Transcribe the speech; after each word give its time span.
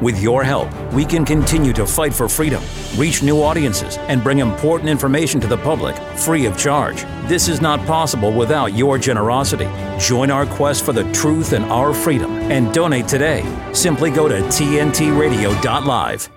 With 0.00 0.20
your 0.20 0.42
help, 0.42 0.68
we 0.92 1.04
can 1.04 1.24
continue 1.24 1.72
to 1.72 1.86
fight 1.86 2.12
for 2.12 2.28
freedom, 2.28 2.62
reach 2.96 3.22
new 3.22 3.42
audiences, 3.42 3.96
and 4.08 4.22
bring 4.22 4.40
important 4.40 4.90
information 4.90 5.40
to 5.40 5.46
the 5.46 5.56
public 5.58 5.96
free 6.18 6.46
of 6.46 6.58
charge. 6.58 7.02
This 7.28 7.48
is 7.48 7.60
not 7.60 7.84
possible 7.86 8.32
without 8.32 8.74
your 8.74 8.98
generosity. 8.98 9.68
Join 9.98 10.30
our 10.30 10.46
quest 10.46 10.84
for 10.84 10.92
the 10.92 11.10
truth 11.12 11.52
and 11.52 11.64
our 11.66 11.94
freedom 11.94 12.32
and 12.50 12.72
donate 12.74 13.08
today. 13.08 13.42
Simply 13.72 14.10
go 14.10 14.28
to 14.28 14.40
tntradio.live. 14.40 16.28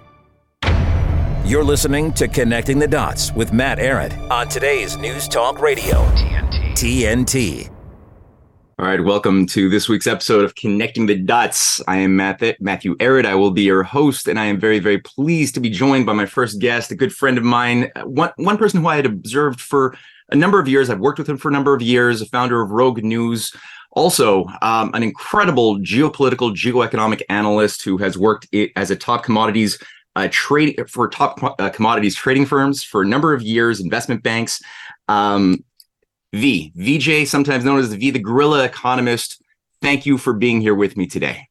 You're 1.46 1.64
listening 1.64 2.12
to 2.14 2.28
Connecting 2.28 2.78
the 2.78 2.88
Dots 2.88 3.32
with 3.32 3.54
Matt 3.54 3.78
Ehret 3.78 4.30
on 4.30 4.50
today's 4.50 4.98
News 4.98 5.30
Talk 5.30 5.62
Radio, 5.62 6.04
TNT. 6.12 6.74
TNT. 6.74 7.77
All 8.80 8.86
right, 8.86 9.04
welcome 9.04 9.48
to 9.48 9.70
this 9.70 9.89
week's 9.89 10.05
episode 10.05 10.43
of 10.43 10.54
Connecting 10.54 11.07
the 11.07 11.16
Dots. 11.16 11.82
I 11.88 11.98
am 11.98 12.16
Matt, 12.16 12.62
Matthew 12.62 12.96
Ehret. 12.98 13.25
I 13.25 13.34
will 13.34 13.50
be 13.50 13.64
your 13.64 13.82
host, 13.82 14.28
and 14.28 14.39
I 14.39 14.46
am 14.46 14.60
very, 14.60 14.78
very 14.78 15.00
pleased 15.00 15.56
to 15.56 15.60
be 15.60 15.71
joined 15.71 16.06
by 16.06 16.14
my 16.14 16.28
first 16.28 16.60
guest, 16.60 16.92
a 16.92 16.96
good 16.96 17.11
friend 17.11 17.39
of 17.39 17.43
mine, 17.43 17.92
one, 18.04 18.29
one 18.36 18.56
person 18.56 18.79
who 18.79 18.87
I 18.87 18.98
had 18.98 19.07
observed 19.07 19.60
for 19.60 19.98
a 20.29 20.36
number 20.36 20.60
of 20.60 20.68
years. 20.68 20.92
I've 20.92 21.00
worked 21.00 21.18
with 21.18 21.28
him 21.28 21.37
for 21.37 21.50
a 21.50 21.51
number 21.51 21.74
of 21.74 21.82
years, 21.82 22.21
a 22.21 22.28
founder 22.28 22.61
of 22.61 22.70
Rogue 22.70 23.04
News, 23.04 23.51
also 23.93 24.46
um, 24.61 24.92
an 24.93 25.01
incredible 25.01 25.79
geopolitical, 25.79 26.56
geoeconomic 26.56 27.23
analyst 27.29 27.84
who 27.84 27.98
has 27.98 28.15
worked 28.15 28.48
as 28.75 28.92
a 28.92 28.96
top 28.96 29.23
commodities 29.23 29.79
uh, 30.15 30.28
trade 30.29 30.79
for 30.87 31.07
top 31.07 31.39
uh, 31.59 31.71
commodities 31.71 32.14
trading 32.14 32.45
firms 32.45 32.84
for 32.84 33.02
a 33.02 33.08
number 33.08 33.34
of 33.34 33.42
years, 33.42 33.80
investment 33.80 34.22
banks. 34.22 34.62
Um, 35.08 35.64
V, 36.33 36.72
VJ, 36.75 37.27
sometimes 37.27 37.63
known 37.63 37.80
as 37.80 37.89
the 37.89 37.97
V, 37.97 38.11
the 38.11 38.19
guerrilla 38.19 38.63
economist. 38.63 39.41
Thank 39.81 40.05
you 40.05 40.17
for 40.17 40.33
being 40.33 40.61
here 40.61 40.75
with 40.75 40.97
me 40.97 41.08
today. 41.08 41.47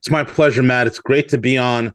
It's 0.00 0.10
my 0.10 0.24
pleasure, 0.24 0.62
Matt. 0.62 0.86
It's 0.86 0.98
great 0.98 1.28
to 1.30 1.38
be 1.38 1.58
on. 1.58 1.94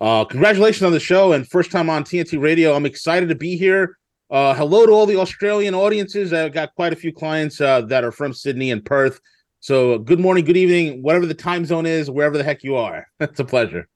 Uh, 0.00 0.24
congratulations 0.24 0.82
on 0.82 0.92
the 0.92 1.00
show 1.00 1.32
and 1.32 1.48
first 1.48 1.70
time 1.70 1.88
on 1.88 2.04
TNT 2.04 2.40
Radio. 2.40 2.74
I'm 2.74 2.86
excited 2.86 3.28
to 3.28 3.34
be 3.34 3.56
here. 3.56 3.96
Uh, 4.30 4.54
hello 4.54 4.86
to 4.86 4.92
all 4.92 5.06
the 5.06 5.16
Australian 5.16 5.74
audiences. 5.74 6.32
I've 6.32 6.52
got 6.52 6.74
quite 6.74 6.92
a 6.92 6.96
few 6.96 7.12
clients 7.12 7.60
uh, 7.60 7.82
that 7.82 8.04
are 8.04 8.12
from 8.12 8.32
Sydney 8.32 8.70
and 8.70 8.84
Perth. 8.84 9.20
So, 9.60 9.98
good 9.98 10.20
morning, 10.20 10.44
good 10.44 10.56
evening, 10.56 11.02
whatever 11.02 11.24
the 11.26 11.34
time 11.34 11.64
zone 11.64 11.86
is, 11.86 12.10
wherever 12.10 12.36
the 12.36 12.44
heck 12.44 12.64
you 12.64 12.76
are. 12.76 13.06
it's 13.20 13.40
a 13.40 13.44
pleasure. 13.44 13.88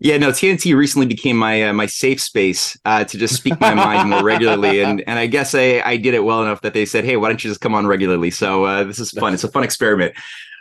Yeah, 0.00 0.16
no, 0.16 0.30
TNT 0.30 0.76
recently 0.76 1.06
became 1.06 1.36
my 1.36 1.64
uh, 1.64 1.72
my 1.72 1.86
safe 1.86 2.20
space 2.20 2.78
uh, 2.84 3.02
to 3.04 3.18
just 3.18 3.34
speak 3.34 3.58
my 3.60 3.74
mind 3.74 4.10
more 4.10 4.22
regularly, 4.22 4.80
and 4.80 5.02
and 5.08 5.18
I 5.18 5.26
guess 5.26 5.56
I 5.56 5.82
I 5.84 5.96
did 5.96 6.14
it 6.14 6.20
well 6.20 6.40
enough 6.40 6.60
that 6.60 6.72
they 6.72 6.86
said, 6.86 7.04
hey, 7.04 7.16
why 7.16 7.28
don't 7.28 7.42
you 7.42 7.50
just 7.50 7.60
come 7.60 7.74
on 7.74 7.86
regularly? 7.86 8.30
So 8.30 8.64
uh, 8.64 8.84
this 8.84 9.00
is 9.00 9.10
fun. 9.10 9.34
It's 9.34 9.42
a 9.42 9.48
fun 9.48 9.64
experiment, 9.64 10.14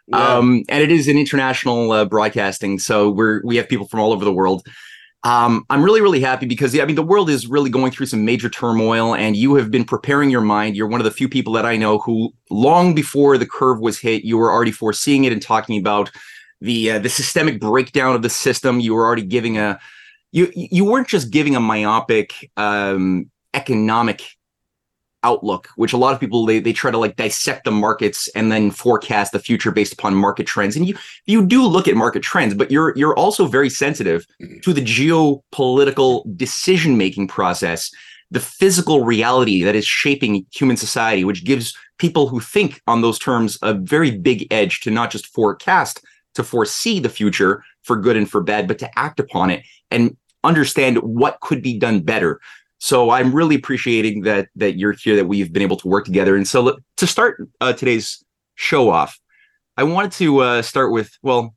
yeah. 0.08 0.18
um, 0.18 0.64
and 0.70 0.82
it 0.82 0.92
is 0.92 1.08
an 1.08 1.20
international 1.20 1.92
uh, 1.92 2.06
broadcasting, 2.06 2.80
so 2.80 3.12
we're 3.12 3.42
we 3.44 3.58
have 3.58 3.70
people 3.70 3.88
from 3.88 4.00
all 4.00 4.12
over 4.12 4.26
the 4.26 4.34
world. 4.34 4.66
Um, 5.24 5.66
I'm 5.70 5.84
really 5.84 6.02
really 6.02 6.22
happy 6.22 6.48
because 6.48 6.74
yeah, 6.74 6.82
I 6.82 6.88
mean 6.88 6.96
the 6.96 7.04
world 7.04 7.30
is 7.30 7.46
really 7.46 7.70
going 7.70 7.92
through 7.92 8.08
some 8.08 8.26
major 8.26 8.50
turmoil, 8.50 9.14
and 9.14 9.36
you 9.36 9.54
have 9.54 9.70
been 9.70 9.86
preparing 9.86 10.32
your 10.32 10.42
mind. 10.42 10.76
You're 10.76 10.88
one 10.88 11.00
of 11.00 11.06
the 11.06 11.12
few 11.12 11.30
people 11.30 11.54
that 11.54 11.66
I 11.66 11.78
know 11.78 12.00
who, 12.00 12.34
long 12.50 12.96
before 12.96 13.38
the 13.38 13.46
curve 13.46 13.82
was 13.82 14.00
hit, 14.00 14.24
you 14.24 14.36
were 14.36 14.52
already 14.52 14.72
foreseeing 14.72 15.26
it 15.26 15.34
and 15.34 15.44
talking 15.44 15.78
about 15.78 16.10
the 16.62 16.92
uh, 16.92 17.00
the 17.00 17.10
systemic 17.10 17.60
breakdown 17.60 18.16
of 18.16 18.22
the 18.22 18.30
system. 18.30 18.80
You 18.80 18.94
were 18.94 19.06
already 19.06 19.26
giving 19.26 19.58
a 19.58 19.80
you 20.32 20.52
you 20.56 20.86
weren't 20.86 21.08
just 21.08 21.32
giving 21.32 21.56
a 21.56 21.60
myopic 21.60 22.52
um, 22.58 23.30
economic 23.54 24.24
outlook, 25.24 25.70
which 25.76 25.94
a 25.94 25.98
lot 25.98 26.14
of 26.14 26.20
people 26.20 26.46
they 26.46 26.60
they 26.60 26.74
try 26.74 26.92
to 26.92 26.98
like 26.98 27.16
dissect 27.16 27.66
the 27.66 27.72
markets 27.72 28.28
and 28.36 28.52
then 28.52 28.72
forecast 28.72 29.32
the 29.32 29.40
future 29.40 29.72
based 29.72 29.94
upon 29.94 30.16
market 30.16 30.48
trends. 30.48 30.76
And 30.76 30.88
you 30.88 30.96
you 31.26 31.46
do 31.46 31.66
look 31.66 31.88
at 31.88 31.96
market 31.96 32.24
trends, 32.24 32.54
but 32.54 32.72
you're 32.72 32.94
you're 32.96 33.18
also 33.18 33.46
very 33.48 33.70
sensitive 33.70 34.26
mm-hmm. 34.42 34.60
to 34.60 34.74
the 34.74 34.82
geopolitical 34.82 36.24
decision 36.38 36.98
making 36.98 37.28
process, 37.28 37.92
the 38.32 38.40
physical 38.40 39.04
reality 39.04 39.64
that 39.64 39.76
is 39.76 39.86
shaping 39.86 40.46
human 40.54 40.78
society, 40.78 41.24
which 41.24 41.44
gives 41.44 41.76
people 41.98 42.28
who 42.28 42.40
think 42.40 42.82
on 42.88 43.02
those 43.02 43.18
terms 43.18 43.58
a 43.62 43.74
very 43.74 44.12
big 44.12 44.48
edge 44.52 44.82
to 44.82 44.92
not 44.92 45.10
just 45.10 45.28
forecast 45.28 46.04
to 46.38 46.44
foresee 46.44 47.00
the 47.00 47.10
future 47.10 47.64
for 47.82 47.98
good 47.98 48.16
and 48.16 48.30
for 48.30 48.42
bad, 48.42 48.68
but 48.68 48.78
to 48.78 49.00
act 49.00 49.20
upon 49.20 49.50
it 49.50 49.64
and 49.90 50.16
understand 50.44 50.98
what 51.00 51.40
could 51.42 51.64
be 51.64 51.78
done 51.78 52.00
better. 52.00 52.40
So 52.78 53.10
I'm 53.10 53.34
really 53.34 53.56
appreciating 53.56 54.22
that 54.22 54.50
that 54.56 54.78
you're 54.78 54.92
here, 54.92 55.16
that 55.16 55.26
we've 55.26 55.52
been 55.52 55.64
able 55.64 55.78
to 55.78 55.88
work 55.88 56.06
together. 56.06 56.36
And 56.36 56.48
so 56.48 56.78
to 56.98 57.08
start 57.08 57.42
uh, 57.60 57.74
today's 57.74 58.24
show 58.54 58.92
off, 58.92 59.20
I 59.78 59.84
wanted 59.84 60.12
to 60.14 60.40
uh, 60.40 60.62
start 60.62 60.92
with 60.92 61.18
well, 61.24 61.56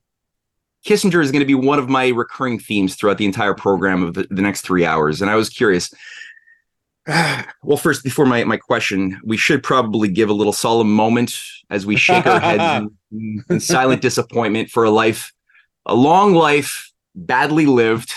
Kissinger 0.83 1.21
is 1.21 1.31
going 1.31 1.41
to 1.41 1.45
be 1.45 1.53
one 1.53 1.77
of 1.77 1.87
my 1.87 2.07
recurring 2.07 2.57
themes 2.57 2.95
throughout 2.95 3.19
the 3.19 3.25
entire 3.25 3.53
program 3.53 4.01
of 4.01 4.15
the, 4.15 4.25
the 4.31 4.41
next 4.41 4.61
three 4.61 4.83
hours. 4.83 5.21
And 5.21 5.29
I 5.29 5.35
was 5.35 5.47
curious. 5.47 5.93
well, 7.63 7.77
first, 7.77 8.03
before 8.03 8.25
my, 8.25 8.43
my 8.43 8.57
question, 8.57 9.19
we 9.23 9.37
should 9.37 9.63
probably 9.63 10.07
give 10.07 10.29
a 10.29 10.33
little 10.33 10.53
solemn 10.53 10.93
moment 10.93 11.35
as 11.69 11.85
we 11.85 11.95
shake 11.95 12.25
our 12.25 12.39
heads 12.39 12.87
in, 13.11 13.43
in 13.49 13.59
silent 13.59 14.01
disappointment 14.01 14.69
for 14.69 14.83
a 14.83 14.91
life, 14.91 15.33
a 15.85 15.95
long 15.95 16.33
life, 16.33 16.91
badly 17.15 17.65
lived, 17.65 18.13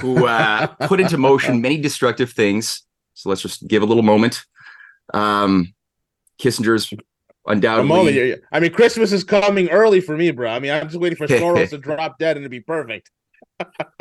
who 0.00 0.26
uh, 0.26 0.66
put 0.86 1.00
into 1.00 1.18
motion 1.18 1.60
many 1.60 1.78
destructive 1.78 2.32
things. 2.32 2.82
So 3.12 3.28
let's 3.28 3.42
just 3.42 3.66
give 3.68 3.82
a 3.82 3.86
little 3.86 4.02
moment. 4.02 4.42
Um, 5.12 5.74
Kissinger's 6.38 6.92
undoubtedly. 7.46 8.36
I 8.50 8.58
mean, 8.60 8.72
Christmas 8.72 9.12
is 9.12 9.22
coming 9.22 9.68
early 9.68 10.00
for 10.00 10.16
me, 10.16 10.30
bro. 10.30 10.50
I 10.50 10.58
mean, 10.58 10.72
I'm 10.72 10.88
just 10.88 10.98
waiting 10.98 11.16
for 11.16 11.26
Soros 11.28 11.70
to 11.70 11.78
drop 11.78 12.18
dead 12.18 12.36
and 12.36 12.44
to 12.44 12.50
be 12.50 12.60
perfect 12.60 13.10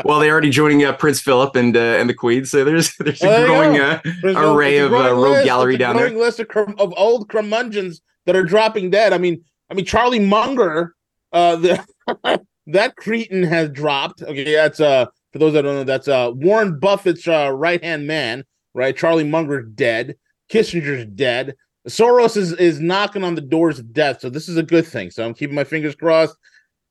well, 0.05 0.19
they're 0.19 0.31
already 0.31 0.49
joining 0.49 0.83
uh, 0.83 0.93
Prince 0.93 1.21
Philip 1.21 1.55
and 1.55 1.75
uh, 1.75 1.79
and 1.79 2.09
the 2.09 2.13
Queen, 2.13 2.45
so 2.45 2.63
there's 2.63 2.95
there's 2.99 3.21
a 3.21 3.43
oh, 3.43 3.45
growing 3.45 3.79
uh, 3.79 4.01
array 4.23 4.77
of 4.77 4.93
uh, 4.93 5.13
rogue 5.13 5.33
list, 5.33 5.45
gallery 5.45 5.77
down 5.77 5.95
there. 5.95 6.09
List 6.09 6.39
of, 6.39 6.47
of 6.77 6.93
old 6.97 7.29
curmudgeons 7.29 8.01
that 8.25 8.35
are 8.35 8.43
dropping 8.43 8.89
dead. 8.89 9.13
I 9.13 9.17
mean, 9.17 9.43
I 9.69 9.73
mean 9.73 9.85
Charlie 9.85 10.19
Munger, 10.19 10.95
uh, 11.31 11.55
the 11.57 11.85
that 12.67 12.95
cretin 12.95 13.43
has 13.43 13.69
dropped. 13.69 14.21
Okay, 14.21 14.53
that's 14.53 14.79
uh 14.79 15.05
for 15.31 15.39
those 15.39 15.53
that 15.53 15.63
don't 15.63 15.75
know, 15.75 15.83
that's 15.83 16.07
uh 16.07 16.31
Warren 16.33 16.79
Buffett's 16.79 17.27
uh, 17.27 17.51
right 17.51 17.83
hand 17.83 18.07
man, 18.07 18.43
right? 18.73 18.95
Charlie 18.95 19.23
Munger's 19.23 19.69
dead. 19.73 20.15
Kissinger's 20.49 21.05
dead. 21.05 21.55
Soros 21.87 22.37
is 22.37 22.53
is 22.53 22.79
knocking 22.79 23.23
on 23.23 23.35
the 23.35 23.41
doors 23.41 23.79
of 23.79 23.91
death, 23.93 24.21
so 24.21 24.29
this 24.29 24.47
is 24.47 24.57
a 24.57 24.63
good 24.63 24.87
thing. 24.87 25.11
So 25.11 25.25
I'm 25.25 25.33
keeping 25.33 25.55
my 25.55 25.63
fingers 25.63 25.95
crossed 25.95 26.35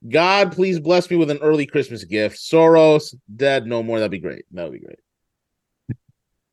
God, 0.09 0.53
please 0.53 0.81
bless 0.81 1.11
me 1.11 1.17
with 1.17 1.31
an 1.31 1.39
early 1.39 1.67
Christmas 1.67 2.05
gift. 2.05 2.39
Soros 2.39 3.15
dead, 3.35 3.67
no 3.67 3.83
more. 3.83 3.99
That'd 3.99 4.11
be 4.11 4.19
great. 4.19 4.45
That 4.53 4.65
would 4.65 4.73
be 4.73 4.85
great. 4.85 4.99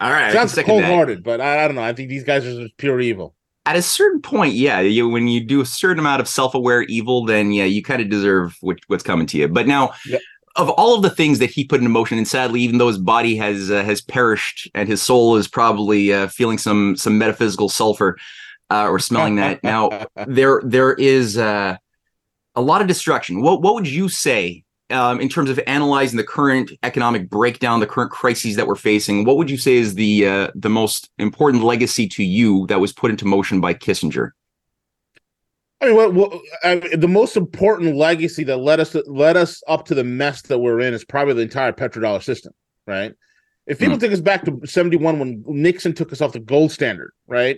All 0.02 0.12
right, 0.12 0.32
sounds 0.32 0.58
cold 0.64 0.84
hearted, 0.84 1.24
but 1.24 1.42
I, 1.42 1.64
I, 1.64 1.68
don't 1.68 1.76
know. 1.76 1.84
I 1.84 1.92
think 1.92 2.08
these 2.08 2.24
guys 2.24 2.46
are 2.46 2.62
just 2.62 2.78
pure 2.78 3.02
evil. 3.02 3.36
At 3.66 3.76
a 3.76 3.82
certain 3.82 4.22
point, 4.22 4.54
yeah, 4.54 4.80
you, 4.80 5.10
when 5.10 5.28
you 5.28 5.44
do 5.44 5.60
a 5.60 5.66
certain 5.66 6.00
amount 6.00 6.22
of 6.22 6.28
self 6.28 6.56
aware 6.56 6.84
evil, 6.84 7.26
then 7.26 7.52
yeah, 7.52 7.66
you 7.66 7.84
kind 7.84 8.02
of 8.02 8.10
deserve 8.10 8.56
what, 8.62 8.80
what's 8.88 9.04
coming 9.04 9.28
to 9.28 9.38
you. 9.38 9.50
But 9.50 9.68
now, 9.68 9.92
yep. 10.08 10.22
of 10.56 10.70
all 10.70 10.96
of 10.96 11.02
the 11.02 11.10
things 11.10 11.40
that 11.40 11.50
he 11.50 11.66
put 11.66 11.80
into 11.80 11.90
motion, 11.90 12.18
and 12.18 12.28
sadly, 12.28 12.62
even 12.62 12.78
though 12.78 12.88
his 12.88 12.98
body 12.98 13.36
has 13.36 13.70
uh, 13.70 13.84
has 13.84 14.00
perished 14.00 14.72
and 14.74 14.88
his 14.88 15.02
soul 15.02 15.36
is 15.36 15.50
probably 15.50 16.14
uh, 16.14 16.30
feeling 16.30 16.58
some 16.58 16.96
some 16.96 17.18
metaphysical 17.18 17.68
sulfur 17.68 18.18
uh, 18.70 18.88
or 18.88 19.00
smelling 19.00 19.36
that, 19.36 19.62
now 19.66 20.08
there 20.28 20.62
there 20.64 20.94
is. 20.94 21.38
Uh, 21.38 21.76
a 22.60 22.62
lot 22.62 22.82
of 22.82 22.88
destruction. 22.88 23.42
What 23.42 23.62
what 23.62 23.74
would 23.74 23.88
you 23.88 24.10
say 24.10 24.66
um, 24.90 25.22
in 25.22 25.30
terms 25.30 25.50
of 25.50 25.60
analyzing 25.66 26.18
the 26.18 26.26
current 26.26 26.72
economic 26.84 27.30
breakdown, 27.30 27.80
the 27.80 27.88
current 27.88 28.12
crises 28.12 28.58
that 28.58 28.68
we're 28.68 28.76
facing? 28.76 29.24
What 29.24 29.38
would 29.38 29.50
you 29.50 29.58
say 29.58 29.78
is 29.78 29.96
the 29.96 30.28
uh, 30.28 30.52
the 30.56 30.70
most 30.70 31.10
important 31.18 31.64
legacy 31.64 32.08
to 32.10 32.24
you 32.24 32.68
that 32.68 32.82
was 32.82 32.92
put 32.92 33.12
into 33.12 33.26
motion 33.26 33.62
by 33.62 33.74
Kissinger? 33.74 34.32
I 35.82 35.86
mean, 35.86 35.96
what, 35.96 36.14
what 36.14 36.42
I 36.66 36.76
mean, 36.76 37.00
the 37.00 37.08
most 37.08 37.38
important 37.38 37.96
legacy 37.96 38.44
that 38.44 38.58
led 38.58 38.82
us 38.82 38.94
led 39.08 39.38
us 39.38 39.64
up 39.70 39.86
to 39.86 39.96
the 39.96 40.04
mess 40.04 40.42
that 40.44 40.60
we're 40.60 40.82
in 40.82 40.94
is 40.94 41.06
probably 41.06 41.36
the 41.36 41.44
entire 41.44 41.72
petrodollar 41.72 42.22
system, 42.22 42.52
right? 42.86 43.14
If 43.68 43.80
people 43.80 43.96
mm. 43.96 44.02
take 44.02 44.12
us 44.12 44.20
back 44.20 44.44
to 44.44 44.60
'71 44.66 45.18
when 45.18 45.44
Nixon 45.48 45.94
took 45.94 46.12
us 46.12 46.20
off 46.20 46.34
the 46.34 46.40
gold 46.40 46.74
standard, 46.74 47.14
right? 47.26 47.58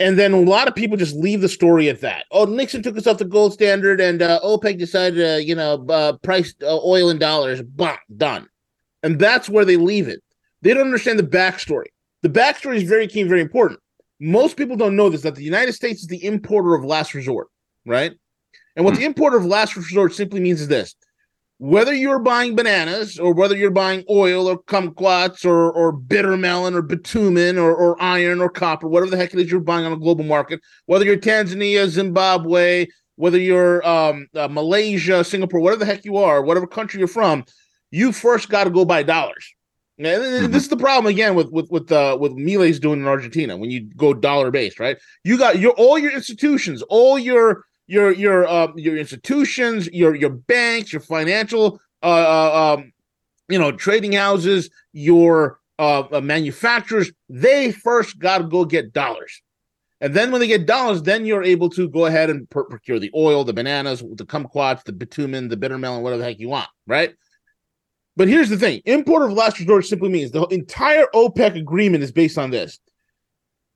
And 0.00 0.18
then 0.18 0.32
a 0.32 0.40
lot 0.40 0.68
of 0.68 0.76
people 0.76 0.96
just 0.96 1.16
leave 1.16 1.40
the 1.40 1.48
story 1.48 1.88
at 1.88 2.00
that. 2.02 2.26
Oh, 2.30 2.44
Nixon 2.44 2.82
took 2.82 2.96
us 2.96 3.06
off 3.06 3.18
the 3.18 3.24
gold 3.24 3.52
standard, 3.52 4.00
and 4.00 4.22
uh, 4.22 4.38
OPEC 4.44 4.78
decided 4.78 5.16
to, 5.16 5.44
you 5.44 5.56
know, 5.56 5.84
uh, 5.88 6.12
price 6.18 6.54
uh, 6.62 6.78
oil 6.84 7.10
in 7.10 7.18
dollars. 7.18 7.62
Bah, 7.62 7.96
done. 8.16 8.48
And 9.02 9.18
that's 9.18 9.48
where 9.48 9.64
they 9.64 9.76
leave 9.76 10.06
it. 10.06 10.22
They 10.62 10.72
don't 10.72 10.86
understand 10.86 11.18
the 11.18 11.24
backstory. 11.24 11.86
The 12.22 12.28
backstory 12.28 12.76
is 12.76 12.82
very 12.84 13.06
key 13.06 13.22
very 13.22 13.40
important. 13.40 13.80
Most 14.20 14.56
people 14.56 14.76
don't 14.76 14.96
know 14.96 15.08
this 15.08 15.22
that 15.22 15.36
the 15.36 15.44
United 15.44 15.72
States 15.72 16.00
is 16.00 16.08
the 16.08 16.24
importer 16.24 16.74
of 16.74 16.84
last 16.84 17.14
resort, 17.14 17.48
right? 17.86 18.12
And 18.74 18.84
what 18.84 18.94
hmm. 18.94 19.00
the 19.00 19.06
importer 19.06 19.36
of 19.36 19.44
last 19.44 19.76
resort 19.76 20.14
simply 20.14 20.40
means 20.40 20.60
is 20.60 20.68
this 20.68 20.94
whether 21.58 21.92
you're 21.92 22.20
buying 22.20 22.54
bananas 22.54 23.18
or 23.18 23.34
whether 23.34 23.56
you're 23.56 23.70
buying 23.70 24.04
oil 24.08 24.48
or 24.48 24.62
kumquats 24.62 25.44
or, 25.44 25.72
or 25.72 25.90
bitter 25.90 26.36
melon 26.36 26.74
or 26.74 26.82
bitumen 26.82 27.58
or, 27.58 27.74
or 27.74 28.00
iron 28.00 28.40
or 28.40 28.48
copper, 28.48 28.88
whatever 28.88 29.10
the 29.10 29.16
heck 29.16 29.34
it 29.34 29.40
is 29.40 29.50
you're 29.50 29.60
buying 29.60 29.84
on 29.84 29.92
a 29.92 29.96
global 29.96 30.24
market, 30.24 30.60
whether 30.86 31.04
you're 31.04 31.16
Tanzania, 31.16 31.88
Zimbabwe, 31.88 32.86
whether 33.16 33.38
you're 33.38 33.86
um, 33.86 34.28
uh, 34.36 34.46
Malaysia, 34.46 35.24
Singapore, 35.24 35.58
whatever 35.58 35.80
the 35.80 35.92
heck 35.92 36.04
you 36.04 36.16
are, 36.16 36.42
whatever 36.42 36.66
country 36.66 37.00
you're 37.00 37.08
from, 37.08 37.44
you 37.90 38.12
first 38.12 38.48
got 38.48 38.64
to 38.64 38.70
go 38.70 38.84
buy 38.84 39.02
dollars. 39.02 39.52
And 39.98 40.06
mm-hmm. 40.06 40.52
this 40.52 40.62
is 40.62 40.68
the 40.68 40.76
problem 40.76 41.10
again 41.10 41.34
with 41.34 41.50
with 41.50 41.68
with 41.72 41.90
uh, 41.90 42.16
with 42.20 42.32
Milei's 42.32 42.78
doing 42.78 43.00
in 43.00 43.08
Argentina 43.08 43.56
when 43.56 43.70
you 43.70 43.90
go 43.96 44.14
dollar 44.14 44.52
based, 44.52 44.78
right? 44.78 44.96
You 45.24 45.36
got 45.36 45.58
your 45.58 45.72
all 45.72 45.98
your 45.98 46.12
institutions, 46.12 46.82
all 46.82 47.18
your 47.18 47.64
your 47.88 48.12
your 48.12 48.46
uh, 48.46 48.68
your 48.76 48.96
institutions, 48.96 49.88
your 49.88 50.14
your 50.14 50.30
banks, 50.30 50.92
your 50.92 51.00
financial 51.00 51.80
uh, 52.02 52.06
uh 52.06 52.76
um, 52.76 52.92
you 53.48 53.58
know 53.58 53.72
trading 53.72 54.12
houses, 54.12 54.70
your 54.92 55.58
uh, 55.80 56.04
uh 56.12 56.20
manufacturers. 56.20 57.10
They 57.28 57.72
first 57.72 58.18
got 58.20 58.38
to 58.38 58.44
go 58.44 58.64
get 58.64 58.92
dollars. 58.92 59.42
And 60.00 60.14
then 60.14 60.30
when 60.30 60.40
they 60.40 60.46
get 60.46 60.66
dollars, 60.66 61.02
then 61.02 61.26
you're 61.26 61.42
able 61.42 61.68
to 61.70 61.88
go 61.88 62.06
ahead 62.06 62.30
and 62.30 62.48
pr- 62.48 62.62
procure 62.62 63.00
the 63.00 63.10
oil, 63.16 63.42
the 63.42 63.52
bananas, 63.52 64.00
the 64.00 64.24
kumquats, 64.24 64.84
the 64.84 64.92
bitumen, 64.92 65.48
the 65.48 65.56
bitter 65.56 65.76
melon, 65.76 66.02
whatever 66.02 66.20
the 66.20 66.24
heck 66.24 66.38
you 66.38 66.48
want, 66.48 66.68
right? 66.86 67.14
But 68.16 68.28
here's 68.28 68.48
the 68.48 68.56
thing 68.56 68.80
importer 68.84 69.26
of 69.26 69.32
last 69.32 69.58
resort 69.58 69.86
simply 69.86 70.08
means 70.08 70.30
the 70.30 70.44
entire 70.46 71.06
OPEC 71.14 71.56
agreement 71.56 72.04
is 72.04 72.12
based 72.12 72.38
on 72.38 72.50
this. 72.50 72.78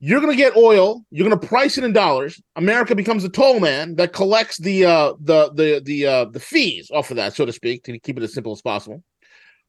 You're 0.04 0.18
going 0.18 0.32
to 0.32 0.36
get 0.36 0.56
oil. 0.56 1.04
You're 1.12 1.28
going 1.28 1.40
to 1.40 1.46
price 1.46 1.78
it 1.78 1.84
in 1.84 1.92
dollars. 1.92 2.42
America 2.56 2.92
becomes 2.92 3.22
a 3.22 3.28
toll 3.28 3.60
man 3.60 3.94
that 3.94 4.12
collects 4.12 4.58
the 4.58 4.84
uh, 4.84 5.12
the 5.20 5.52
the 5.54 5.80
the 5.84 6.06
uh, 6.06 6.24
the 6.24 6.40
fees 6.40 6.90
off 6.90 7.12
of 7.12 7.16
that, 7.18 7.34
so 7.34 7.46
to 7.46 7.52
speak, 7.52 7.84
to 7.84 7.96
keep 8.00 8.18
it 8.18 8.24
as 8.24 8.34
simple 8.34 8.50
as 8.50 8.60
possible. 8.60 9.04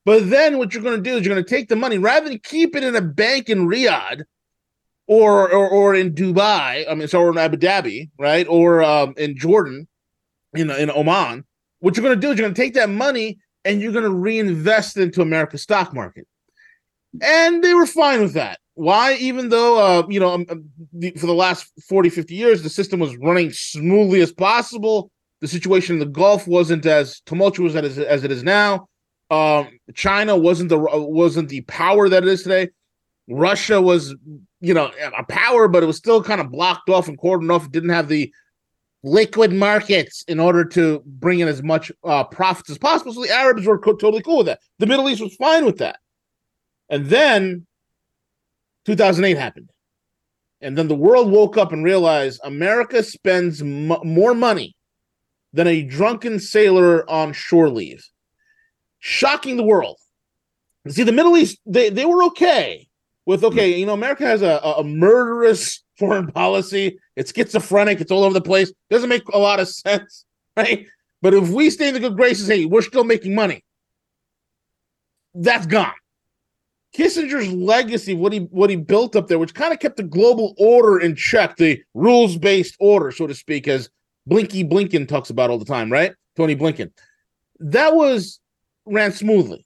But 0.05 0.31
then 0.31 0.57
what 0.57 0.73
you're 0.73 0.81
going 0.81 0.97
to 0.97 1.07
do 1.07 1.17
is 1.17 1.23
you're 1.23 1.35
going 1.35 1.45
to 1.45 1.49
take 1.49 1.69
the 1.69 1.75
money 1.75 1.99
rather 1.99 2.29
than 2.29 2.39
keep 2.39 2.75
it 2.75 2.83
in 2.83 2.95
a 2.95 3.01
bank 3.01 3.47
in 3.47 3.67
Riyadh 3.67 4.23
or 5.05 5.51
or, 5.51 5.69
or 5.69 5.93
in 5.93 6.15
Dubai. 6.15 6.89
I 6.89 6.95
mean, 6.95 7.07
so 7.07 7.29
in 7.29 7.37
Abu 7.37 7.57
Dhabi, 7.57 8.09
right, 8.17 8.47
or 8.49 8.81
um, 8.81 9.13
in 9.17 9.37
Jordan, 9.37 9.87
in 10.55 10.71
in 10.71 10.89
Oman. 10.89 11.45
What 11.79 11.95
you're 11.95 12.03
going 12.03 12.19
to 12.19 12.19
do 12.19 12.31
is 12.31 12.39
you're 12.39 12.47
going 12.47 12.55
to 12.55 12.59
take 12.61 12.73
that 12.73 12.89
money 12.89 13.37
and 13.65 13.81
you're 13.81 13.91
going 13.91 14.03
to 14.03 14.09
reinvest 14.09 14.97
into 14.97 15.21
America's 15.21 15.61
stock 15.61 15.93
market. 15.93 16.25
And 17.21 17.63
they 17.63 17.75
were 17.75 17.85
fine 17.85 18.21
with 18.21 18.33
that. 18.33 18.59
Why? 18.75 19.15
Even 19.15 19.49
though, 19.49 19.79
uh, 19.79 20.03
you 20.09 20.19
know, 20.19 20.33
um, 20.33 20.45
um 20.49 20.69
for 21.17 21.27
the 21.27 21.33
last 21.33 21.71
40, 21.87 22.09
50 22.09 22.33
years, 22.33 22.63
the 22.63 22.69
system 22.69 22.99
was 22.99 23.15
running 23.17 23.51
smoothly 23.51 24.21
as 24.21 24.31
possible. 24.31 25.11
The 25.41 25.47
situation 25.47 25.95
in 25.95 25.99
the 25.99 26.05
Gulf 26.05 26.47
wasn't 26.47 26.85
as 26.85 27.19
tumultuous 27.21 27.75
as, 27.75 27.99
as 27.99 28.23
it 28.23 28.31
is 28.31 28.43
now. 28.43 28.87
Um, 29.29 29.67
China 29.93 30.37
wasn't 30.37 30.69
the 30.69 30.79
uh, 30.79 30.99
wasn't 30.99 31.49
the 31.49 31.61
power 31.61 32.07
that 32.09 32.23
it 32.23 32.29
is 32.29 32.43
today. 32.43 32.69
Russia 33.27 33.81
was, 33.81 34.15
you 34.61 34.73
know, 34.73 34.91
a 35.17 35.23
power, 35.23 35.67
but 35.67 35.81
it 35.81 35.85
was 35.85 35.97
still 35.97 36.21
kind 36.21 36.41
of 36.41 36.51
blocked 36.51 36.89
off 36.89 37.07
and 37.07 37.17
cordoned 37.17 37.53
off. 37.53 37.65
It 37.65 37.71
didn't 37.71 37.89
have 37.89 38.09
the 38.09 38.33
liquid 39.03 39.51
markets 39.51 40.23
in 40.27 40.39
order 40.39 40.63
to 40.65 41.01
bring 41.05 41.39
in 41.39 41.47
as 41.47 41.61
much 41.61 41.91
uh, 42.03 42.23
profits 42.25 42.69
as 42.69 42.77
possible. 42.77 43.13
So 43.13 43.21
the 43.21 43.33
Arabs 43.33 43.65
were 43.65 43.77
co- 43.77 43.95
totally 43.95 44.23
cool 44.23 44.37
with 44.37 44.47
that. 44.47 44.59
The 44.79 44.87
Middle 44.87 45.09
East 45.09 45.21
was 45.21 45.35
fine 45.35 45.65
with 45.65 45.77
that. 45.79 45.99
And 46.89 47.07
then 47.07 47.65
2008 48.85 49.37
happened. 49.37 49.69
And 50.61 50.77
then 50.77 50.87
the 50.87 50.95
world 50.95 51.29
woke 51.29 51.57
up 51.57 51.73
and 51.73 51.83
realized 51.83 52.39
America 52.43 53.03
spends 53.03 53.61
m- 53.61 53.87
more 54.03 54.33
money 54.33 54.75
than 55.51 55.67
a 55.67 55.83
drunken 55.83 56.39
sailor 56.39 57.09
on 57.09 57.33
shore 57.33 57.69
leave. 57.69 58.05
Shocking 58.99 59.57
the 59.57 59.63
world. 59.63 59.97
See, 60.87 61.03
the 61.03 61.11
Middle 61.11 61.37
East, 61.37 61.59
they, 61.65 61.89
they 61.89 62.05
were 62.05 62.23
okay 62.25 62.87
with, 63.25 63.43
okay, 63.43 63.77
you 63.77 63.85
know, 63.85 63.93
America 63.93 64.25
has 64.25 64.41
a, 64.41 64.59
a 64.63 64.83
murderous 64.83 65.83
foreign 65.99 66.27
policy. 66.27 66.97
It's 67.15 67.31
schizophrenic. 67.33 68.01
It's 68.01 68.11
all 68.11 68.23
over 68.23 68.33
the 68.33 68.41
place. 68.41 68.71
Doesn't 68.89 69.09
make 69.09 69.27
a 69.29 69.37
lot 69.37 69.59
of 69.59 69.67
sense, 69.69 70.25
right? 70.57 70.87
But 71.21 71.33
if 71.33 71.49
we 71.49 71.69
stay 71.69 71.89
in 71.89 71.93
the 71.93 71.99
good 71.99 72.17
graces, 72.17 72.47
hey, 72.47 72.65
we're 72.65 72.81
still 72.81 73.03
making 73.03 73.35
money. 73.35 73.63
That's 75.33 75.65
gone. 75.65 75.93
Kissinger's 76.95 77.51
legacy, 77.51 78.13
what 78.13 78.33
he 78.33 78.39
what 78.39 78.69
he 78.69 78.75
built 78.75 79.15
up 79.15 79.27
there, 79.27 79.39
which 79.39 79.55
kind 79.55 79.73
of 79.73 79.79
kept 79.79 79.97
the 79.97 80.03
global 80.03 80.53
order 80.57 80.99
in 80.99 81.15
check, 81.15 81.57
the 81.57 81.81
rules 81.93 82.37
based 82.37 82.75
order, 82.79 83.11
so 83.11 83.25
to 83.25 83.33
speak, 83.33 83.67
as 83.67 83.89
Blinky 84.27 84.63
Blinken 84.63 85.07
talks 85.07 85.29
about 85.29 85.49
all 85.49 85.57
the 85.57 85.65
time, 85.65 85.91
right? 85.91 86.13
Tony 86.35 86.55
Blinken. 86.55 86.91
That 87.59 87.95
was 87.95 88.39
ran 88.85 89.11
smoothly 89.11 89.65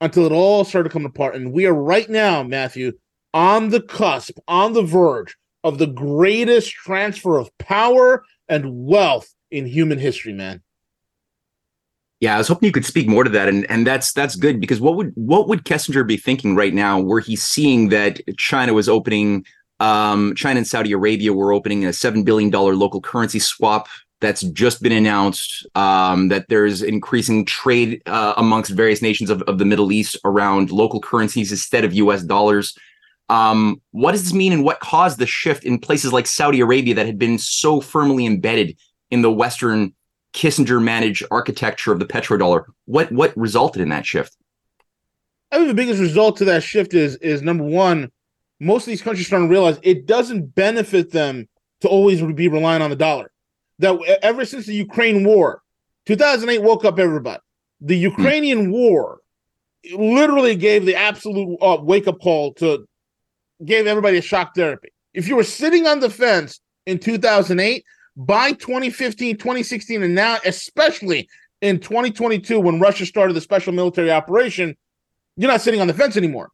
until 0.00 0.26
it 0.26 0.32
all 0.32 0.64
started 0.64 0.92
coming 0.92 1.06
apart. 1.06 1.34
And 1.34 1.52
we 1.52 1.66
are 1.66 1.74
right 1.74 2.08
now, 2.08 2.42
Matthew, 2.42 2.92
on 3.32 3.70
the 3.70 3.82
cusp, 3.82 4.38
on 4.48 4.72
the 4.72 4.82
verge 4.82 5.36
of 5.62 5.78
the 5.78 5.86
greatest 5.86 6.70
transfer 6.72 7.38
of 7.38 7.56
power 7.58 8.24
and 8.48 8.86
wealth 8.86 9.32
in 9.50 9.66
human 9.66 9.98
history, 9.98 10.32
man. 10.32 10.62
Yeah, 12.24 12.36
I 12.36 12.38
was 12.38 12.48
hoping 12.48 12.66
you 12.66 12.72
could 12.72 12.86
speak 12.86 13.06
more 13.06 13.22
to 13.22 13.28
that, 13.28 13.48
and 13.48 13.70
and 13.70 13.86
that's 13.86 14.14
that's 14.14 14.34
good 14.34 14.58
because 14.58 14.80
what 14.80 14.96
would 14.96 15.12
what 15.14 15.46
would 15.46 15.64
Kissinger 15.64 16.06
be 16.06 16.16
thinking 16.16 16.56
right 16.56 16.72
now, 16.72 16.98
were 16.98 17.20
he 17.20 17.36
seeing 17.36 17.90
that 17.90 18.18
China 18.38 18.72
was 18.72 18.88
opening, 18.88 19.44
um, 19.78 20.34
China 20.34 20.56
and 20.56 20.66
Saudi 20.66 20.92
Arabia 20.92 21.34
were 21.34 21.52
opening 21.52 21.84
a 21.84 21.92
seven 21.92 22.24
billion 22.24 22.48
dollar 22.48 22.76
local 22.76 23.02
currency 23.02 23.38
swap 23.38 23.88
that's 24.22 24.40
just 24.40 24.80
been 24.80 24.90
announced, 24.90 25.66
um, 25.74 26.28
that 26.28 26.46
there's 26.48 26.80
increasing 26.80 27.44
trade 27.44 28.00
uh, 28.06 28.32
amongst 28.38 28.70
various 28.70 29.02
nations 29.02 29.28
of, 29.28 29.42
of 29.42 29.58
the 29.58 29.66
Middle 29.66 29.92
East 29.92 30.16
around 30.24 30.70
local 30.70 31.02
currencies 31.02 31.52
instead 31.52 31.84
of 31.84 31.92
U.S. 31.92 32.22
dollars. 32.22 32.74
Um, 33.28 33.82
what 33.90 34.12
does 34.12 34.24
this 34.24 34.32
mean 34.32 34.54
and 34.54 34.64
what 34.64 34.80
caused 34.80 35.18
the 35.18 35.26
shift 35.26 35.62
in 35.62 35.78
places 35.78 36.10
like 36.10 36.26
Saudi 36.26 36.60
Arabia 36.60 36.94
that 36.94 37.04
had 37.04 37.18
been 37.18 37.36
so 37.36 37.82
firmly 37.82 38.24
embedded 38.24 38.78
in 39.10 39.20
the 39.20 39.30
Western 39.30 39.92
Kissinger 40.34 40.82
managed 40.82 41.24
architecture 41.30 41.92
of 41.92 42.00
the 42.00 42.06
petrodollar? 42.06 42.64
What 42.86 43.10
what 43.12 43.34
resulted 43.36 43.80
in 43.80 43.88
that 43.90 44.04
shift? 44.04 44.36
I 45.50 45.56
think 45.56 45.68
the 45.68 45.74
biggest 45.74 46.00
result 46.00 46.36
to 46.38 46.44
that 46.46 46.62
shift 46.62 46.92
is 46.92 47.16
is 47.16 47.40
number 47.40 47.64
one, 47.64 48.10
most 48.60 48.82
of 48.82 48.88
these 48.88 49.02
countries 49.02 49.26
starting 49.26 49.48
to 49.48 49.52
realize 49.52 49.78
it 49.82 50.06
doesn't 50.06 50.54
benefit 50.54 51.12
them 51.12 51.48
to 51.80 51.88
always 51.88 52.20
be 52.20 52.48
relying 52.48 52.82
on 52.82 52.90
the 52.90 52.96
dollar. 52.96 53.30
That 53.78 54.00
ever 54.22 54.44
since 54.44 54.66
the 54.66 54.74
Ukraine 54.74 55.24
war, 55.24 55.62
2008 56.06 56.62
woke 56.62 56.84
up 56.84 56.98
everybody. 56.98 57.40
The 57.80 57.96
hmm. 57.96 58.02
Ukrainian 58.02 58.64
hmm. 58.66 58.72
war 58.72 59.18
literally 59.92 60.56
gave 60.56 60.84
the 60.84 60.96
absolute 60.96 61.56
uh, 61.62 61.78
wake 61.80 62.08
up 62.08 62.20
call 62.20 62.54
to 62.54 62.86
gave 63.64 63.86
everybody 63.86 64.18
a 64.18 64.22
shock 64.22 64.56
therapy. 64.56 64.88
If 65.12 65.28
you 65.28 65.36
were 65.36 65.44
sitting 65.44 65.86
on 65.86 66.00
the 66.00 66.10
fence 66.10 66.60
in 66.86 66.98
2008, 66.98 67.84
by 68.16 68.52
2015, 68.52 69.36
2016, 69.36 70.02
and 70.02 70.14
now, 70.14 70.38
especially 70.44 71.28
in 71.60 71.80
2022, 71.80 72.60
when 72.60 72.80
Russia 72.80 73.06
started 73.06 73.34
the 73.34 73.40
special 73.40 73.72
military 73.72 74.10
operation, 74.10 74.76
you're 75.36 75.50
not 75.50 75.60
sitting 75.60 75.80
on 75.80 75.86
the 75.86 75.94
fence 75.94 76.16
anymore. 76.16 76.50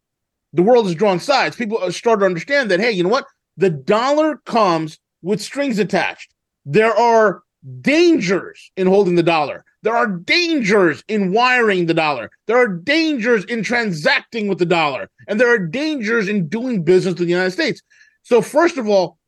The 0.53 0.63
world 0.63 0.87
is 0.87 0.95
drawn 0.95 1.21
sides. 1.21 1.57
People 1.57 1.91
start 1.93 2.21
to 2.21 2.27
understand 2.27 2.71
that, 2.71 2.81
hey, 2.81 2.91
you 2.91 3.03
know 3.03 3.09
what? 3.09 3.27
The 3.57 3.71
dollar 3.71 4.39
comes 4.47 4.99
with 5.23 5.41
strings 5.41 5.79
attached. 5.79 6.35
There 6.65 6.95
are 6.95 7.43
dangers 7.83 8.71
in 8.77 8.87
holding 8.87 9.15
the 9.15 9.23
dollar. 9.23 9.65
There 9.83 9.95
are 9.95 10.07
dangers 10.07 11.03
in 11.09 11.33
wiring 11.33 11.87
the 11.87 11.95
dollar. 11.95 12.31
There 12.47 12.57
are 12.57 12.69
dangers 12.69 13.45
in 13.45 13.63
transacting 13.63 14.49
with 14.49 14.59
the 14.59 14.67
dollar. 14.67 15.09
And 15.29 15.41
there 15.41 15.53
are 15.53 15.59
dangers 15.59 16.29
in 16.29 16.49
doing 16.49 16.83
business 16.83 17.13
with 17.19 17.27
the 17.27 17.33
United 17.33 17.53
States. 17.53 17.83
So, 18.23 18.43
first 18.43 18.77
of 18.77 18.89
all, 18.89 19.19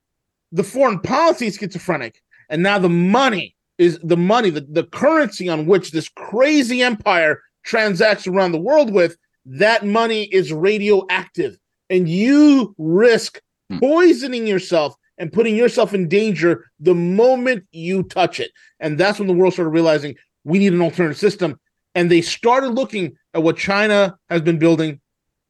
the 0.50 0.62
foreign 0.64 1.00
policy 1.00 1.50
schizophrenic. 1.50 2.23
And 2.52 2.62
now 2.62 2.78
the 2.78 2.90
money 2.90 3.56
is 3.78 3.99
the 4.02 4.16
money, 4.16 4.50
the, 4.50 4.61
the 4.61 4.85
currency 4.85 5.49
on 5.49 5.64
which 5.64 5.90
this 5.90 6.11
crazy 6.11 6.82
empire 6.82 7.40
transacts 7.64 8.26
around 8.26 8.52
the 8.52 8.61
world 8.61 8.92
with, 8.92 9.16
that 9.47 9.87
money 9.87 10.25
is 10.25 10.52
radioactive. 10.52 11.56
And 11.88 12.09
you 12.09 12.75
risk 12.76 13.40
hmm. 13.71 13.78
poisoning 13.78 14.47
yourself 14.47 14.94
and 15.16 15.32
putting 15.32 15.56
yourself 15.56 15.94
in 15.94 16.09
danger 16.09 16.71
the 16.78 16.94
moment 16.94 17.64
you 17.73 18.02
touch 18.02 18.38
it. 18.38 18.50
And 18.80 18.99
that's 18.99 19.18
when 19.18 19.28
the 19.28 19.35
world 19.35 19.54
started 19.54 19.71
realizing 19.71 20.14
we 20.44 20.59
need 20.59 20.75
an 20.75 20.82
alternative 20.82 21.18
system. 21.18 21.59
And 21.94 22.11
they 22.11 22.21
started 22.21 22.68
looking 22.68 23.16
at 23.32 23.42
what 23.42 23.56
China 23.56 24.18
has 24.28 24.42
been 24.42 24.59
building 24.59 25.00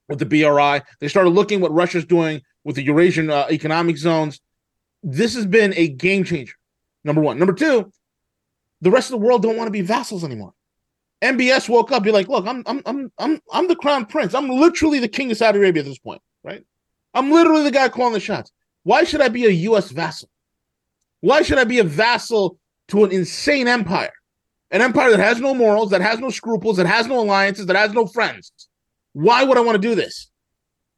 with 0.08 0.20
the 0.20 0.26
BRI. 0.26 0.82
They 1.00 1.08
started 1.08 1.30
looking 1.30 1.60
what 1.60 1.72
Russia's 1.72 2.04
doing 2.04 2.42
with 2.62 2.76
the 2.76 2.82
Eurasian 2.84 3.28
uh, 3.28 3.48
economic 3.50 3.96
zones. 3.98 4.40
This 5.02 5.34
has 5.34 5.46
been 5.46 5.74
a 5.76 5.88
game 5.88 6.22
changer. 6.22 6.54
Number 7.04 7.20
one. 7.20 7.38
Number 7.38 7.52
two, 7.52 7.92
the 8.80 8.90
rest 8.90 9.08
of 9.08 9.12
the 9.12 9.26
world 9.26 9.42
don't 9.42 9.56
want 9.56 9.68
to 9.68 9.72
be 9.72 9.80
vassals 9.80 10.24
anymore. 10.24 10.52
MBS 11.22 11.68
woke 11.68 11.92
up. 11.92 12.04
You're 12.04 12.14
like, 12.14 12.28
look, 12.28 12.46
I'm 12.46 12.62
I'm 12.66 12.82
I'm 12.84 13.12
I'm 13.18 13.40
I'm 13.52 13.68
the 13.68 13.76
crown 13.76 14.06
prince. 14.06 14.34
I'm 14.34 14.48
literally 14.48 14.98
the 14.98 15.08
king 15.08 15.30
of 15.30 15.36
Saudi 15.36 15.58
Arabia 15.58 15.82
at 15.82 15.88
this 15.88 15.98
point, 15.98 16.20
right? 16.42 16.64
I'm 17.14 17.30
literally 17.30 17.62
the 17.62 17.70
guy 17.70 17.88
calling 17.88 18.12
the 18.12 18.20
shots. 18.20 18.50
Why 18.82 19.04
should 19.04 19.20
I 19.20 19.28
be 19.28 19.46
a 19.46 19.50
U.S. 19.50 19.90
vassal? 19.90 20.28
Why 21.20 21.42
should 21.42 21.58
I 21.58 21.64
be 21.64 21.78
a 21.78 21.84
vassal 21.84 22.58
to 22.88 23.04
an 23.04 23.12
insane 23.12 23.68
empire? 23.68 24.12
An 24.72 24.80
empire 24.80 25.10
that 25.10 25.20
has 25.20 25.40
no 25.40 25.54
morals, 25.54 25.90
that 25.90 26.00
has 26.00 26.18
no 26.18 26.30
scruples, 26.30 26.78
that 26.78 26.86
has 26.86 27.06
no 27.06 27.20
alliances, 27.20 27.66
that 27.66 27.76
has 27.76 27.92
no 27.92 28.06
friends. 28.06 28.50
Why 29.12 29.44
would 29.44 29.58
I 29.58 29.60
want 29.60 29.80
to 29.80 29.88
do 29.88 29.94
this? 29.94 30.30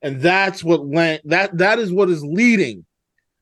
And 0.00 0.22
that's 0.22 0.64
what 0.64 0.80
that 1.24 1.58
that 1.58 1.78
is 1.78 1.92
what 1.92 2.08
is 2.08 2.24
leading 2.24 2.86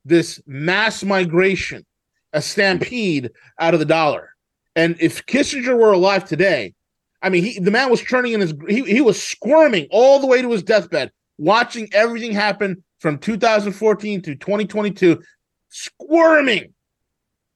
this 0.04 0.40
mass 0.46 1.04
migration 1.04 1.84
a 2.32 2.42
stampede 2.42 3.30
out 3.58 3.74
of 3.74 3.80
the 3.80 3.86
dollar. 3.86 4.34
And 4.74 4.96
if 5.00 5.26
Kissinger 5.26 5.76
were 5.76 5.92
alive 5.92 6.24
today, 6.24 6.74
I 7.20 7.28
mean, 7.28 7.44
he, 7.44 7.58
the 7.58 7.70
man 7.70 7.90
was 7.90 8.02
turning 8.02 8.32
in 8.32 8.40
his, 8.40 8.54
he, 8.68 8.82
he 8.82 9.00
was 9.00 9.22
squirming 9.22 9.86
all 9.90 10.18
the 10.18 10.26
way 10.26 10.42
to 10.42 10.50
his 10.50 10.62
deathbed, 10.62 11.12
watching 11.38 11.88
everything 11.92 12.32
happen 12.32 12.82
from 12.98 13.18
2014 13.18 14.22
to 14.22 14.34
2022, 14.34 15.22
squirming, 15.68 16.72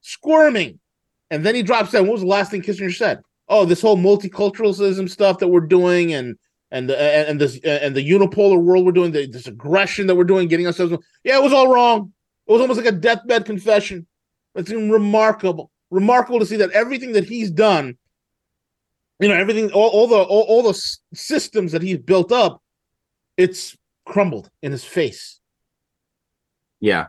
squirming. 0.03 0.79
And 1.31 1.45
then 1.45 1.55
he 1.55 1.63
drops 1.63 1.91
that. 1.93 2.03
What 2.03 2.13
was 2.13 2.21
the 2.21 2.29
last 2.29 2.51
thing 2.51 2.63
Kissinger 2.63 2.95
said? 2.95 3.21
Oh, 3.49 3.65
this 3.65 3.81
whole 3.81 3.97
multiculturalism 3.97 5.09
stuff 5.11 5.39
that 5.39 5.49
we're 5.49 5.61
doing 5.61 6.13
and 6.13 6.37
and 6.73 6.91
the, 6.91 7.01
and 7.01 7.41
this 7.41 7.61
and 7.63 7.95
the 7.95 8.09
unipolar 8.09 8.61
world 8.61 8.85
we're 8.85 8.93
doing, 8.93 9.13
the, 9.13 9.27
this 9.27 9.47
aggression 9.47 10.09
that 10.09 10.17
we're 10.17 10.25
doing, 10.25 10.49
getting 10.49 10.67
ourselves. 10.67 10.97
Yeah, 11.23 11.39
it 11.39 11.43
was 11.43 11.53
all 11.53 11.73
wrong. 11.73 12.13
It 12.47 12.53
was 12.53 12.61
almost 12.61 12.79
like 12.79 12.93
a 12.93 12.97
deathbed 12.97 13.45
confession. 13.45 14.07
It's 14.57 14.71
remarkable, 14.71 15.71
remarkable 15.91 16.39
to 16.39 16.47
see 16.47 16.57
that 16.57 16.71
everything 16.71 17.13
that 17.13 17.25
he's 17.25 17.51
done, 17.51 17.97
you 19.21 19.29
know, 19.29 19.35
everything, 19.35 19.71
all, 19.73 19.89
all 19.89 20.07
the 20.07 20.17
all, 20.17 20.43
all 20.43 20.63
the 20.63 20.97
systems 21.15 21.73
that 21.73 21.83
he's 21.83 21.99
built 21.99 22.33
up, 22.33 22.63
it's 23.37 23.77
crumbled 24.05 24.51
in 24.63 24.73
his 24.73 24.85
face. 24.85 25.41
Yeah, 26.81 27.07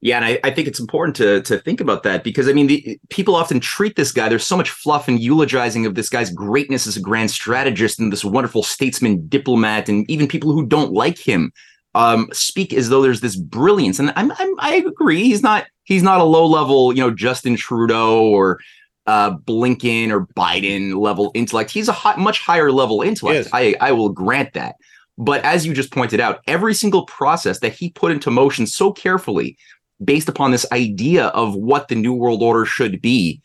yeah, 0.00 0.16
and 0.16 0.24
I, 0.24 0.38
I, 0.44 0.50
think 0.52 0.68
it's 0.68 0.78
important 0.78 1.16
to 1.16 1.42
to 1.42 1.58
think 1.58 1.80
about 1.80 2.04
that 2.04 2.22
because 2.22 2.48
I 2.48 2.52
mean, 2.52 2.68
the, 2.68 3.00
people 3.10 3.34
often 3.34 3.58
treat 3.58 3.96
this 3.96 4.12
guy. 4.12 4.28
There's 4.28 4.46
so 4.46 4.56
much 4.56 4.70
fluff 4.70 5.08
and 5.08 5.18
eulogizing 5.18 5.86
of 5.86 5.96
this 5.96 6.08
guy's 6.08 6.30
greatness 6.30 6.86
as 6.86 6.96
a 6.96 7.00
grand 7.00 7.32
strategist 7.32 7.98
and 7.98 8.12
this 8.12 8.24
wonderful 8.24 8.62
statesman, 8.62 9.26
diplomat, 9.26 9.88
and 9.88 10.08
even 10.08 10.28
people 10.28 10.52
who 10.52 10.64
don't 10.66 10.92
like 10.92 11.18
him 11.18 11.52
um, 11.94 12.28
speak 12.32 12.72
as 12.72 12.88
though 12.88 13.02
there's 13.02 13.20
this 13.20 13.36
brilliance. 13.36 13.98
And 13.98 14.12
I'm, 14.16 14.32
I'm 14.32 14.54
I 14.60 14.76
agree. 14.76 15.24
He's 15.24 15.42
not 15.42 15.66
he's 15.84 16.02
not 16.02 16.20
a 16.20 16.24
low 16.24 16.46
level, 16.46 16.92
you 16.92 17.00
know, 17.00 17.10
Justin 17.10 17.56
Trudeau 17.56 18.22
or 18.22 18.58
uh, 19.06 19.36
Blinken 19.36 20.10
or 20.10 20.26
Biden 20.26 21.00
level 21.00 21.30
intellect. 21.34 21.70
He's 21.70 21.88
a 21.88 21.92
hot, 21.92 22.18
much 22.18 22.40
higher 22.40 22.70
level 22.70 23.02
intellect. 23.02 23.48
I 23.52 23.74
I 23.80 23.92
will 23.92 24.10
grant 24.10 24.52
that. 24.54 24.76
But 25.16 25.44
as 25.44 25.66
you 25.66 25.74
just 25.74 25.90
pointed 25.90 26.20
out, 26.20 26.40
every 26.46 26.74
single 26.74 27.04
process 27.06 27.58
that 27.60 27.72
he 27.72 27.90
put 27.90 28.12
into 28.12 28.30
motion 28.30 28.66
so 28.66 28.92
carefully 28.92 29.58
based 30.04 30.28
upon 30.28 30.52
this 30.52 30.64
idea 30.70 31.26
of 31.28 31.56
what 31.56 31.88
the 31.88 31.96
new 31.96 32.12
world 32.12 32.42
order 32.42 32.64
should 32.64 33.02
be 33.02 33.40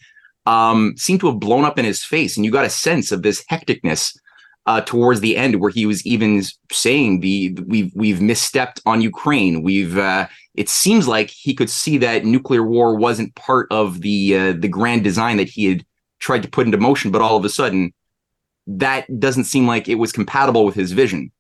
um, 0.46 0.94
seemed 0.98 1.20
to 1.22 1.28
have 1.28 1.40
blown 1.40 1.66
up 1.66 1.80
in 1.80 1.86
his 1.86 2.04
face 2.04 2.36
and 2.36 2.46
you 2.46 2.52
got 2.52 2.66
a 2.66 2.70
sense 2.70 3.12
of 3.12 3.24
this 3.24 3.44
hecticness 3.46 4.16
uh, 4.65 4.82
towards 4.82 5.20
the 5.20 5.36
end 5.36 5.60
where 5.60 5.70
he 5.70 5.86
was 5.86 6.05
even 6.05 6.41
saying 6.72 7.20
the 7.20 7.58
we've 7.67 7.91
we've 7.96 8.20
misstepped 8.20 8.82
on 8.86 9.01
Ukraine. 9.01 9.62
We've 9.62 9.98
uh, 9.98 10.27
it 10.55 10.70
seems 10.70 11.08
like 11.08 11.29
he 11.29 11.53
could 11.53 11.70
see 11.70 11.98
that 12.00 12.25
nuclear 12.25 12.63
war 12.63 12.96
wasn't 12.96 13.36
part 13.36 13.67
of 13.72 14.01
the 14.01 14.38
uh, 14.38 14.53
the 14.53 14.67
grand 14.67 15.03
design 15.03 15.38
that 15.38 15.50
he 15.50 15.65
had 15.65 15.86
tried 16.20 16.43
to 16.43 16.50
put 16.50 16.65
into 16.65 16.77
motion 16.77 17.12
but 17.12 17.22
all 17.22 17.36
of 17.36 17.43
a 17.43 17.50
sudden 17.50 17.93
that 18.67 19.20
doesn't 19.20 19.43
seem 19.43 19.67
like 19.67 19.89
it 19.89 19.96
was 19.96 20.12
compatible 20.12 20.65
with 20.65 20.75
his 20.75 20.91
vision. 20.91 21.32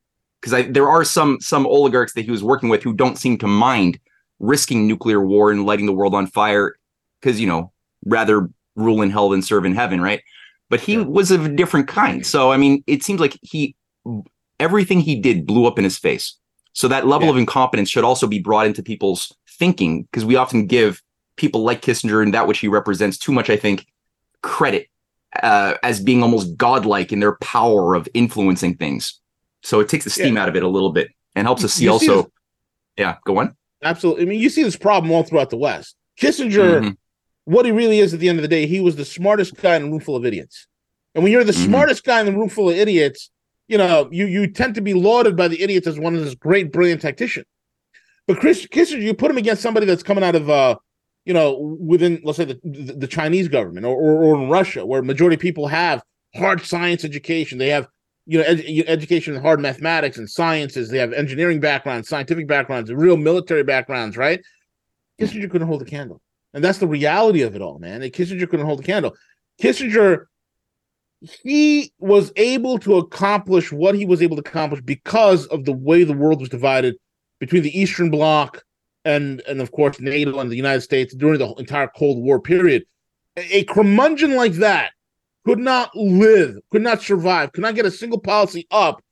Because 0.41 0.67
there 0.69 0.89
are 0.89 1.05
some 1.05 1.39
some 1.39 1.65
oligarchs 1.65 2.13
that 2.13 2.25
he 2.25 2.31
was 2.31 2.43
working 2.43 2.67
with 2.67 2.83
who 2.83 2.93
don't 2.93 3.17
seem 3.17 3.37
to 3.37 3.47
mind 3.47 3.97
risking 4.39 4.87
nuclear 4.87 5.25
war 5.25 5.51
and 5.51 5.65
lighting 5.65 5.85
the 5.85 5.93
world 5.93 6.13
on 6.13 6.27
fire 6.27 6.75
because 7.21 7.39
you 7.39 7.47
know 7.47 7.71
rather 8.05 8.49
rule 8.75 9.01
in 9.01 9.09
hell 9.09 9.29
than 9.29 9.41
serve 9.41 9.63
in 9.63 9.73
heaven 9.73 10.01
right 10.01 10.21
but 10.69 10.79
he 10.79 10.93
yeah. 10.93 11.01
was 11.01 11.31
of 11.31 11.45
a 11.45 11.49
different 11.49 11.87
kind 11.87 12.25
so 12.25 12.51
i 12.51 12.57
mean 12.57 12.83
it 12.87 13.03
seems 13.03 13.19
like 13.19 13.37
he 13.41 13.75
everything 14.59 14.99
he 14.99 15.19
did 15.19 15.45
blew 15.45 15.65
up 15.65 15.77
in 15.77 15.83
his 15.83 15.97
face 15.97 16.37
so 16.73 16.87
that 16.87 17.07
level 17.07 17.27
yeah. 17.27 17.31
of 17.31 17.37
incompetence 17.37 17.89
should 17.89 18.03
also 18.03 18.27
be 18.27 18.39
brought 18.39 18.65
into 18.65 18.81
people's 18.81 19.35
thinking 19.47 20.03
because 20.03 20.25
we 20.25 20.35
often 20.35 20.65
give 20.65 21.01
people 21.35 21.63
like 21.63 21.81
kissinger 21.81 22.21
and 22.23 22.33
that 22.33 22.47
which 22.47 22.59
he 22.59 22.67
represents 22.67 23.17
too 23.17 23.31
much 23.31 23.49
i 23.49 23.57
think 23.57 23.85
credit 24.41 24.87
uh, 25.41 25.73
as 25.81 25.99
being 25.99 26.21
almost 26.21 26.55
godlike 26.57 27.11
in 27.11 27.19
their 27.19 27.37
power 27.37 27.95
of 27.95 28.07
influencing 28.13 28.75
things 28.75 29.19
so 29.63 29.79
it 29.79 29.89
takes 29.89 30.03
the 30.03 30.11
steam 30.11 30.35
yeah. 30.35 30.43
out 30.43 30.49
of 30.49 30.55
it 30.55 30.61
a 30.61 30.67
little 30.67 30.91
bit 30.91 31.09
and 31.35 31.47
helps 31.47 31.63
us 31.63 31.73
see 31.73 31.85
you 31.85 31.91
also 31.91 32.23
see 32.23 32.29
yeah 32.97 33.15
go 33.25 33.39
on 33.39 33.55
Absolutely. 33.83 34.23
I 34.23 34.25
mean, 34.25 34.39
you 34.39 34.49
see 34.49 34.63
this 34.63 34.75
problem 34.75 35.11
all 35.11 35.23
throughout 35.23 35.49
the 35.49 35.57
West. 35.57 35.95
Kissinger, 36.19 36.81
mm-hmm. 36.81 36.89
What 37.45 37.65
he 37.65 37.71
really 37.71 37.99
is 37.99 38.13
at 38.13 38.19
the 38.19 38.29
end 38.29 38.39
of 38.39 38.41
the 38.43 38.47
day, 38.47 38.65
he 38.65 38.79
was 38.79 38.95
the 38.95 39.05
smartest 39.05 39.55
guy 39.55 39.75
in 39.75 39.83
a 39.83 39.89
room 39.89 39.99
full 39.99 40.15
of 40.15 40.25
idiots. 40.25 40.67
And 41.13 41.23
when 41.23 41.31
you're 41.31 41.43
the 41.43 41.51
mm-hmm. 41.51 41.65
smartest 41.65 42.03
guy 42.03 42.19
in 42.19 42.25
the 42.25 42.33
room 42.33 42.49
full 42.49 42.69
of 42.69 42.75
idiots, 42.75 43.29
you 43.67 43.77
know, 43.77 44.09
you 44.11 44.25
you 44.25 44.47
tend 44.47 44.75
to 44.75 44.81
be 44.81 44.93
lauded 44.93 45.35
by 45.35 45.47
the 45.47 45.61
idiots 45.61 45.87
as 45.87 45.99
one 45.99 46.15
of 46.15 46.23
this 46.23 46.35
great, 46.35 46.71
brilliant 46.71 47.01
tactician. 47.01 47.45
But 48.27 48.39
Chris 48.39 48.65
Kissinger, 48.67 49.01
you 49.01 49.13
put 49.13 49.31
him 49.31 49.37
against 49.37 49.61
somebody 49.61 49.85
that's 49.85 50.03
coming 50.03 50.23
out 50.23 50.35
of 50.35 50.49
uh, 50.49 50.75
you 51.25 51.33
know, 51.33 51.77
within 51.79 52.21
let's 52.23 52.37
say 52.37 52.45
the 52.45 52.59
the, 52.63 52.93
the 52.93 53.07
Chinese 53.07 53.47
government 53.47 53.85
or, 53.85 53.95
or, 53.95 54.23
or 54.23 54.41
in 54.41 54.49
Russia, 54.49 54.85
where 54.85 55.01
majority 55.01 55.35
of 55.35 55.41
people 55.41 55.67
have 55.67 56.03
hard 56.35 56.61
science 56.61 57.05
education, 57.05 57.57
they 57.57 57.69
have 57.69 57.87
you 58.25 58.39
know, 58.39 58.45
ed- 58.45 58.85
education 58.87 59.35
in 59.35 59.41
hard 59.41 59.59
mathematics 59.59 60.17
and 60.17 60.29
sciences. 60.29 60.89
They 60.89 60.97
have 60.97 61.13
engineering 61.13 61.59
backgrounds, 61.59 62.09
scientific 62.09 62.47
backgrounds, 62.47 62.91
real 62.91 63.17
military 63.17 63.63
backgrounds, 63.63 64.17
right? 64.17 64.41
Kissinger 65.19 65.49
couldn't 65.49 65.67
hold 65.67 65.81
a 65.81 65.85
candle. 65.85 66.21
And 66.53 66.63
that's 66.63 66.77
the 66.77 66.87
reality 66.87 67.41
of 67.41 67.55
it 67.55 67.61
all, 67.61 67.79
man. 67.79 68.01
And 68.01 68.13
Kissinger 68.13 68.49
couldn't 68.49 68.65
hold 68.65 68.79
a 68.79 68.83
candle. 68.83 69.15
Kissinger, 69.61 70.25
he 71.21 71.91
was 71.99 72.31
able 72.35 72.77
to 72.79 72.97
accomplish 72.97 73.71
what 73.71 73.95
he 73.95 74.05
was 74.05 74.21
able 74.21 74.35
to 74.35 74.41
accomplish 74.41 74.81
because 74.81 75.45
of 75.47 75.65
the 75.65 75.73
way 75.73 76.03
the 76.03 76.13
world 76.13 76.39
was 76.39 76.49
divided 76.49 76.95
between 77.39 77.63
the 77.63 77.77
Eastern 77.77 78.09
Bloc 78.09 78.63
and, 79.05 79.41
and 79.47 79.61
of 79.61 79.71
course, 79.71 79.99
NATO 79.99 80.39
and 80.39 80.51
the 80.51 80.55
United 80.55 80.81
States 80.81 81.13
during 81.13 81.39
the 81.39 81.53
entire 81.55 81.87
Cold 81.87 82.23
War 82.23 82.39
period. 82.39 82.85
A 83.35 83.63
curmudgeon 83.65 84.35
like 84.35 84.53
that 84.53 84.91
could 85.45 85.59
not 85.59 85.95
live, 85.95 86.57
could 86.71 86.81
not 86.81 87.01
survive, 87.01 87.51
could 87.51 87.63
not 87.63 87.75
get 87.75 87.85
a 87.85 87.91
single 87.91 88.19
policy 88.19 88.67
up 88.71 89.03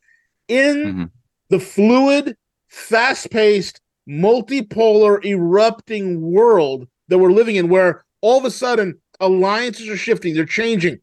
in 0.47 0.75
mm-hmm. 0.77 1.03
the 1.49 1.59
fluid, 1.59 2.37
fast 2.69 3.31
paced, 3.31 3.81
multipolar, 4.07 5.23
erupting 5.25 6.21
world 6.21 6.87
that 7.11 7.19
we're 7.19 7.33
living 7.33 7.57
in, 7.57 7.67
where 7.67 8.05
all 8.21 8.39
of 8.39 8.45
a 8.45 8.51
sudden 8.51 8.97
alliances 9.19 9.89
are 9.89 9.97
shifting, 9.97 10.33
they're 10.33 10.45
changing. 10.45 10.97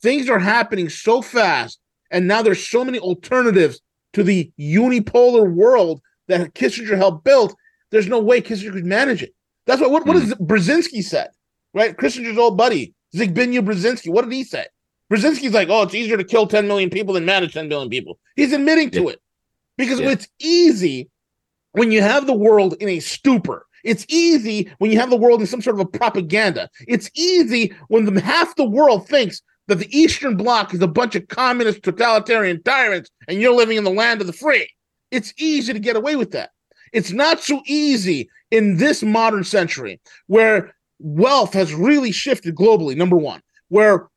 Things 0.00 0.30
are 0.30 0.38
happening 0.38 0.88
so 0.88 1.20
fast. 1.20 1.78
And 2.10 2.26
now 2.26 2.40
there's 2.40 2.66
so 2.66 2.82
many 2.82 2.98
alternatives 2.98 3.80
to 4.14 4.22
the 4.22 4.50
unipolar 4.58 5.52
world 5.52 6.00
that 6.28 6.54
Kissinger 6.54 6.96
helped 6.96 7.24
build. 7.24 7.54
There's 7.90 8.08
no 8.08 8.20
way 8.20 8.40
Kissinger 8.40 8.72
could 8.72 8.86
manage 8.86 9.22
it. 9.22 9.34
That's 9.66 9.82
what 9.82 9.90
what, 9.90 10.06
what 10.06 10.14
does 10.14 10.32
hmm. 10.32 10.44
Brzezinski 10.44 11.04
said, 11.04 11.28
right? 11.74 11.94
Kissinger's 11.94 12.38
old 12.38 12.56
buddy. 12.56 12.94
Zbigniew 13.14 13.60
Brzezinski. 13.60 14.10
What 14.10 14.22
did 14.22 14.32
he 14.32 14.44
say? 14.44 14.64
Brzezinski's 15.12 15.52
like, 15.52 15.68
oh, 15.68 15.82
it's 15.82 15.94
easier 15.94 16.16
to 16.16 16.24
kill 16.24 16.46
10 16.46 16.66
million 16.66 16.88
people 16.88 17.12
than 17.14 17.26
manage 17.26 17.52
10 17.52 17.68
million 17.68 17.90
people. 17.90 18.18
He's 18.34 18.54
admitting 18.54 18.90
to 18.92 19.08
it 19.08 19.20
because 19.76 20.00
yeah. 20.00 20.10
it's 20.10 20.28
easy 20.38 21.10
when 21.72 21.92
you 21.92 22.00
have 22.00 22.26
the 22.26 22.32
world 22.32 22.76
in 22.80 22.88
a 22.88 23.00
stupor. 23.00 23.66
It's 23.84 24.06
easy 24.08 24.70
when 24.78 24.90
you 24.90 24.98
have 24.98 25.10
the 25.10 25.16
world 25.16 25.40
in 25.40 25.46
some 25.46 25.62
sort 25.62 25.76
of 25.76 25.80
a 25.80 25.98
propaganda. 25.98 26.68
It's 26.86 27.10
easy 27.14 27.74
when 27.88 28.04
the, 28.04 28.20
half 28.20 28.56
the 28.56 28.68
world 28.68 29.08
thinks 29.08 29.42
that 29.68 29.76
the 29.76 29.96
Eastern 29.96 30.36
Bloc 30.36 30.74
is 30.74 30.80
a 30.80 30.88
bunch 30.88 31.14
of 31.14 31.28
communist 31.28 31.82
totalitarian 31.82 32.62
tyrants 32.62 33.10
and 33.28 33.40
you're 33.40 33.54
living 33.54 33.76
in 33.76 33.84
the 33.84 33.90
land 33.90 34.20
of 34.20 34.26
the 34.26 34.32
free. 34.32 34.68
It's 35.10 35.32
easy 35.38 35.72
to 35.72 35.78
get 35.78 35.96
away 35.96 36.16
with 36.16 36.32
that. 36.32 36.50
It's 36.92 37.12
not 37.12 37.40
so 37.40 37.62
easy 37.66 38.28
in 38.50 38.76
this 38.76 39.02
modern 39.02 39.44
century 39.44 40.00
where 40.26 40.74
wealth 40.98 41.52
has 41.54 41.72
really 41.72 42.12
shifted 42.12 42.54
globally, 42.54 42.96
number 42.96 43.16
one, 43.16 43.40
where 43.68 44.08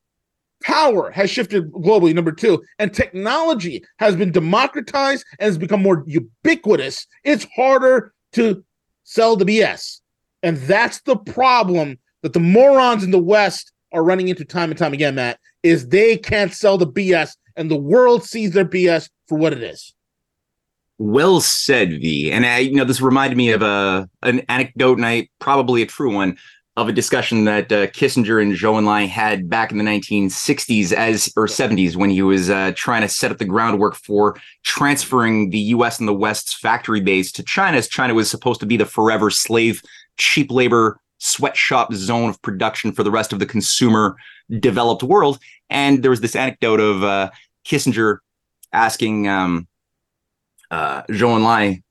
power 0.64 1.12
has 1.12 1.30
shifted 1.30 1.72
globally, 1.72 2.14
number 2.14 2.32
two, 2.32 2.64
and 2.80 2.94
technology 2.94 3.84
has 4.00 4.16
been 4.16 4.32
democratized 4.32 5.26
and 5.40 5.48
has 5.48 5.58
become 5.58 5.84
more 5.84 6.04
ubiquitous, 6.08 7.06
it's 7.24 7.46
harder 7.56 8.14
to 8.34 8.64
sell 9.04 9.36
the 9.36 9.46
BS. 9.46 10.00
And 10.42 10.58
that's 10.58 11.02
the 11.02 11.16
problem 11.16 11.98
that 12.22 12.34
the 12.34 12.40
morons 12.40 13.04
in 13.04 13.12
the 13.12 13.20
West 13.20 13.72
are 13.92 14.04
running 14.04 14.28
into 14.28 14.44
time 14.44 14.72
and 14.72 14.78
time 14.78 14.94
again, 14.94 15.16
Matt, 15.16 15.40
is 15.62 15.88
they 15.88 16.18
can't 16.18 16.54
sell 16.54 16.78
the 16.78 16.88
BS 16.88 17.32
and 17.56 17.70
the 17.70 17.80
world 17.80 18.24
sees 18.24 18.52
their 18.52 18.66
BS 18.66 19.10
for 19.28 19.38
what 19.38 19.54
it 19.54 19.64
is. 19.64 19.94
Well 20.98 21.42
said, 21.42 21.90
V. 21.90 22.32
And 22.32 22.46
I, 22.46 22.60
you 22.60 22.76
know, 22.76 22.86
this 22.86 23.02
reminded 23.02 23.36
me 23.36 23.52
of 23.52 23.62
a 23.62 24.08
an 24.22 24.42
anecdote, 24.48 24.98
and 24.98 25.06
I 25.06 25.28
probably 25.40 25.82
a 25.82 25.86
true 25.86 26.14
one 26.14 26.38
of 26.76 26.88
a 26.88 26.94
discussion 26.94 27.46
that 27.46 27.72
uh, 27.72 27.88
Kissinger 27.88 28.42
and 28.42 28.54
Zhou 28.54 28.80
Enlai 28.80 29.08
had 29.08 29.48
back 29.48 29.72
in 29.72 29.78
the 29.78 29.84
1960s 29.84 30.92
as 30.92 31.32
or 31.38 31.46
70s 31.46 31.96
when 31.96 32.10
he 32.10 32.24
was 32.24 32.50
uh, 32.50 32.72
trying 32.76 33.02
to 33.02 33.08
set 33.08 33.32
up 33.32 33.38
the 33.38 33.46
groundwork 33.46 33.96
for 33.96 34.36
transferring 34.64 35.52
the 35.52 35.60
U.S. 35.60 36.00
and 36.00 36.08
the 36.08 36.14
West's 36.14 36.54
factory 36.54 37.00
base 37.00 37.32
to 37.34 37.44
China, 37.44 37.78
as 37.78 37.88
China 37.88 38.16
was 38.16 38.30
supposed 38.30 38.60
to 38.62 38.66
be 38.66 38.76
the 38.76 38.86
forever 38.86 39.30
slave, 39.30 39.84
cheap 40.18 40.52
labor 40.52 41.00
sweatshop 41.20 41.94
zone 41.94 42.30
of 42.30 42.42
production 42.42 42.92
for 42.92 43.04
the 43.04 43.12
rest 43.12 43.32
of 43.32 43.40
the 43.40 43.46
consumer 43.46 44.16
developed 44.60 45.04
world. 45.04 45.40
And 45.70 46.02
there 46.02 46.12
was 46.12 46.22
this 46.22 46.36
anecdote 46.36 46.80
of 46.80 47.04
uh, 47.04 47.30
Kissinger 47.66 48.18
asking 48.74 49.28
um, 49.28 49.68
uh, 50.72 51.04
Zhou 51.04 51.38
Enlai 51.38 51.84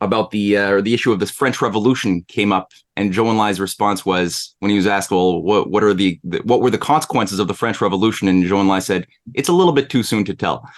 about 0.00 0.30
the 0.30 0.56
uh, 0.56 0.80
the 0.80 0.94
issue 0.94 1.12
of 1.12 1.18
this 1.18 1.30
French 1.30 1.60
Revolution 1.60 2.22
came 2.28 2.52
up, 2.52 2.72
and 2.96 3.12
Zhou 3.12 3.26
Enlai's 3.26 3.60
response 3.60 4.06
was 4.06 4.54
when 4.60 4.70
he 4.70 4.76
was 4.76 4.86
asked, 4.86 5.10
"Well, 5.10 5.42
what 5.42 5.70
what 5.70 5.82
are 5.82 5.94
the, 5.94 6.20
the 6.24 6.38
what 6.38 6.60
were 6.60 6.70
the 6.70 6.78
consequences 6.78 7.38
of 7.38 7.48
the 7.48 7.54
French 7.54 7.80
Revolution?" 7.80 8.28
and 8.28 8.44
Zhou 8.44 8.62
Enlai 8.62 8.82
said, 8.82 9.06
"It's 9.34 9.48
a 9.48 9.52
little 9.52 9.72
bit 9.72 9.90
too 9.90 10.02
soon 10.02 10.24
to 10.24 10.34
tell." 10.34 10.68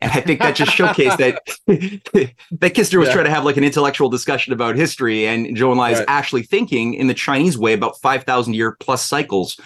And 0.00 0.10
I 0.10 0.20
think 0.20 0.40
that 0.40 0.56
just 0.56 0.72
showcased 0.76 1.18
that 1.18 1.42
that 2.60 2.74
Kissinger 2.74 2.98
was 2.98 3.08
yeah. 3.08 3.12
trying 3.12 3.26
to 3.26 3.30
have 3.30 3.44
like 3.44 3.56
an 3.56 3.64
intellectual 3.64 4.08
discussion 4.08 4.52
about 4.52 4.76
history, 4.76 5.26
and 5.26 5.48
Zhou 5.48 5.74
Enlai 5.74 5.92
right. 5.92 5.92
is 5.92 6.04
actually 6.08 6.42
thinking 6.42 6.94
in 6.94 7.08
the 7.08 7.14
Chinese 7.14 7.58
way 7.58 7.74
about 7.74 8.00
five 8.00 8.24
thousand 8.24 8.54
year 8.54 8.76
plus 8.80 9.04
cycles 9.04 9.60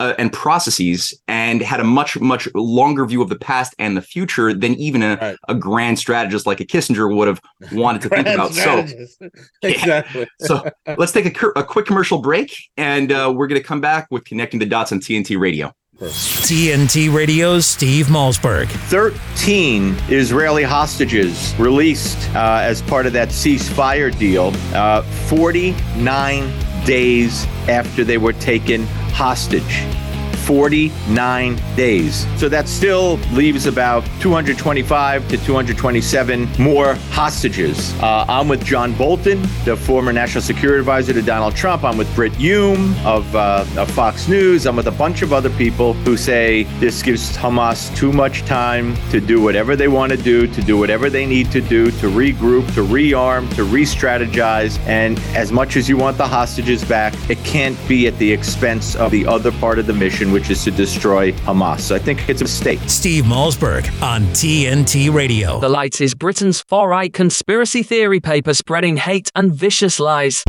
uh, 0.00 0.14
and 0.18 0.32
processes 0.32 1.14
and 1.28 1.60
had 1.60 1.78
a 1.78 1.84
much 1.84 2.18
much 2.18 2.48
longer 2.54 3.04
view 3.06 3.22
of 3.22 3.28
the 3.28 3.38
past 3.38 3.74
and 3.78 3.96
the 3.96 4.02
future 4.02 4.52
than 4.52 4.74
even 4.74 5.02
a, 5.02 5.16
right. 5.20 5.36
a 5.48 5.54
grand 5.54 5.98
strategist 5.98 6.46
like 6.46 6.58
a 6.58 6.64
Kissinger 6.64 7.14
would 7.14 7.28
have 7.28 7.40
wanted 7.72 8.02
to 8.02 8.08
think 8.08 8.26
about. 8.26 8.52
So 8.52 8.86
exactly. 9.62 10.26
so 10.40 10.68
let's 10.96 11.12
take 11.12 11.26
a, 11.26 11.46
a, 11.48 11.62
quick 11.62 11.86
commercial 11.86 12.18
break, 12.18 12.56
and 12.76 13.12
uh, 13.12 13.32
we're 13.36 13.46
going 13.46 13.60
to 13.60 13.66
come 13.66 13.80
back 13.80 14.08
with 14.10 14.24
connecting 14.24 14.58
the 14.58 14.66
dots 14.66 14.90
on 14.90 15.00
TNT 15.00 15.38
Radio. 15.38 15.72
TNT 16.00 17.14
Radio's 17.14 17.66
Steve 17.66 18.06
Malzberg. 18.06 18.68
13 18.88 19.94
Israeli 20.08 20.62
hostages 20.62 21.54
released 21.58 22.16
uh, 22.30 22.60
as 22.62 22.80
part 22.80 23.04
of 23.04 23.12
that 23.12 23.28
ceasefire 23.28 24.16
deal, 24.18 24.50
uh, 24.74 25.02
49 25.28 26.50
days 26.86 27.44
after 27.68 28.02
they 28.02 28.16
were 28.16 28.32
taken 28.32 28.86
hostage. 29.12 30.09
49 30.50 31.62
days. 31.76 32.26
So 32.36 32.48
that 32.48 32.66
still 32.66 33.18
leaves 33.32 33.66
about 33.66 34.04
225 34.18 35.28
to 35.28 35.36
227 35.36 36.48
more 36.58 36.96
hostages. 37.12 37.94
Uh, 38.00 38.24
I'm 38.28 38.48
with 38.48 38.64
John 38.64 38.92
Bolton, 38.94 39.42
the 39.64 39.76
former 39.76 40.12
national 40.12 40.42
security 40.42 40.80
advisor 40.80 41.12
to 41.12 41.22
Donald 41.22 41.54
Trump. 41.54 41.84
I'm 41.84 41.96
with 41.96 42.12
Brit 42.16 42.32
Hume 42.32 42.96
of, 43.06 43.32
uh, 43.36 43.64
of 43.76 43.88
Fox 43.92 44.26
News. 44.26 44.66
I'm 44.66 44.74
with 44.74 44.88
a 44.88 44.90
bunch 44.90 45.22
of 45.22 45.32
other 45.32 45.50
people 45.50 45.92
who 45.92 46.16
say 46.16 46.64
this 46.80 47.00
gives 47.00 47.36
Hamas 47.36 47.94
too 47.94 48.12
much 48.12 48.44
time 48.44 48.96
to 49.10 49.20
do 49.20 49.40
whatever 49.40 49.76
they 49.76 49.86
want 49.86 50.10
to 50.10 50.18
do, 50.18 50.48
to 50.48 50.62
do 50.62 50.76
whatever 50.76 51.08
they 51.08 51.26
need 51.26 51.52
to 51.52 51.60
do, 51.60 51.92
to 51.92 52.10
regroup, 52.10 52.66
to 52.74 52.84
rearm, 52.84 53.54
to 53.54 53.62
re 53.62 53.84
strategize. 53.84 54.80
And 54.88 55.16
as 55.36 55.52
much 55.52 55.76
as 55.76 55.88
you 55.88 55.96
want 55.96 56.18
the 56.18 56.26
hostages 56.26 56.82
back, 56.82 57.14
it 57.30 57.38
can't 57.44 57.78
be 57.86 58.08
at 58.08 58.18
the 58.18 58.32
expense 58.32 58.96
of 58.96 59.12
the 59.12 59.24
other 59.26 59.52
part 59.52 59.78
of 59.78 59.86
the 59.86 59.92
mission, 59.92 60.32
which 60.40 60.50
is 60.50 60.64
to 60.64 60.70
destroy 60.70 61.32
Hamas. 61.32 61.80
So 61.80 61.94
I 61.94 61.98
think 61.98 62.26
it's 62.28 62.40
a 62.40 62.44
mistake. 62.44 62.80
Steve 62.86 63.24
Malzberg 63.24 63.84
on 64.02 64.22
TNT 64.32 65.12
Radio. 65.12 65.60
The 65.60 65.68
Light 65.68 66.00
is 66.00 66.14
Britain's 66.14 66.62
far 66.62 66.88
right 66.88 67.12
conspiracy 67.12 67.82
theory 67.82 68.20
paper 68.20 68.54
spreading 68.54 68.96
hate 68.96 69.30
and 69.34 69.52
vicious 69.52 70.00
lies. 70.00 70.42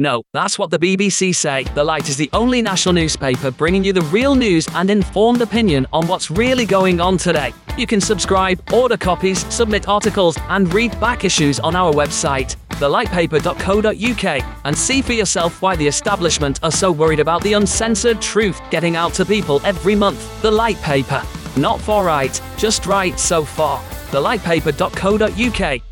No, 0.00 0.22
that's 0.32 0.58
what 0.58 0.70
the 0.70 0.78
BBC 0.78 1.34
say. 1.34 1.64
The 1.74 1.84
Light 1.84 2.08
is 2.08 2.16
the 2.16 2.30
only 2.32 2.62
national 2.62 2.94
newspaper 2.94 3.50
bringing 3.50 3.84
you 3.84 3.92
the 3.92 4.00
real 4.00 4.34
news 4.34 4.66
and 4.74 4.88
informed 4.88 5.42
opinion 5.42 5.86
on 5.92 6.06
what's 6.06 6.30
really 6.30 6.64
going 6.64 7.02
on 7.02 7.18
today. 7.18 7.52
You 7.76 7.86
can 7.86 8.00
subscribe, 8.00 8.62
order 8.72 8.96
copies, 8.96 9.44
submit 9.52 9.88
articles, 9.88 10.38
and 10.48 10.72
read 10.72 10.98
back 11.00 11.24
issues 11.24 11.60
on 11.60 11.76
our 11.76 11.92
website, 11.92 12.56
thelightpaper.co.uk, 12.80 14.56
and 14.64 14.78
see 14.78 15.02
for 15.02 15.12
yourself 15.12 15.60
why 15.60 15.76
the 15.76 15.86
establishment 15.86 16.60
are 16.62 16.72
so 16.72 16.90
worried 16.90 17.20
about 17.20 17.42
the 17.42 17.52
uncensored 17.52 18.22
truth 18.22 18.58
getting 18.70 18.96
out 18.96 19.12
to 19.12 19.26
people 19.26 19.60
every 19.66 19.94
month. 19.94 20.40
The 20.40 20.50
Light 20.50 20.80
Paper. 20.80 21.22
Not 21.58 21.78
for 21.78 22.06
right, 22.06 22.40
just 22.56 22.86
right 22.86 23.20
so 23.20 23.44
far. 23.44 23.78
Thelightpaper.co.uk. 24.12 25.89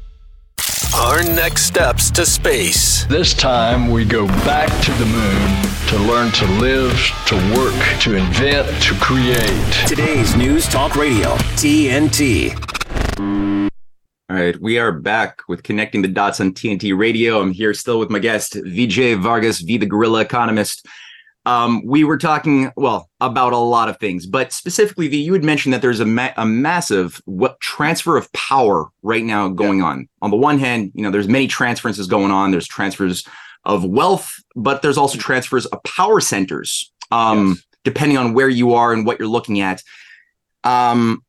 Our 0.94 1.22
next 1.22 1.62
steps 1.62 2.10
to 2.12 2.24
space. 2.24 3.04
This 3.06 3.34
time 3.34 3.90
we 3.90 4.04
go 4.04 4.26
back 4.26 4.68
to 4.84 4.92
the 4.92 5.06
moon 5.06 5.68
to 5.88 5.98
learn 6.08 6.30
to 6.32 6.46
live, 6.60 6.94
to 7.26 7.34
work, 7.56 8.00
to 8.02 8.14
invent, 8.14 8.82
to 8.84 8.94
create. 9.00 9.88
Today's 9.88 10.36
News 10.36 10.68
Talk 10.68 10.94
Radio, 10.94 11.34
TNT. 11.56 12.54
All 14.30 14.36
right, 14.36 14.60
we 14.60 14.78
are 14.78 14.92
back 14.92 15.40
with 15.48 15.62
connecting 15.64 16.02
the 16.02 16.08
dots 16.08 16.40
on 16.40 16.52
TNT 16.52 16.96
Radio. 16.96 17.40
I'm 17.40 17.50
here 17.50 17.74
still 17.74 17.98
with 17.98 18.10
my 18.10 18.20
guest, 18.20 18.54
VJ 18.54 19.18
Varghese, 19.18 19.66
V 19.66 19.78
the 19.78 19.86
Guerrilla 19.86 20.20
Economist. 20.20 20.86
Um, 21.48 21.82
we 21.82 22.04
were 22.04 22.18
talking, 22.18 22.70
well, 22.76 23.08
about 23.22 23.54
a 23.54 23.56
lot 23.56 23.88
of 23.88 23.98
things, 23.98 24.26
but 24.26 24.52
specifically, 24.52 25.08
you 25.16 25.32
had 25.32 25.42
mentioned 25.42 25.72
that 25.72 25.80
there's 25.80 25.98
a, 25.98 26.04
ma- 26.04 26.34
a 26.36 26.44
massive 26.44 27.22
what, 27.24 27.58
transfer 27.60 28.18
of 28.18 28.30
power 28.34 28.90
right 29.02 29.24
now 29.24 29.48
going 29.48 29.78
yeah. 29.78 29.86
on. 29.86 30.08
On 30.20 30.30
the 30.30 30.36
one 30.36 30.58
hand, 30.58 30.92
you 30.94 31.02
know, 31.02 31.10
there's 31.10 31.26
many 31.26 31.46
transferences 31.46 32.06
going 32.06 32.30
on. 32.30 32.50
There's 32.50 32.68
transfers 32.68 33.26
of 33.64 33.82
wealth, 33.82 34.30
but 34.56 34.82
there's 34.82 34.98
also 34.98 35.16
transfers 35.16 35.64
of 35.64 35.82
power 35.84 36.20
centers, 36.20 36.92
um, 37.12 37.48
yes. 37.48 37.64
depending 37.82 38.18
on 38.18 38.34
where 38.34 38.50
you 38.50 38.74
are 38.74 38.92
and 38.92 39.06
what 39.06 39.18
you're 39.18 39.26
looking 39.26 39.60
at. 39.60 39.82
Um, 40.64 41.24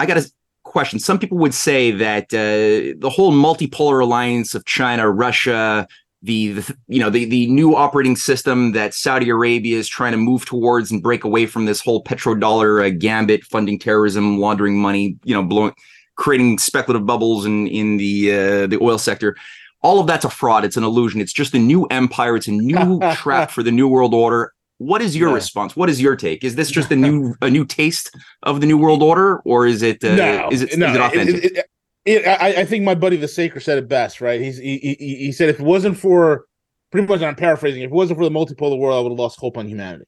I 0.00 0.06
got 0.06 0.16
a 0.16 0.30
question. 0.62 0.98
Some 0.98 1.18
people 1.18 1.36
would 1.38 1.52
say 1.52 1.90
that 1.90 2.32
uh, 2.32 2.96
the 2.98 3.10
whole 3.10 3.32
multipolar 3.32 4.00
alliance 4.02 4.54
of 4.54 4.64
China, 4.64 5.10
Russia, 5.10 5.86
the, 6.22 6.52
the, 6.52 6.76
you 6.86 7.00
know 7.00 7.10
the 7.10 7.24
the 7.24 7.46
new 7.48 7.74
operating 7.74 8.16
system 8.16 8.72
that 8.72 8.94
Saudi 8.94 9.28
Arabia 9.28 9.76
is 9.76 9.88
trying 9.88 10.12
to 10.12 10.18
move 10.18 10.44
towards 10.44 10.90
and 10.90 11.02
break 11.02 11.24
away 11.24 11.46
from 11.46 11.64
this 11.64 11.80
whole 11.80 12.02
petrodollar 12.02 12.86
uh, 12.86 12.96
gambit, 12.96 13.44
funding 13.44 13.78
terrorism, 13.78 14.38
laundering 14.38 14.80
money, 14.80 15.16
you 15.24 15.34
know, 15.34 15.42
blowing, 15.42 15.74
creating 16.16 16.58
speculative 16.58 17.06
bubbles 17.06 17.44
in 17.44 17.66
in 17.66 17.96
the 17.96 18.32
uh, 18.32 18.66
the 18.68 18.78
oil 18.80 18.98
sector. 18.98 19.36
All 19.82 19.98
of 19.98 20.06
that's 20.06 20.24
a 20.24 20.30
fraud. 20.30 20.64
It's 20.64 20.76
an 20.76 20.84
illusion. 20.84 21.20
It's 21.20 21.32
just 21.32 21.54
a 21.54 21.58
new 21.58 21.86
empire. 21.86 22.36
It's 22.36 22.46
a 22.46 22.52
new 22.52 23.00
trap 23.14 23.50
for 23.50 23.64
the 23.64 23.72
new 23.72 23.88
world 23.88 24.14
order. 24.14 24.52
What 24.78 25.02
is 25.02 25.16
your 25.16 25.32
response? 25.32 25.76
What 25.76 25.90
is 25.90 26.00
your 26.00 26.14
take? 26.14 26.44
Is 26.44 26.54
this 26.54 26.70
just 26.70 26.92
a 26.92 26.96
new 27.08 27.34
a 27.42 27.50
new 27.50 27.64
taste 27.64 28.14
of 28.44 28.60
the 28.60 28.66
new 28.66 28.78
world 28.78 29.02
order, 29.02 29.38
or 29.40 29.66
is 29.66 29.82
it 29.82 30.04
uh, 30.04 30.14
no, 30.14 30.48
is 30.50 30.62
it, 30.62 30.78
no, 30.78 30.88
is 30.88 30.94
it 30.94 31.00
authentic? 31.00 31.34
It, 31.34 31.44
it, 31.44 31.56
it, 31.58 31.66
I, 32.06 32.54
I, 32.58 32.64
think 32.64 32.84
my 32.84 32.96
buddy 32.96 33.16
the 33.16 33.28
Saker 33.28 33.60
said 33.60 33.78
it 33.78 33.88
best, 33.88 34.20
right? 34.20 34.40
He's 34.40 34.58
he, 34.58 34.78
he, 34.78 35.16
he 35.16 35.32
said 35.32 35.48
if 35.48 35.60
it 35.60 35.64
wasn't 35.64 35.96
for 35.96 36.46
pretty 36.90 37.06
much 37.06 37.22
I'm 37.22 37.36
paraphrasing, 37.36 37.82
if 37.82 37.90
it 37.90 37.94
wasn't 37.94 38.18
for 38.18 38.24
the 38.24 38.30
multipolar 38.30 38.76
world, 38.76 38.98
I 38.98 39.00
would 39.00 39.12
have 39.12 39.18
lost 39.18 39.38
hope 39.38 39.56
on 39.56 39.68
humanity. 39.68 40.06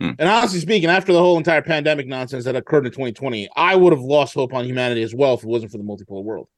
Hmm. 0.00 0.12
And 0.18 0.28
honestly 0.28 0.60
speaking, 0.60 0.88
after 0.88 1.12
the 1.12 1.18
whole 1.18 1.36
entire 1.36 1.60
pandemic 1.60 2.06
nonsense 2.06 2.44
that 2.44 2.56
occurred 2.56 2.86
in 2.86 2.92
2020, 2.92 3.50
I 3.54 3.76
would 3.76 3.92
have 3.92 4.00
lost 4.00 4.32
hope 4.32 4.54
on 4.54 4.64
humanity 4.64 5.02
as 5.02 5.14
well 5.14 5.34
if 5.34 5.42
it 5.42 5.46
wasn't 5.46 5.72
for 5.72 5.78
the 5.78 5.84
multipolar 5.84 6.24
world. 6.24 6.48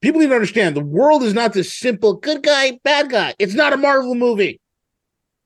People 0.00 0.20
need 0.20 0.28
to 0.28 0.34
understand 0.34 0.74
the 0.74 0.80
world 0.80 1.22
is 1.22 1.34
not 1.34 1.52
this 1.52 1.76
simple 1.76 2.14
good 2.14 2.42
guy, 2.42 2.78
bad 2.84 3.10
guy. 3.10 3.34
It's 3.38 3.54
not 3.54 3.72
a 3.72 3.76
Marvel 3.76 4.14
movie. 4.14 4.60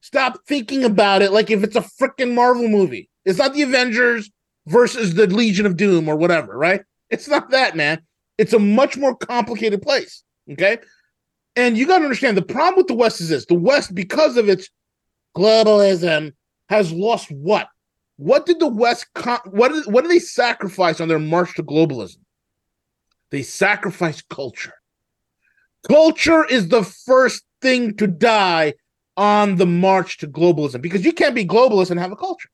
Stop 0.00 0.38
thinking 0.46 0.84
about 0.84 1.22
it 1.22 1.32
like 1.32 1.50
if 1.50 1.64
it's 1.64 1.76
a 1.76 1.80
freaking 1.80 2.34
Marvel 2.34 2.68
movie. 2.68 3.08
It's 3.24 3.38
not 3.38 3.54
the 3.54 3.62
Avengers 3.62 4.30
versus 4.66 5.14
the 5.14 5.26
Legion 5.26 5.66
of 5.66 5.76
Doom 5.76 6.08
or 6.08 6.16
whatever, 6.16 6.56
right? 6.56 6.82
It's 7.08 7.28
not 7.28 7.50
that, 7.50 7.76
man. 7.76 8.02
It's 8.38 8.52
a 8.52 8.58
much 8.58 8.96
more 8.96 9.16
complicated 9.16 9.82
place. 9.82 10.22
Okay. 10.50 10.78
And 11.54 11.76
you 11.76 11.86
got 11.86 11.98
to 11.98 12.04
understand 12.04 12.36
the 12.36 12.42
problem 12.42 12.76
with 12.76 12.86
the 12.86 12.94
West 12.94 13.20
is 13.20 13.28
this 13.28 13.46
the 13.46 13.54
West, 13.54 13.94
because 13.94 14.36
of 14.36 14.48
its 14.48 14.68
globalism, 15.36 16.32
has 16.68 16.92
lost 16.92 17.30
what? 17.30 17.68
What 18.16 18.46
did 18.46 18.60
the 18.60 18.68
West, 18.68 19.06
what, 19.46 19.72
did, 19.72 19.86
what 19.86 20.02
did 20.02 20.10
they 20.10 20.18
sacrifice 20.18 21.00
on 21.00 21.08
their 21.08 21.18
march 21.18 21.54
to 21.56 21.62
globalism? 21.62 22.18
They 23.30 23.42
sacrificed 23.42 24.28
culture. 24.28 24.74
Culture 25.88 26.44
is 26.44 26.68
the 26.68 26.84
first 26.84 27.44
thing 27.60 27.96
to 27.96 28.06
die 28.06 28.74
on 29.16 29.56
the 29.56 29.66
march 29.66 30.18
to 30.18 30.28
globalism 30.28 30.80
because 30.80 31.04
you 31.04 31.12
can't 31.12 31.34
be 31.34 31.44
globalist 31.44 31.90
and 31.90 32.00
have 32.00 32.12
a 32.12 32.16
culture. 32.16 32.48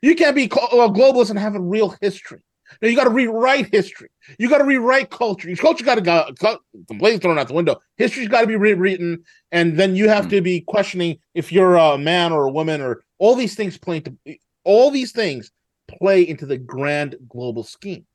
You 0.00 0.14
can't 0.14 0.36
be 0.36 0.44
uh, 0.44 0.88
globalist 0.88 1.30
and 1.30 1.38
have 1.38 1.54
a 1.54 1.60
real 1.60 1.94
history. 2.00 2.42
Now 2.80 2.88
you 2.88 2.96
got 2.96 3.04
to 3.04 3.10
rewrite 3.10 3.72
history. 3.72 4.08
You 4.38 4.48
got 4.48 4.58
to 4.58 4.64
rewrite 4.64 5.10
culture. 5.10 5.48
Your 5.48 5.56
culture 5.56 5.84
got 5.84 5.96
to 5.96 6.00
go 6.00 6.58
completely 6.88 7.18
thrown 7.18 7.38
out 7.38 7.48
the 7.48 7.54
window. 7.54 7.80
History's 7.96 8.28
got 8.28 8.42
to 8.42 8.46
be 8.46 8.56
rewritten, 8.56 9.24
and 9.50 9.78
then 9.78 9.96
you 9.96 10.08
have 10.08 10.26
mm. 10.26 10.30
to 10.30 10.40
be 10.40 10.60
questioning 10.60 11.18
if 11.34 11.52
you're 11.52 11.76
a 11.76 11.98
man 11.98 12.32
or 12.32 12.46
a 12.46 12.50
woman 12.50 12.80
or 12.80 13.02
all 13.18 13.34
these 13.34 13.54
things 13.54 13.78
play 13.78 13.98
into 13.98 14.16
all 14.64 14.90
these 14.90 15.12
things 15.12 15.50
play 15.88 16.22
into 16.22 16.46
the 16.46 16.58
grand 16.58 17.16
global 17.28 17.64
scheme. 17.64 18.06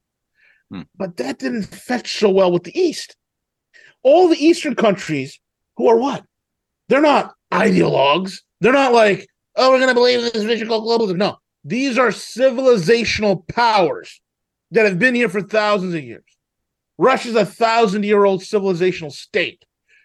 Mm. 0.71 0.87
But 0.95 1.17
that 1.17 1.39
didn't 1.39 1.63
fetch 1.63 2.19
so 2.19 2.29
well 2.29 2.51
with 2.51 2.63
the 2.63 2.77
East. 2.79 3.15
All 4.03 4.27
the 4.27 4.43
Eastern 4.43 4.75
countries 4.75 5.39
who 5.75 5.87
are 5.87 5.97
what? 5.97 6.23
They're 6.89 7.01
not 7.01 7.33
ideologues. 7.51 8.39
They're 8.61 8.73
not 8.73 8.93
like, 8.93 9.27
oh, 9.55 9.71
we're 9.71 9.79
going 9.79 9.89
to 9.89 9.93
believe 9.93 10.19
in 10.19 10.29
this 10.33 10.43
vision 10.43 10.67
called 10.67 10.85
globalism. 10.85 11.17
No, 11.17 11.37
these 11.63 11.97
are 11.97 12.09
civilizational 12.09 13.47
powers 13.47 14.21
that 14.71 14.85
have 14.85 14.99
been 14.99 15.15
here 15.15 15.29
for 15.29 15.41
thousands 15.41 15.93
of 15.93 16.03
years. 16.03 16.23
Russia's 16.97 17.35
a 17.35 17.45
thousand 17.45 18.03
year 18.03 18.25
old 18.25 18.41
civilizational 18.41 19.11
state. 19.11 19.63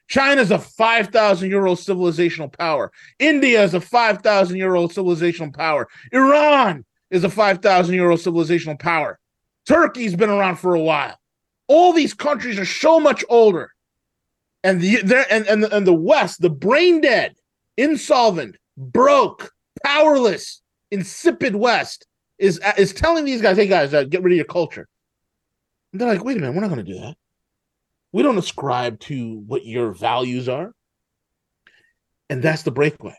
China's 0.09 0.51
a 0.51 0.59
5,000 0.59 1.49
year 1.49 1.65
old 1.65 1.79
civilizational 1.79 2.53
power. 2.53 2.93
India 3.19 3.63
is 3.63 3.73
a 3.73 3.81
5,000 3.81 4.57
year 4.57 4.75
old 4.75 4.93
civilizational 4.93 5.55
power. 5.55 5.89
Iran 6.13 6.85
is 7.11 7.25
a 7.25 7.31
5,000 7.31 7.95
year 7.95 8.11
old 8.11 8.21
civilizational 8.21 8.79
power. 8.79 9.19
Turkey's 9.67 10.17
been 10.17 10.31
around 10.31 10.57
for 10.57 10.75
a 10.75 10.81
while. 10.81 11.19
All 11.67 11.93
these 11.93 12.13
countries 12.13 12.59
are 12.59 12.67
so 12.67 13.01
much 13.01 13.25
older 13.29 13.73
and 14.65 14.81
the 14.81 15.27
and 15.31 15.47
and 15.47 15.65
the, 15.65 15.75
and 15.75 15.87
the 15.87 15.95
West, 15.95 16.41
the 16.41 16.51
brain 16.51 17.01
dead, 17.01 17.35
insolvent, 17.77 18.57
broke, 18.77 19.53
powerless, 19.85 20.61
insipid 20.91 21.57
West 21.57 22.07
is 22.39 22.61
is 22.77 22.93
telling 22.93 23.25
these 23.25 23.43
guys, 23.43 23.57
"Hey 23.57 23.67
guys, 23.67 23.95
uh, 23.95 24.05
get 24.05 24.23
rid 24.23 24.33
of 24.33 24.37
your 24.37 24.45
culture." 24.45 24.89
And 25.93 26.01
they're 26.01 26.09
like, 26.09 26.25
"Wait 26.25 26.37
a 26.37 26.41
minute, 26.41 26.55
we're 26.55 26.61
not 26.61 26.71
going 26.71 26.85
to 26.85 26.93
do 26.93 27.01
that. 27.01 27.17
We 28.13 28.23
don't 28.23 28.39
ascribe 28.39 28.99
to 29.01 29.39
what 29.47 29.65
your 29.65 29.93
values 29.93 30.49
are." 30.49 30.73
And 32.31 32.43
that's 32.43 32.63
the 32.63 32.71
breakaway, 32.71 33.17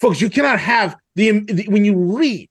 folks. 0.00 0.20
You 0.20 0.30
cannot 0.30 0.58
have 0.58 0.96
the, 1.14 1.40
the 1.40 1.66
when 1.68 1.84
you 1.84 1.96
read 2.16 2.48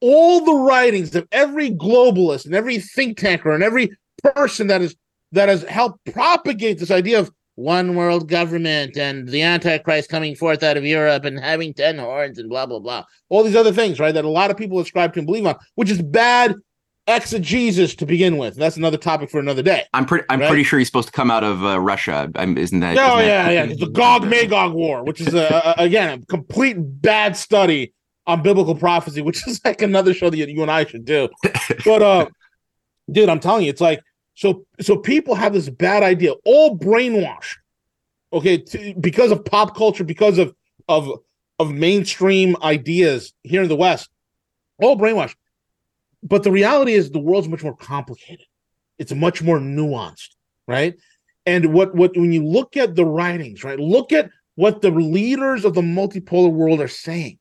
all 0.00 0.44
the 0.44 0.54
writings 0.54 1.14
of 1.14 1.26
every 1.32 1.70
globalist 1.70 2.44
and 2.46 2.54
every 2.54 2.78
think 2.78 3.16
tanker 3.16 3.52
and 3.52 3.62
every 3.62 3.96
person 4.22 4.66
that 4.66 4.82
is 4.82 4.96
that 5.32 5.48
has 5.48 5.62
helped 5.64 6.04
propagate 6.12 6.78
this 6.78 6.90
idea 6.90 7.20
of 7.20 7.30
one 7.56 7.94
world 7.94 8.28
government 8.28 8.96
and 8.96 9.28
the 9.28 9.40
antichrist 9.42 10.08
coming 10.10 10.34
forth 10.34 10.62
out 10.62 10.76
of 10.76 10.84
europe 10.84 11.24
and 11.24 11.38
having 11.38 11.72
10 11.72 11.98
horns 11.98 12.38
and 12.38 12.48
blah 12.48 12.66
blah 12.66 12.80
blah 12.80 13.04
all 13.28 13.44
these 13.44 13.54
other 13.54 13.72
things 13.72 14.00
right 14.00 14.12
that 14.14 14.24
a 14.24 14.28
lot 14.28 14.50
of 14.50 14.56
people 14.56 14.78
ascribe 14.80 15.12
to 15.12 15.20
and 15.20 15.26
believe 15.26 15.46
on 15.46 15.54
which 15.76 15.88
is 15.90 16.02
bad 16.02 16.54
exegesis 17.06 17.94
to 17.94 18.06
begin 18.06 18.38
with 18.38 18.56
that's 18.56 18.76
another 18.76 18.96
topic 18.96 19.30
for 19.30 19.38
another 19.38 19.62
day 19.62 19.84
I'm 19.92 20.06
pretty. 20.06 20.24
I'm 20.30 20.40
Right? 20.40 20.48
pretty 20.48 20.64
sure 20.64 20.78
he's 20.78 20.88
supposed 20.88 21.08
to 21.08 21.12
come 21.12 21.30
out 21.30 21.44
of 21.44 21.62
uh, 21.62 21.78
Russia. 21.78 22.30
I'm, 22.34 22.56
isn't 22.56 22.80
that? 22.80 22.96
Oh 22.98 23.18
isn't 23.18 23.28
yeah, 23.28 23.42
that- 23.44 23.52
yeah. 23.52 23.64
It's 23.64 23.80
the 23.80 23.90
Gog 23.90 24.26
Magog 24.26 24.72
War, 24.72 25.04
which 25.04 25.20
is 25.20 25.34
again 25.76 26.20
a 26.22 26.26
complete 26.26 26.76
bad 26.78 27.36
study 27.36 27.92
on 28.26 28.42
biblical 28.42 28.74
prophecy, 28.74 29.20
which 29.20 29.46
is 29.46 29.60
like 29.66 29.82
another 29.82 30.14
show 30.14 30.30
that 30.30 30.36
you 30.38 30.62
and 30.62 30.70
I 30.70 30.86
should 30.86 31.04
do. 31.04 31.28
But 31.84 32.00
uh, 32.02 32.26
dude, 33.12 33.28
I'm 33.28 33.38
telling 33.38 33.64
you, 33.64 33.70
it's 33.70 33.82
like 33.82 34.00
so. 34.34 34.66
So 34.80 34.96
people 34.96 35.34
have 35.34 35.52
this 35.52 35.68
bad 35.68 36.02
idea, 36.02 36.32
all 36.44 36.78
brainwashed, 36.78 37.56
okay, 38.32 38.58
to, 38.58 38.94
because 39.00 39.30
of 39.30 39.44
pop 39.44 39.76
culture, 39.76 40.04
because 40.04 40.38
of 40.38 40.54
of 40.88 41.20
of 41.58 41.72
mainstream 41.72 42.56
ideas 42.62 43.32
here 43.42 43.62
in 43.62 43.68
the 43.68 43.76
West, 43.76 44.10
all 44.82 44.98
brainwashed. 44.98 45.36
But 46.22 46.42
the 46.42 46.50
reality 46.50 46.94
is, 46.94 47.10
the 47.10 47.20
world's 47.20 47.48
much 47.48 47.62
more 47.62 47.76
complicated. 47.76 48.46
It's 48.98 49.12
much 49.12 49.42
more 49.42 49.58
nuanced, 49.58 50.30
right? 50.66 50.94
And 51.46 51.72
what 51.72 51.94
what 51.94 52.16
when 52.16 52.32
you 52.32 52.44
look 52.44 52.76
at 52.76 52.94
the 52.94 53.04
writings, 53.04 53.62
right? 53.62 53.78
Look 53.78 54.12
at 54.12 54.30
what 54.56 54.82
the 54.82 54.90
leaders 54.90 55.64
of 55.64 55.74
the 55.74 55.82
multipolar 55.82 56.50
world 56.50 56.80
are 56.80 56.88
saying. 56.88 57.38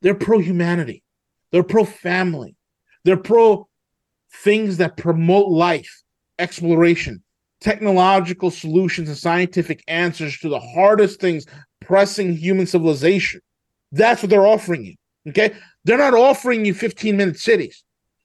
They're 0.00 0.14
pro 0.14 0.38
humanity. 0.38 1.02
They're 1.50 1.64
pro 1.64 1.84
family. 1.84 2.56
They're 3.04 3.16
pro 3.16 3.67
things 4.42 4.76
that 4.78 4.96
promote 4.96 5.48
life, 5.48 6.02
exploration, 6.38 7.22
technological 7.60 8.50
solutions, 8.50 9.08
and 9.08 9.18
scientific 9.18 9.82
answers 9.88 10.38
to 10.38 10.48
the 10.48 10.60
hardest 10.60 11.20
things 11.20 11.46
pressing 11.80 12.34
human 12.34 12.66
civilization. 12.66 13.40
That's 13.92 14.22
what 14.22 14.30
they're 14.30 14.46
offering 14.46 14.84
you. 14.84 14.94
Okay. 15.28 15.54
They're 15.84 15.98
not 15.98 16.14
offering 16.14 16.64
you 16.64 16.74
15 16.74 17.16
minute 17.16 17.38
cities. 17.38 17.84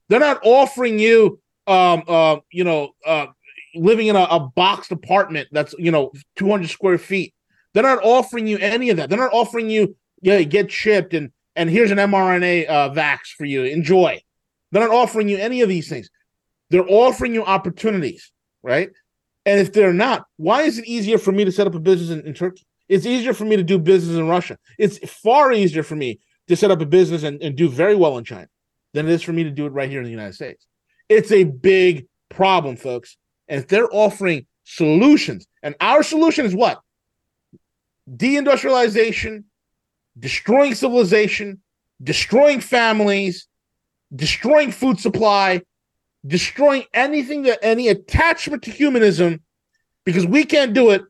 They're 0.10 0.19
not 0.19 0.39
offering 0.43 0.99
you, 0.99 1.39
um, 1.67 2.04
uh, 2.08 2.38
you 2.52 2.63
know, 2.63 2.91
uh, 3.06 3.28
living 3.76 4.08
in 4.08 4.15
a, 4.15 4.23
a 4.23 4.39
boxed 4.39 4.91
apartment 4.91 5.47
that's, 5.52 5.73
you 5.80 5.91
know, 5.91 6.12
200 6.36 6.69
square 6.69 6.97
feet. 6.97 7.34
They're 7.73 7.84
not 7.84 8.04
offering 8.04 8.47
you 8.47 8.58
any 8.60 8.89
of 8.89 8.97
that. 8.97 9.10
They're 9.10 9.17
not 9.17 9.34
offering 9.34 9.69
you, 9.69 9.95
yeah, 10.21 10.41
get 10.43 10.69
chipped 10.69 11.13
and 11.13 11.32
and 11.56 11.69
here's 11.69 11.91
an 11.91 11.99
mRNA 11.99 12.67
uh, 12.67 12.89
vax 12.89 13.28
for 13.38 13.45
you. 13.45 13.63
Enjoy. 13.63 14.21
They're 14.73 14.88
not 14.88 14.95
offering 14.95 15.29
you 15.29 15.38
any 15.38 15.62
of 15.62 15.69
these 15.69 15.88
things. 15.88 16.09
They're 16.71 16.89
offering 16.89 17.36
you 17.36 17.45
opportunities, 17.45 18.31
right? 18.63 18.89
And 19.45 19.59
if 19.59 19.71
they're 19.71 19.93
not, 19.93 20.25
why 20.38 20.63
is 20.63 20.79
it 20.79 20.88
easier 20.88 21.19
for 21.19 21.31
me 21.31 21.45
to 21.45 21.51
set 21.51 21.67
up 21.67 21.75
a 21.75 21.79
business 21.79 22.09
in, 22.09 22.25
in 22.25 22.33
Turkey? 22.33 22.65
It's 22.89 23.05
easier 23.05 23.36
for 23.36 23.45
me 23.45 23.55
to 23.55 23.63
do 23.63 23.77
business 23.77 24.17
in 24.17 24.27
Russia. 24.27 24.57
It's 24.79 24.97
far 25.07 25.51
easier 25.51 25.83
for 25.83 25.95
me 25.95 26.19
to 26.47 26.55
set 26.55 26.71
up 26.71 26.81
a 26.81 26.88
business 26.88 27.21
and, 27.21 27.39
and 27.43 27.55
do 27.55 27.69
very 27.69 27.95
well 27.95 28.17
in 28.17 28.23
China 28.23 28.47
than 28.95 29.07
it 29.07 29.12
is 29.12 29.21
for 29.21 29.31
me 29.31 29.43
to 29.43 29.51
do 29.51 29.67
it 29.67 29.73
right 29.73 29.89
here 29.89 29.99
in 29.99 30.05
the 30.05 30.12
United 30.12 30.33
States. 30.33 30.65
It's 31.07 31.31
a 31.31 31.43
big 31.43 32.07
problem, 32.29 32.75
folks. 32.75 33.15
And 33.47 33.62
if 33.62 33.67
they're 33.67 33.93
offering 33.93 34.47
solutions, 34.63 35.45
and 35.62 35.75
our 35.81 36.01
solution 36.01 36.47
is 36.47 36.55
what? 36.55 36.81
Deindustrialization, 38.09 39.43
destroying 40.17 40.73
civilization, 40.73 41.62
destroying 42.01 42.59
families, 42.59 43.47
destroying 44.15 44.71
food 44.71 44.99
supply, 44.99 45.62
destroying 46.26 46.84
anything 46.93 47.43
that 47.43 47.60
any 47.62 47.88
attachment 47.89 48.63
to 48.63 48.71
humanism, 48.71 49.41
because 50.06 50.26
we 50.26 50.45
can't 50.45 50.73
do 50.73 50.91
it. 50.91 51.02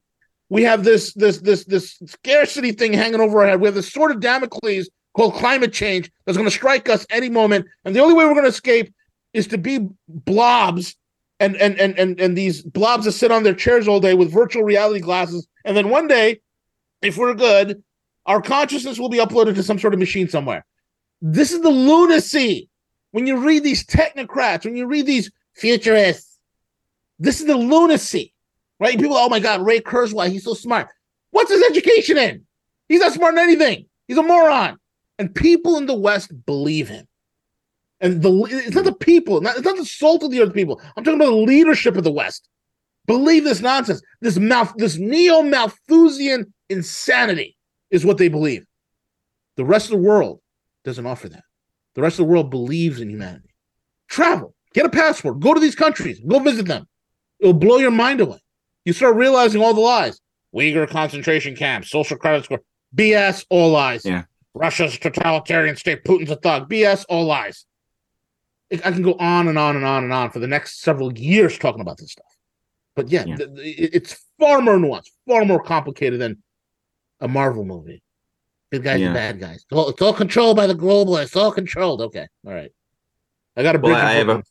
We 0.50 0.64
have 0.64 0.84
this 0.84 1.14
this 1.14 1.40
this 1.40 1.66
this 1.66 1.98
scarcity 2.06 2.72
thing 2.72 2.94
hanging 2.94 3.22
over 3.22 3.42
our 3.42 3.48
head. 3.48 3.62
We 3.62 3.68
have 3.68 3.76
this 3.76 3.92
sword 3.92 4.12
of 4.12 4.20
Damocles 4.20 4.90
called 5.16 5.36
climate 5.36 5.74
change 5.74 6.12
that's 6.26 6.38
going 6.38 6.50
to 6.50 6.56
strike 6.56 6.90
us 6.90 7.06
any 7.10 7.30
moment, 7.30 7.66
and 7.86 7.96
the 7.96 8.00
only 8.00 8.14
way 8.14 8.26
we're 8.26 8.34
going 8.34 8.44
to 8.44 8.50
escape 8.50 8.94
is 9.34 9.48
to 9.48 9.58
be 9.58 9.88
blobs 10.08 10.96
and 11.40 11.56
and 11.58 11.80
and 11.80 11.98
and 11.98 12.20
and 12.20 12.38
these 12.38 12.62
blobs 12.62 13.06
that 13.06 13.14
sit 13.14 13.32
on 13.32 13.44
their 13.44 13.56
chairs 13.56 13.88
all 13.88 14.00
day 14.00 14.14
with 14.14 14.32
virtual 14.32 14.64
reality 14.64 15.00
glasses, 15.00 15.48
and 15.66 15.76
then 15.76 15.90
one 15.90 16.08
day, 16.08 16.40
if 17.02 17.18
we're 17.18 17.34
good, 17.34 17.84
our 18.26 18.42
consciousness 18.42 19.00
will 19.00 19.10
be 19.10 19.18
uploaded 19.18 19.56
to 19.56 19.64
some 19.64 19.80
sort 19.80 19.94
of 19.94 20.00
machine 20.00 20.30
somewhere. 20.30 20.66
This 21.22 21.52
is 21.52 21.62
the 21.62 21.70
lunacy. 21.70 22.70
When 23.14 23.28
you 23.28 23.38
read 23.38 23.64
these 23.64 23.86
technocrats, 23.86 24.66
when 24.66 24.76
you 24.76 24.88
read 24.88 25.06
these 25.06 25.32
futurists, 25.54 26.40
this 27.20 27.40
is 27.40 27.46
the 27.46 27.56
lunacy, 27.56 28.34
right? 28.80 29.00
People, 29.00 29.16
oh 29.16 29.30
my 29.30 29.40
God, 29.40 29.64
Ray 29.64 29.82
Kurzweil, 29.82 30.32
he's 30.32 30.46
so 30.46 30.56
smart. 30.56 30.90
What's 31.30 31.52
his 31.52 31.62
education 31.62 32.18
in? 32.18 32.44
He's 32.90 33.02
not 33.02 33.14
smart 33.14 33.36
in 33.36 33.40
anything. 33.40 33.86
He's 34.08 34.18
a 34.18 34.24
moron. 34.24 34.80
And 35.20 35.34
people 35.34 35.78
in 35.78 35.86
the 35.86 35.94
West 35.94 36.32
believe 36.48 36.90
him. 36.90 37.08
And 38.02 38.24
the 38.24 38.32
it's 38.50 38.76
not 38.76 38.86
the 38.86 38.96
people, 38.96 39.42
not, 39.42 39.58
it's 39.58 39.66
not 39.66 39.78
the 39.78 39.86
salt 39.86 40.24
of 40.24 40.32
the 40.32 40.42
earth 40.42 40.54
people. 40.56 40.82
I'm 40.98 41.04
talking 41.04 41.22
about 41.22 41.30
the 41.30 41.38
leadership 41.38 41.96
of 41.96 42.04
the 42.04 42.12
West. 42.12 42.50
Believe 43.06 43.44
this 43.44 43.62
nonsense. 43.62 44.02
This 44.22 44.40
mouth, 44.40 44.74
this 44.78 44.98
neo-Malthusian 44.98 46.52
insanity 46.68 47.56
is 47.92 48.04
what 48.04 48.18
they 48.18 48.28
believe. 48.28 48.66
The 49.56 49.66
rest 49.66 49.86
of 49.86 49.92
the 49.92 50.08
world 50.08 50.42
doesn't 50.84 51.06
offer 51.06 51.30
that. 51.30 51.44
The 51.96 52.02
rest 52.02 52.16
of 52.20 52.26
the 52.26 52.32
world 52.32 52.50
believes 52.50 53.00
in 53.00 53.10
humanity. 53.10 53.50
Travel, 54.10 54.56
get 54.74 54.86
a 54.86 54.90
passport, 54.90 55.40
go 55.40 55.54
to 55.54 55.60
these 55.60 55.76
countries, 55.76 56.20
go 56.26 56.40
visit 56.40 56.66
them. 56.66 56.88
It'll 57.40 57.54
blow 57.54 57.78
your 57.78 57.92
mind 57.92 58.22
away. 58.22 58.40
You 58.86 58.94
start 58.94 59.16
realizing 59.16 59.62
all 59.62 59.74
the 59.74 59.82
lies. 59.82 60.20
Uyghur 60.56 60.88
concentration 60.90 61.56
camps, 61.56 61.90
social 61.90 62.18
credit 62.18 62.46
score, 62.46 62.62
BS, 62.96 63.46
all 63.50 63.72
lies. 63.72 64.06
Yeah. 64.06 64.24
Russia's 64.54 64.98
totalitarian 65.00 65.76
state, 65.76 66.04
Putin's 66.04 66.30
a 66.30 66.36
thug, 66.36 66.70
BS, 66.70 67.06
all 67.10 67.26
lies. 67.26 67.66
I 68.72 68.92
can 68.92 69.02
go 69.02 69.14
on 69.16 69.48
and 69.48 69.58
on 69.58 69.76
and 69.76 69.86
on 69.86 70.04
and 70.04 70.14
on 70.14 70.32
for 70.32 70.40
the 70.40 70.48
next 70.48 70.82
several 70.82 71.12
years 71.18 71.58
talking 71.58 71.82
about 71.82 71.98
this 71.98 72.12
stuff. 72.12 72.26
But 72.96 73.10
yeah, 73.10 73.26
Yeah. 73.26 73.36
th- 73.38 73.50
it's 73.56 74.24
far 74.40 74.62
more 74.62 74.78
nuanced, 74.78 75.10
far 75.28 75.46
more 75.46 75.62
complicated 75.62 76.20
than 76.22 76.44
a 77.20 77.28
Marvel 77.28 77.66
movie. 77.66 78.02
Good 78.74 78.84
guys 78.84 79.00
Yeah. 79.00 79.06
and 79.08 79.14
bad 79.14 79.40
guys. 79.40 79.58
It's 79.58 79.66
all, 79.72 79.90
it's 79.90 80.02
all 80.02 80.14
controlled 80.16 80.58
by 80.58 80.66
the 80.66 80.74
globalists. 80.74 81.36
All 81.40 81.52
controlled. 81.52 82.02
Okay, 82.02 82.28
all 82.46 82.54
right. 82.54 82.72
I 83.56 83.62
got 83.62 83.76
a 83.76 83.80
Well. 83.80 83.96
I 83.96 84.14
have 84.14 84.30
a- 84.30 84.44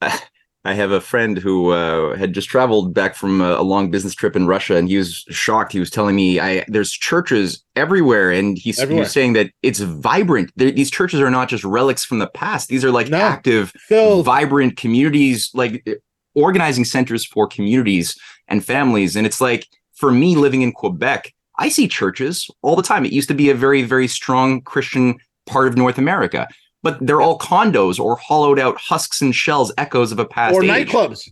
I 0.64 0.74
have 0.74 0.92
a 0.92 1.00
friend 1.00 1.36
who 1.36 1.70
uh, 1.72 2.14
had 2.16 2.32
just 2.34 2.48
traveled 2.48 2.94
back 2.94 3.16
from 3.16 3.40
a, 3.40 3.54
a 3.54 3.62
long 3.64 3.90
business 3.90 4.14
trip 4.14 4.36
in 4.36 4.46
Russia, 4.46 4.76
and 4.76 4.88
he 4.88 4.96
was 4.96 5.24
shocked. 5.28 5.72
He 5.72 5.80
was 5.80 5.90
telling 5.90 6.14
me, 6.14 6.38
"I 6.38 6.64
there's 6.68 6.92
churches 6.92 7.64
everywhere," 7.74 8.30
and 8.30 8.56
he's, 8.56 8.80
he 8.80 8.94
was 8.94 9.10
saying 9.10 9.32
that 9.32 9.50
it's 9.62 9.80
vibrant. 9.80 10.52
They're- 10.54 10.70
these 10.70 10.88
churches 10.92 11.20
are 11.20 11.32
not 11.32 11.48
just 11.48 11.64
relics 11.64 12.04
from 12.04 12.20
the 12.20 12.28
past; 12.28 12.68
these 12.68 12.84
are 12.84 12.92
like 12.92 13.08
No. 13.08 13.18
active, 13.18 13.72
vibrant 13.90 14.76
communities, 14.76 15.50
like 15.52 15.82
uh, 15.88 15.94
organizing 16.36 16.84
centers 16.84 17.26
for 17.26 17.48
communities 17.48 18.16
and 18.46 18.64
families. 18.64 19.16
And 19.16 19.26
it's 19.26 19.40
like 19.40 19.66
for 19.94 20.12
me, 20.12 20.36
living 20.36 20.62
in 20.62 20.70
Quebec, 20.70 21.32
I 21.62 21.68
see 21.68 21.86
churches 21.86 22.50
all 22.62 22.74
the 22.74 22.82
time. 22.82 23.04
It 23.04 23.12
used 23.12 23.28
to 23.28 23.34
be 23.34 23.48
a 23.48 23.54
very, 23.54 23.82
very 23.82 24.08
strong 24.08 24.62
Christian 24.62 25.16
part 25.46 25.68
of 25.68 25.76
North 25.76 25.96
America. 25.96 26.48
But 26.82 26.98
they're 27.06 27.20
all 27.20 27.38
condos 27.38 28.00
or 28.00 28.16
hollowed 28.16 28.58
out 28.58 28.76
husks 28.78 29.22
and 29.22 29.32
shells, 29.32 29.72
echoes 29.78 30.10
of 30.10 30.18
a 30.18 30.24
past 30.24 30.56
or 30.56 30.64
age 30.64 30.88
nightclubs. 30.88 31.30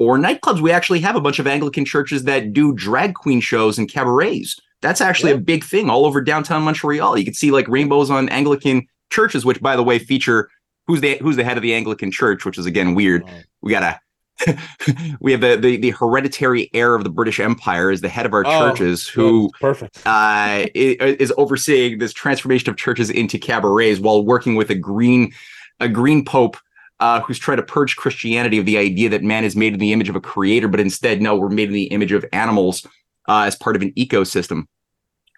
or 0.00 0.18
nightclubs. 0.18 0.60
We 0.60 0.72
actually 0.72 0.98
have 1.00 1.14
a 1.14 1.20
bunch 1.20 1.38
of 1.38 1.46
Anglican 1.46 1.84
churches 1.84 2.24
that 2.24 2.52
do 2.52 2.72
drag 2.74 3.14
queen 3.14 3.40
shows 3.40 3.78
and 3.78 3.88
cabarets. 3.88 4.58
That's 4.82 5.00
actually 5.00 5.30
a 5.30 5.38
big 5.38 5.62
thing 5.62 5.88
all 5.88 6.04
over 6.04 6.20
downtown 6.20 6.64
Montreal. 6.64 7.16
You 7.16 7.24
can 7.24 7.34
see 7.34 7.52
like 7.52 7.68
rainbows 7.68 8.10
on 8.10 8.28
Anglican 8.30 8.88
churches, 9.10 9.44
which 9.44 9.60
by 9.60 9.76
the 9.76 9.84
way 9.84 10.00
feature 10.00 10.50
who's 10.88 11.00
the 11.00 11.16
who's 11.18 11.36
the 11.36 11.44
head 11.44 11.56
of 11.56 11.62
the 11.62 11.74
Anglican 11.74 12.10
church, 12.10 12.44
which 12.44 12.58
is 12.58 12.66
again 12.66 12.96
weird. 12.96 13.22
We 13.62 13.70
gotta 13.70 14.00
we 15.20 15.32
have 15.32 15.40
the, 15.40 15.56
the 15.56 15.76
the 15.76 15.90
hereditary 15.90 16.70
heir 16.74 16.94
of 16.94 17.04
the 17.04 17.10
British 17.10 17.40
Empire 17.40 17.90
is 17.90 18.00
the 18.00 18.08
head 18.08 18.26
of 18.26 18.32
our 18.32 18.44
Oh, 18.46 18.58
churches 18.58 19.08
who 19.08 19.50
perfect. 19.60 20.00
uh, 20.06 20.66
is 20.74 21.32
overseeing 21.36 21.98
this 21.98 22.12
transformation 22.12 22.70
of 22.70 22.76
churches 22.76 23.10
into 23.10 23.38
cabarets 23.38 24.00
while 24.00 24.24
working 24.24 24.54
with 24.54 24.70
a 24.70 24.74
green 24.74 25.32
a 25.80 25.88
green 25.88 26.24
pope 26.24 26.56
uh, 27.00 27.20
who's 27.22 27.38
trying 27.38 27.56
to 27.56 27.62
purge 27.62 27.96
Christianity 27.96 28.58
of 28.58 28.66
the 28.66 28.76
idea 28.76 29.08
that 29.08 29.22
man 29.22 29.44
is 29.44 29.56
made 29.56 29.72
in 29.72 29.78
the 29.78 29.92
image 29.92 30.08
of 30.08 30.16
a 30.16 30.20
creator, 30.20 30.68
but 30.68 30.80
instead, 30.80 31.22
no, 31.22 31.34
we're 31.34 31.48
made 31.48 31.68
in 31.68 31.74
the 31.74 31.84
image 31.84 32.12
of 32.12 32.24
animals 32.32 32.86
uh, 33.28 33.44
as 33.46 33.56
part 33.56 33.74
of 33.74 33.82
an 33.82 33.92
ecosystem. 33.92 34.64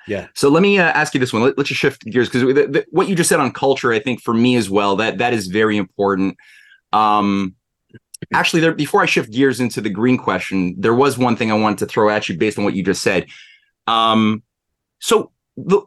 Yeah. 0.08 0.26
So 0.34 0.48
let 0.48 0.62
me 0.62 0.78
uh, 0.78 0.90
ask 0.90 1.14
you 1.14 1.20
this 1.20 1.32
one. 1.32 1.42
Let, 1.42 1.56
us 1.56 1.68
just 1.68 1.80
shift 1.80 2.04
gears 2.04 2.28
because 2.28 2.84
what 2.90 3.08
you 3.08 3.14
just 3.14 3.28
said 3.28 3.38
on 3.38 3.52
culture, 3.52 3.92
I 3.92 4.00
think 4.00 4.20
for 4.20 4.34
me 4.34 4.56
as 4.56 4.68
well, 4.68 4.96
that 4.96 5.18
that 5.18 5.32
is 5.32 5.46
very 5.46 5.76
important. 5.76 6.36
Um, 6.92 7.54
actually, 8.32 8.60
there 8.60 8.72
before 8.72 9.02
I 9.02 9.06
shift 9.06 9.30
gears 9.30 9.60
into 9.60 9.80
the 9.80 9.90
green 9.90 10.18
question, 10.18 10.74
there 10.78 10.94
was 10.94 11.18
one 11.18 11.36
thing 11.36 11.50
I 11.50 11.54
wanted 11.54 11.78
to 11.78 11.86
throw 11.86 12.10
at 12.10 12.28
you 12.28 12.36
based 12.36 12.58
on 12.58 12.64
what 12.64 12.74
you 12.74 12.82
just 12.82 13.02
said. 13.02 13.26
Um, 13.86 14.42
so 15.00 15.32
the 15.56 15.82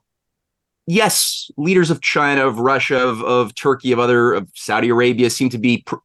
yes, 0.88 1.50
leaders 1.58 1.90
of 1.92 2.02
China, 2.02 2.48
of 2.48 2.60
Russia, 2.60 2.98
of, 2.98 3.22
of 3.24 3.56
Turkey, 3.56 3.92
of 3.92 4.00
other 4.00 4.34
of 4.34 4.50
Saudi 4.54 4.90
Arabia 4.90 5.30
seem 5.30 5.50
to 5.50 5.58
be 5.58 5.84
pr- 5.86 5.96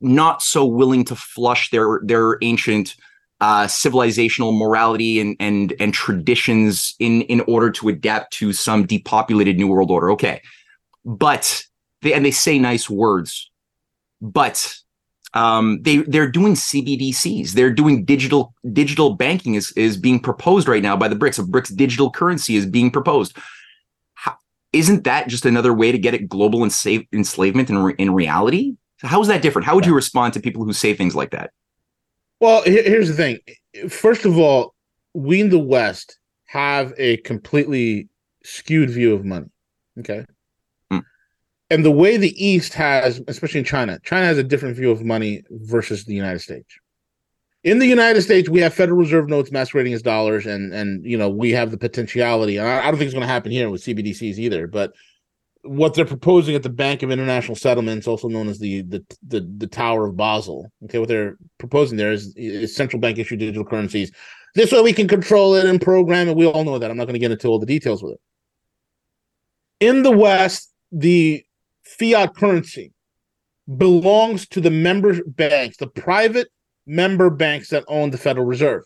not 0.00 0.42
so 0.42 0.64
willing 0.64 1.04
to 1.04 1.16
flush 1.16 1.70
their 1.70 2.00
their 2.04 2.38
ancient 2.42 2.96
uh, 3.40 3.64
civilizational 3.64 4.56
morality 4.56 5.20
and 5.20 5.36
and 5.40 5.74
and 5.78 5.94
traditions 5.94 6.94
in 6.98 7.22
in 7.22 7.40
order 7.42 7.70
to 7.70 7.88
adapt 7.88 8.32
to 8.34 8.52
some 8.52 8.86
depopulated 8.86 9.56
new 9.56 9.68
world 9.68 9.90
order. 9.90 10.10
Okay, 10.10 10.42
but 11.04 11.64
they 12.02 12.12
and 12.12 12.24
they 12.24 12.30
say 12.30 12.58
nice 12.58 12.88
words, 12.88 13.50
but 14.20 14.76
um, 15.34 15.82
they 15.82 15.98
they're 15.98 16.30
doing 16.30 16.54
CBDCs. 16.54 17.52
They're 17.52 17.72
doing 17.72 18.04
digital 18.04 18.54
digital 18.72 19.14
banking 19.14 19.54
is 19.54 19.72
is 19.72 19.96
being 19.96 20.20
proposed 20.20 20.68
right 20.68 20.82
now 20.82 20.96
by 20.96 21.08
the 21.08 21.16
BRICS. 21.16 21.40
A 21.40 21.42
BRICS 21.42 21.76
digital 21.76 22.10
currency 22.10 22.56
is 22.56 22.66
being 22.66 22.90
proposed. 22.90 23.36
How, 24.14 24.36
isn't 24.72 25.04
that 25.04 25.28
just 25.28 25.44
another 25.44 25.74
way 25.74 25.92
to 25.92 25.98
get 25.98 26.14
at 26.14 26.28
global 26.28 26.62
enslave, 26.62 27.06
enslavement 27.12 27.68
in, 27.68 27.94
in 27.98 28.14
reality? 28.14 28.76
how 29.02 29.20
is 29.20 29.28
that 29.28 29.42
different? 29.42 29.66
How 29.66 29.74
would 29.74 29.86
you 29.86 29.94
respond 29.94 30.32
to 30.34 30.40
people 30.40 30.64
who 30.64 30.72
say 30.72 30.94
things 30.94 31.14
like 31.14 31.30
that? 31.30 31.50
Well, 32.40 32.62
here's 32.64 33.08
the 33.08 33.14
thing. 33.14 33.38
First 33.88 34.24
of 34.24 34.38
all, 34.38 34.74
we 35.14 35.40
in 35.40 35.50
the 35.50 35.58
West 35.58 36.18
have 36.46 36.92
a 36.96 37.18
completely 37.18 38.08
skewed 38.44 38.90
view 38.90 39.14
of 39.14 39.24
money. 39.24 39.46
Okay. 39.98 40.24
And 41.70 41.84
the 41.84 41.90
way 41.90 42.16
the 42.16 42.44
East 42.44 42.74
has, 42.74 43.22
especially 43.26 43.60
in 43.60 43.64
China, 43.64 43.98
China 44.04 44.26
has 44.26 44.38
a 44.38 44.44
different 44.44 44.76
view 44.76 44.90
of 44.90 45.02
money 45.02 45.42
versus 45.50 46.04
the 46.04 46.14
United 46.14 46.40
States. 46.40 46.76
In 47.62 47.78
the 47.78 47.86
United 47.86 48.20
States, 48.20 48.48
we 48.48 48.60
have 48.60 48.74
Federal 48.74 48.98
Reserve 48.98 49.28
notes 49.28 49.50
masquerading 49.50 49.94
as 49.94 50.02
dollars, 50.02 50.44
and 50.44 50.74
and 50.74 51.04
you 51.04 51.16
know 51.16 51.30
we 51.30 51.50
have 51.52 51.70
the 51.70 51.78
potentiality. 51.78 52.58
I, 52.58 52.80
I 52.80 52.90
don't 52.90 52.98
think 52.98 53.06
it's 53.06 53.14
going 53.14 53.26
to 53.26 53.32
happen 53.32 53.50
here 53.50 53.70
with 53.70 53.82
CBDCs 53.82 54.38
either, 54.38 54.66
but 54.66 54.92
what 55.62 55.94
they're 55.94 56.04
proposing 56.04 56.54
at 56.54 56.62
the 56.62 56.68
Bank 56.68 57.02
of 57.02 57.10
International 57.10 57.56
Settlements, 57.56 58.06
also 58.06 58.28
known 58.28 58.48
as 58.48 58.58
the 58.58 58.82
the 58.82 59.04
the, 59.26 59.50
the 59.56 59.66
Tower 59.66 60.06
of 60.06 60.16
Basel. 60.16 60.70
Okay, 60.84 60.98
what 60.98 61.08
they're 61.08 61.38
proposing 61.56 61.96
there 61.96 62.12
is, 62.12 62.34
is 62.36 62.76
central 62.76 63.00
bank 63.00 63.18
issued 63.18 63.38
digital 63.38 63.64
currencies. 63.64 64.12
This 64.54 64.70
way 64.70 64.82
we 64.82 64.92
can 64.92 65.08
control 65.08 65.54
it 65.54 65.64
and 65.64 65.80
program 65.80 66.28
it. 66.28 66.36
We 66.36 66.46
all 66.46 66.64
know 66.64 66.78
that. 66.78 66.90
I'm 66.90 66.98
not 66.98 67.06
going 67.06 67.14
to 67.14 67.18
get 67.18 67.32
into 67.32 67.48
all 67.48 67.58
the 67.58 67.66
details 67.66 68.02
with 68.02 68.12
it. 68.12 68.20
In 69.80 70.02
the 70.02 70.12
West, 70.12 70.70
the 70.92 71.44
fiat 71.98 72.34
currency 72.34 72.92
belongs 73.76 74.46
to 74.48 74.60
the 74.60 74.70
member 74.70 75.22
banks, 75.24 75.76
the 75.76 75.86
private 75.86 76.48
member 76.86 77.30
banks 77.30 77.70
that 77.70 77.84
own 77.88 78.10
the 78.10 78.18
Federal 78.18 78.46
Reserve 78.46 78.82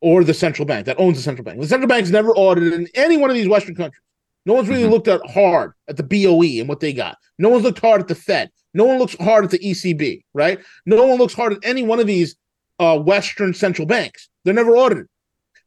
or 0.00 0.22
the 0.22 0.34
central 0.34 0.66
bank 0.66 0.86
that 0.86 1.00
owns 1.00 1.16
the 1.16 1.22
central 1.22 1.44
bank. 1.44 1.60
The 1.60 1.66
central 1.66 1.88
bank 1.88 2.04
is 2.04 2.10
never 2.10 2.30
audited 2.30 2.72
in 2.72 2.88
any 2.94 3.16
one 3.16 3.30
of 3.30 3.36
these 3.36 3.48
Western 3.48 3.74
countries. 3.74 4.02
No 4.44 4.54
one's 4.54 4.68
really 4.68 4.82
mm-hmm. 4.82 4.92
looked 4.92 5.08
at 5.08 5.20
hard 5.28 5.72
at 5.88 5.96
the 5.96 6.04
BOE 6.04 6.60
and 6.60 6.68
what 6.68 6.80
they 6.80 6.92
got. 6.92 7.16
No 7.38 7.48
one's 7.48 7.64
looked 7.64 7.80
hard 7.80 8.00
at 8.00 8.08
the 8.08 8.14
Fed. 8.14 8.50
No 8.74 8.84
one 8.84 8.98
looks 8.98 9.16
hard 9.16 9.44
at 9.44 9.50
the 9.50 9.58
ECB, 9.58 10.22
right? 10.34 10.60
No 10.84 11.04
one 11.04 11.18
looks 11.18 11.34
hard 11.34 11.54
at 11.54 11.58
any 11.64 11.82
one 11.82 11.98
of 11.98 12.06
these 12.06 12.36
uh, 12.78 12.98
Western 12.98 13.54
central 13.54 13.86
banks. 13.86 14.28
They're 14.44 14.54
never 14.54 14.76
audited 14.76 15.06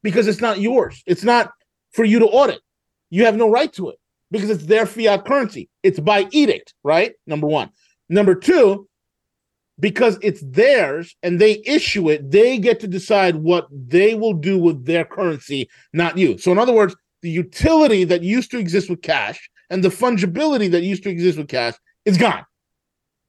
because 0.02 0.28
it's 0.28 0.40
not 0.40 0.62
yours. 0.62 1.04
It's 1.06 1.24
not 1.24 1.52
for 1.92 2.06
you 2.06 2.20
to 2.20 2.26
audit. 2.26 2.62
You 3.10 3.26
have 3.26 3.36
no 3.36 3.50
right 3.50 3.74
to 3.74 3.90
it 3.90 3.99
because 4.32 4.50
it's 4.50 4.66
their 4.66 4.86
fiat 4.86 5.26
currency. 5.26 5.70
It's 5.84 6.00
by 6.00 6.28
edict, 6.32 6.74
right? 6.84 7.14
Number 7.26 7.48
one. 7.48 7.70
Number 8.10 8.36
two, 8.36 8.88
because 9.80 10.18
it's 10.22 10.42
theirs 10.42 11.16
and 11.24 11.40
they 11.40 11.62
issue 11.66 12.10
it, 12.10 12.30
they 12.30 12.58
get 12.58 12.80
to 12.82 12.88
decide 12.88 13.36
what 13.36 13.68
they 13.72 14.14
will 14.14 14.34
do 14.34 14.58
with 14.58 14.86
their 14.86 15.06
currency, 15.06 15.70
not 15.94 16.18
you. 16.18 16.38
So, 16.38 16.52
in 16.52 16.60
other 16.60 16.74
words, 16.74 16.96
the 17.22 17.30
utility 17.30 18.04
that 18.06 18.22
used 18.22 18.52
to 18.52 18.60
exist 18.60 18.90
with 18.90 19.02
cash 19.02 19.50
and 19.70 19.84
the 19.84 19.90
fungibility 19.90 20.70
that 20.72 20.84
used 20.84 21.04
to 21.04 21.10
exist 21.10 21.38
with 21.38 21.48
cash 21.48 21.76
is 22.06 22.18
gone. 22.18 22.46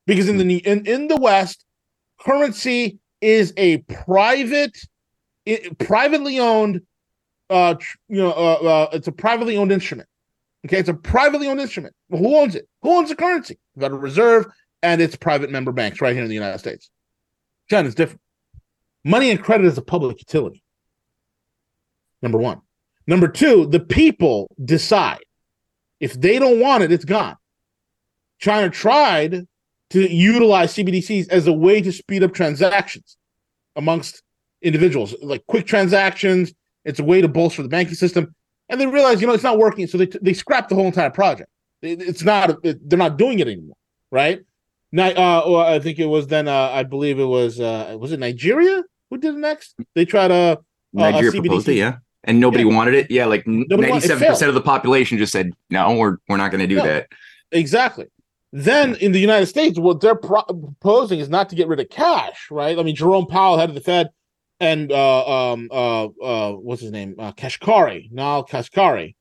Because 0.07 0.29
in 0.29 0.39
the 0.39 0.57
in, 0.59 0.87
in 0.87 1.09
the 1.09 1.17
West, 1.17 1.65
currency 2.21 2.99
is 3.21 3.53
a 3.57 3.79
private, 3.79 4.77
it, 5.45 5.79
privately 5.79 6.39
owned, 6.41 6.83
uh, 7.49 7.75
you 8.09 8.17
know, 8.17 8.33
uh, 8.33 8.55
uh, 8.55 8.89
it's 8.93 9.09
a 9.09 9.13
privately 9.13 9.57
owned 9.57 9.73
instrument. 9.73 10.09
Okay, 10.66 10.79
it's 10.79 10.88
a 10.88 10.94
privately 10.94 11.46
owned 11.46 11.61
instrument. 11.61 11.94
Well, 12.09 12.23
who 12.23 12.37
owns 12.37 12.55
it? 12.55 12.68
Who 12.83 12.90
owns 12.90 13.09
the 13.09 13.16
currency? 13.16 13.59
Federal 13.79 14.01
Reserve 14.01 14.46
and 14.83 15.01
its 15.01 15.16
private 15.16 15.51
member 15.51 15.73
banks 15.73 16.01
right 16.01 16.14
here 16.14 16.23
in 16.23 16.29
the 16.29 16.35
United 16.35 16.59
States. 16.59 16.90
China's 17.68 17.94
different. 17.94 18.20
Money 19.05 19.31
and 19.31 19.42
credit 19.42 19.66
is 19.66 19.79
a 19.79 19.83
public 19.83 20.18
utility. 20.20 20.62
Number 22.20 22.38
one. 22.38 22.61
Number 23.07 23.29
two, 23.29 23.66
the 23.66 23.81
people 23.81 24.55
decide. 24.62 25.25
If 25.99 26.20
they 26.20 26.38
don't 26.38 26.61
want 26.61 26.83
it, 26.83 26.92
it's 26.92 27.05
gone. 27.05 27.37
China 28.38 28.70
tried 28.70 29.46
to 29.90 30.09
utilize 30.09 30.75
CBDCs 30.75 31.29
as 31.31 31.46
a 31.46 31.53
way 31.53 31.81
to 31.81 31.92
speed 31.92 32.23
up 32.23 32.33
transactions 32.33 33.16
amongst 33.77 34.23
individuals, 34.62 35.14
like 35.23 35.46
quick 35.46 35.66
transactions. 35.66 36.53
It's 36.85 37.01
a 37.01 37.05
way 37.05 37.20
to 37.20 37.29
bolster 37.29 37.62
the 37.62 37.68
banking 37.68 37.94
system. 37.94 38.35
And 38.71 38.81
they 38.81 38.87
realized, 38.87 39.21
you 39.21 39.27
know, 39.27 39.35
it's 39.35 39.43
not 39.43 39.59
working. 39.59 39.87
So 39.87 39.99
they, 39.99 40.07
they 40.07 40.33
scrapped 40.33 40.69
the 40.69 40.75
whole 40.75 40.87
entire 40.87 41.11
project. 41.11 41.51
it's 41.83 42.23
not, 42.23 42.59
it, 42.63 42.89
they're 42.89 42.99
not 42.99 43.19
doing 43.19 43.41
it 43.41 43.49
anymore. 43.49 43.77
Right. 44.11 44.41
Now, 44.93 45.09
uh, 45.09 45.67
I 45.69 45.79
think 45.79 45.99
it 45.99 46.07
was 46.07 46.27
then, 46.27 46.49
uh, 46.49 46.71
I 46.73 46.83
believe 46.83 47.19
it 47.19 47.25
was, 47.25 47.61
uh, 47.61 47.97
was 47.99 48.13
it 48.13 48.21
Nigeria 48.21 48.83
who 49.11 49.19
did 49.19 49.35
it 49.35 49.39
next? 49.39 49.75
They 49.95 50.05
tried 50.05 50.31
a, 50.31 50.59
Nigeria 50.93 51.31
proposed 51.31 51.69
it, 51.69 51.75
yeah 51.75 51.99
and 52.25 52.41
nobody 52.41 52.65
yeah. 52.65 52.75
wanted 52.75 52.95
it. 52.95 53.11
Yeah, 53.11 53.27
like 53.27 53.47
ninety 53.47 54.01
seven 54.01 54.27
percent 54.27 54.49
of 54.49 54.55
the 54.55 54.61
population 54.61 55.19
just 55.19 55.33
said 55.33 55.53
no, 55.71 55.95
we're 55.95 56.19
we're 56.29 56.37
not 56.37 56.51
going 56.51 56.61
to 56.61 56.67
do 56.67 56.77
no, 56.77 56.85
that. 56.85 57.09
Exactly. 57.53 58.07
Then 58.53 58.97
in 58.97 59.13
the 59.13 59.21
United 59.21 59.47
States, 59.47 59.79
what 59.79 60.01
they're 60.01 60.17
pro- 60.17 60.43
proposing 60.43 61.21
is 61.21 61.29
not 61.29 61.49
to 61.51 61.57
get 61.57 61.69
rid 61.69 61.79
of 61.79 61.89
cash, 61.89 62.49
right? 62.51 62.77
I 62.79 62.83
mean, 62.83 62.97
Jerome 62.97 63.27
Powell, 63.27 63.59
head 63.59 63.69
of 63.69 63.77
the 63.77 63.81
Fed, 63.81 64.11
and 64.61 64.92
uh, 64.92 65.53
um, 65.53 65.68
uh, 65.73 66.05
uh, 66.05 66.53
what's 66.53 66.83
his 66.83 66.92
name, 66.92 67.16
uh, 67.18 67.33
Kashkari, 67.33 68.11
Neel 68.12 68.44
Kashkari. 68.44 69.14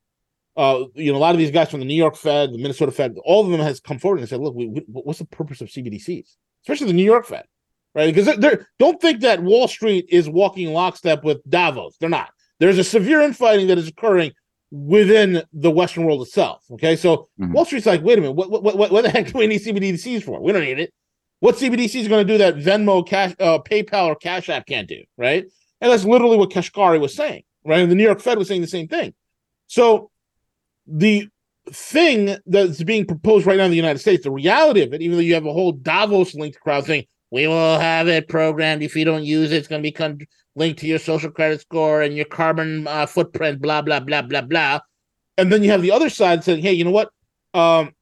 Uh, 0.56 0.84
you 0.94 1.10
know, 1.10 1.16
a 1.16 1.20
lot 1.20 1.34
of 1.34 1.38
these 1.38 1.50
guys 1.50 1.70
from 1.70 1.80
the 1.80 1.86
New 1.86 1.94
York 1.94 2.16
Fed, 2.16 2.52
the 2.52 2.58
Minnesota 2.58 2.92
Fed, 2.92 3.16
all 3.24 3.44
of 3.44 3.50
them 3.50 3.60
has 3.60 3.80
come 3.80 3.98
forward 3.98 4.20
and 4.20 4.28
said, 4.28 4.40
"Look, 4.40 4.54
we, 4.54 4.66
we, 4.66 4.84
what's 4.88 5.18
the 5.18 5.24
purpose 5.24 5.60
of 5.60 5.68
CBDCs, 5.68 6.36
especially 6.64 6.88
the 6.88 6.92
New 6.92 7.04
York 7.04 7.26
Fed, 7.26 7.44
right? 7.94 8.14
Because 8.14 8.36
they're, 8.36 8.66
don't 8.78 9.00
think 9.00 9.20
that 9.20 9.42
Wall 9.42 9.68
Street 9.68 10.06
is 10.10 10.28
walking 10.28 10.72
lockstep 10.72 11.24
with 11.24 11.38
Davos. 11.48 11.96
They're 11.98 12.10
not. 12.10 12.30
There's 12.58 12.78
a 12.78 12.84
severe 12.84 13.22
infighting 13.22 13.68
that 13.68 13.78
is 13.78 13.88
occurring 13.88 14.32
within 14.70 15.42
the 15.52 15.70
Western 15.70 16.04
world 16.04 16.22
itself. 16.22 16.62
Okay, 16.72 16.94
so 16.96 17.28
mm-hmm. 17.40 17.52
Wall 17.52 17.64
Street's 17.64 17.86
like, 17.86 18.02
wait 18.02 18.18
a 18.18 18.20
minute, 18.20 18.34
what, 18.34 18.50
what, 18.50 18.62
what, 18.62 18.90
what 18.90 19.02
the 19.02 19.10
heck 19.10 19.26
do 19.26 19.38
we 19.38 19.46
need 19.46 19.62
CBDCs 19.62 20.22
for? 20.22 20.40
We 20.42 20.52
don't 20.52 20.62
need 20.62 20.78
it. 20.78 20.92
What 21.40 21.56
CBDC 21.56 21.96
is 21.96 22.08
going 22.08 22.26
to 22.26 22.32
do 22.32 22.38
that 22.38 22.56
Venmo, 22.56 23.06
Cash, 23.06 23.34
uh, 23.40 23.58
PayPal, 23.58 24.06
or 24.06 24.14
Cash 24.14 24.48
App 24.48 24.66
can't 24.66 24.88
do, 24.88 25.02
right? 25.16 25.44
And 25.80 25.90
that's 25.90 26.04
literally 26.04 26.36
what 26.36 26.50
Kashkari 26.50 27.00
was 27.00 27.14
saying, 27.14 27.42
right? 27.64 27.80
And 27.80 27.90
the 27.90 27.94
New 27.94 28.04
York 28.04 28.20
Fed 28.20 28.38
was 28.38 28.48
saying 28.48 28.60
the 28.60 28.66
same 28.66 28.88
thing. 28.88 29.14
So 29.66 30.10
the 30.86 31.28
thing 31.72 32.36
that's 32.46 32.82
being 32.82 33.06
proposed 33.06 33.46
right 33.46 33.56
now 33.56 33.64
in 33.64 33.70
the 33.70 33.76
United 33.76 33.98
States, 33.98 34.24
the 34.24 34.30
reality 34.30 34.82
of 34.82 34.92
it, 34.92 35.00
even 35.00 35.16
though 35.16 35.22
you 35.22 35.34
have 35.34 35.46
a 35.46 35.52
whole 35.52 35.72
Davos 35.72 36.34
linked 36.34 36.60
crowd 36.60 36.84
saying, 36.84 37.06
we 37.30 37.46
will 37.46 37.78
have 37.78 38.08
it 38.08 38.28
programmed. 38.28 38.82
If 38.82 38.96
you 38.96 39.04
don't 39.04 39.24
use 39.24 39.52
it, 39.52 39.56
it's 39.56 39.68
going 39.68 39.82
to 39.82 39.86
become 39.86 40.18
linked 40.56 40.80
to 40.80 40.86
your 40.86 40.98
social 40.98 41.30
credit 41.30 41.60
score 41.60 42.02
and 42.02 42.16
your 42.16 42.26
carbon 42.26 42.86
uh, 42.86 43.06
footprint, 43.06 43.62
blah, 43.62 43.82
blah, 43.82 44.00
blah, 44.00 44.22
blah, 44.22 44.42
blah. 44.42 44.80
And 45.38 45.50
then 45.50 45.62
you 45.62 45.70
have 45.70 45.82
the 45.82 45.92
other 45.92 46.10
side 46.10 46.44
saying, 46.44 46.62
hey, 46.62 46.72
you 46.72 46.84
know 46.84 46.90
what? 46.90 47.10
Um, 47.54 47.92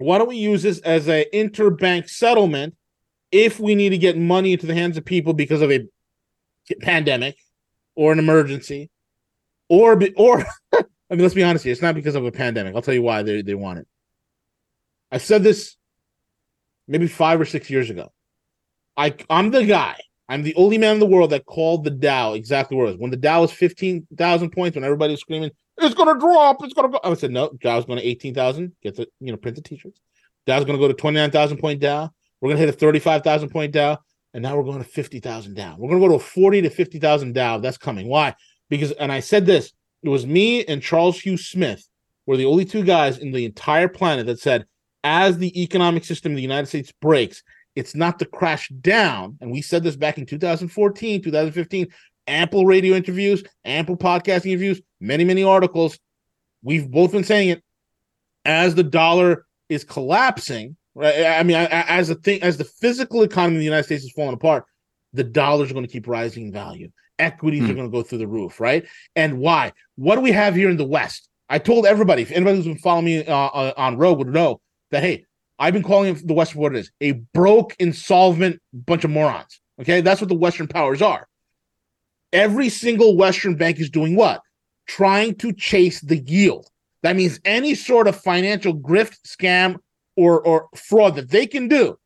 why 0.00 0.18
don't 0.18 0.28
we 0.28 0.36
use 0.36 0.62
this 0.62 0.78
as 0.80 1.08
an 1.08 1.24
interbank 1.32 2.08
settlement 2.08 2.74
if 3.30 3.60
we 3.60 3.74
need 3.74 3.90
to 3.90 3.98
get 3.98 4.16
money 4.16 4.52
into 4.52 4.66
the 4.66 4.74
hands 4.74 4.96
of 4.96 5.04
people 5.04 5.34
because 5.34 5.60
of 5.60 5.70
a 5.70 5.86
pandemic 6.80 7.36
or 7.94 8.12
an 8.12 8.18
emergency? 8.18 8.90
Or 9.68 10.00
or 10.16 10.44
I 10.72 10.84
mean 11.10 11.20
let's 11.20 11.34
be 11.34 11.42
honest 11.42 11.64
here. 11.64 11.72
It's 11.72 11.82
not 11.82 11.94
because 11.94 12.14
of 12.14 12.24
a 12.24 12.32
pandemic. 12.32 12.74
I'll 12.74 12.82
tell 12.82 12.94
you 12.94 13.02
why 13.02 13.22
they, 13.22 13.42
they 13.42 13.54
want 13.54 13.80
it. 13.80 13.86
I 15.12 15.18
said 15.18 15.42
this 15.42 15.76
maybe 16.88 17.06
5 17.06 17.42
or 17.42 17.44
6 17.44 17.70
years 17.70 17.90
ago. 17.90 18.12
I 18.96 19.14
I'm 19.28 19.50
the 19.50 19.64
guy 19.64 19.98
I'm 20.30 20.44
the 20.44 20.54
only 20.54 20.78
man 20.78 20.94
in 20.94 21.00
the 21.00 21.06
world 21.06 21.30
that 21.30 21.44
called 21.44 21.82
the 21.82 21.90
Dow 21.90 22.34
exactly 22.34 22.76
where 22.76 22.86
it 22.86 22.90
was. 22.90 22.98
When 22.98 23.10
the 23.10 23.16
Dow 23.16 23.40
was 23.40 23.50
15,000 23.50 24.50
points, 24.50 24.76
when 24.76 24.84
everybody 24.84 25.12
was 25.12 25.20
screaming, 25.20 25.50
it's 25.76 25.94
going 25.94 26.14
to 26.14 26.20
drop, 26.20 26.62
it's 26.62 26.72
going 26.72 26.90
to 26.90 26.98
go. 26.98 27.10
I 27.10 27.14
said, 27.14 27.32
no, 27.32 27.50
Dow's 27.60 27.84
going 27.84 27.98
to 27.98 28.06
18,000. 28.06 28.72
Get 28.80 28.94
the, 28.94 29.08
you 29.18 29.32
know, 29.32 29.36
print 29.36 29.56
the 29.56 29.62
t 29.62 29.76
shirts. 29.76 30.00
Dow's 30.46 30.64
going 30.64 30.78
to 30.78 30.82
go 30.82 30.86
to 30.86 30.94
29,000 30.94 31.56
point 31.56 31.80
Dow. 31.80 32.10
We're 32.40 32.48
going 32.48 32.58
to 32.58 32.64
hit 32.64 32.74
a 32.74 32.78
35,000 32.78 33.50
point 33.50 33.72
Dow, 33.72 33.98
and 34.32 34.42
now 34.42 34.56
we're 34.56 34.62
going 34.62 34.78
to 34.78 34.88
50,000 34.88 35.54
down. 35.54 35.78
We're 35.78 35.88
going 35.88 36.00
to 36.00 36.06
go 36.06 36.12
to 36.12 36.22
a 36.22 36.24
40 36.24 36.62
to 36.62 36.70
50,000 36.70 37.34
Dow. 37.34 37.58
That's 37.58 37.76
coming. 37.76 38.06
Why? 38.06 38.34
Because, 38.68 38.92
and 38.92 39.10
I 39.10 39.18
said 39.18 39.46
this, 39.46 39.72
it 40.04 40.08
was 40.08 40.26
me 40.26 40.64
and 40.64 40.80
Charles 40.80 41.20
Hugh 41.20 41.36
Smith 41.36 41.86
were 42.26 42.36
the 42.36 42.46
only 42.46 42.64
two 42.64 42.84
guys 42.84 43.18
in 43.18 43.32
the 43.32 43.44
entire 43.44 43.88
planet 43.88 44.26
that 44.26 44.38
said, 44.38 44.64
as 45.02 45.38
the 45.38 45.60
economic 45.60 46.04
system 46.04 46.32
of 46.32 46.36
the 46.36 46.42
United 46.42 46.66
States 46.66 46.92
breaks, 47.00 47.42
it's 47.76 47.94
not 47.94 48.18
to 48.18 48.24
crash 48.24 48.68
down. 48.80 49.38
And 49.40 49.50
we 49.50 49.62
said 49.62 49.82
this 49.82 49.96
back 49.96 50.18
in 50.18 50.26
2014, 50.26 51.22
2015, 51.22 51.88
ample 52.26 52.66
radio 52.66 52.96
interviews, 52.96 53.44
ample 53.64 53.96
podcasting 53.96 54.50
interviews, 54.50 54.80
many, 55.00 55.24
many 55.24 55.42
articles. 55.42 55.98
We've 56.62 56.90
both 56.90 57.12
been 57.12 57.24
saying 57.24 57.50
it 57.50 57.62
as 58.44 58.74
the 58.74 58.82
dollar 58.82 59.46
is 59.68 59.84
collapsing, 59.84 60.76
right? 60.94 61.26
I 61.26 61.42
mean, 61.42 61.56
as 61.56 62.08
the 62.08 62.16
thing, 62.16 62.42
as 62.42 62.56
the 62.56 62.64
physical 62.64 63.22
economy 63.22 63.56
of 63.56 63.60
the 63.60 63.64
United 63.64 63.84
States 63.84 64.04
is 64.04 64.12
falling 64.12 64.34
apart, 64.34 64.64
the 65.12 65.24
dollars 65.24 65.70
are 65.70 65.74
going 65.74 65.86
to 65.86 65.92
keep 65.92 66.06
rising 66.06 66.46
in 66.46 66.52
value. 66.52 66.90
Equities 67.18 67.64
hmm. 67.64 67.70
are 67.70 67.74
going 67.74 67.90
to 67.90 67.92
go 67.92 68.02
through 68.02 68.18
the 68.18 68.28
roof, 68.28 68.60
right? 68.60 68.86
And 69.16 69.38
why? 69.38 69.72
What 69.96 70.16
do 70.16 70.22
we 70.22 70.32
have 70.32 70.54
here 70.54 70.70
in 70.70 70.76
the 70.76 70.86
West? 70.86 71.28
I 71.48 71.58
told 71.58 71.84
everybody, 71.84 72.22
if 72.22 72.30
anybody 72.30 72.56
who's 72.56 72.66
been 72.66 72.78
following 72.78 73.06
me 73.06 73.26
uh, 73.26 73.34
uh 73.34 73.72
on 73.76 73.96
Rogue 73.96 74.18
would 74.18 74.28
know 74.28 74.60
that, 74.90 75.02
hey, 75.02 75.26
I've 75.60 75.74
been 75.74 75.82
calling 75.82 76.14
the 76.24 76.32
West 76.32 76.56
what 76.56 76.74
it 76.74 76.78
is 76.78 76.90
a 77.00 77.12
broke, 77.12 77.76
insolvent 77.78 78.60
bunch 78.72 79.04
of 79.04 79.10
morons. 79.10 79.60
Okay. 79.80 80.00
That's 80.00 80.20
what 80.20 80.28
the 80.28 80.34
Western 80.34 80.66
powers 80.66 81.02
are. 81.02 81.28
Every 82.32 82.68
single 82.68 83.16
Western 83.16 83.56
bank 83.56 83.78
is 83.78 83.90
doing 83.90 84.16
what? 84.16 84.40
Trying 84.86 85.34
to 85.36 85.52
chase 85.52 86.00
the 86.00 86.16
yield. 86.16 86.68
That 87.02 87.16
means 87.16 87.40
any 87.44 87.74
sort 87.74 88.08
of 88.08 88.20
financial 88.20 88.74
grift, 88.74 89.18
scam, 89.26 89.76
or, 90.16 90.40
or 90.40 90.68
fraud 90.74 91.16
that 91.16 91.30
they 91.30 91.46
can 91.46 91.68
do 91.68 91.98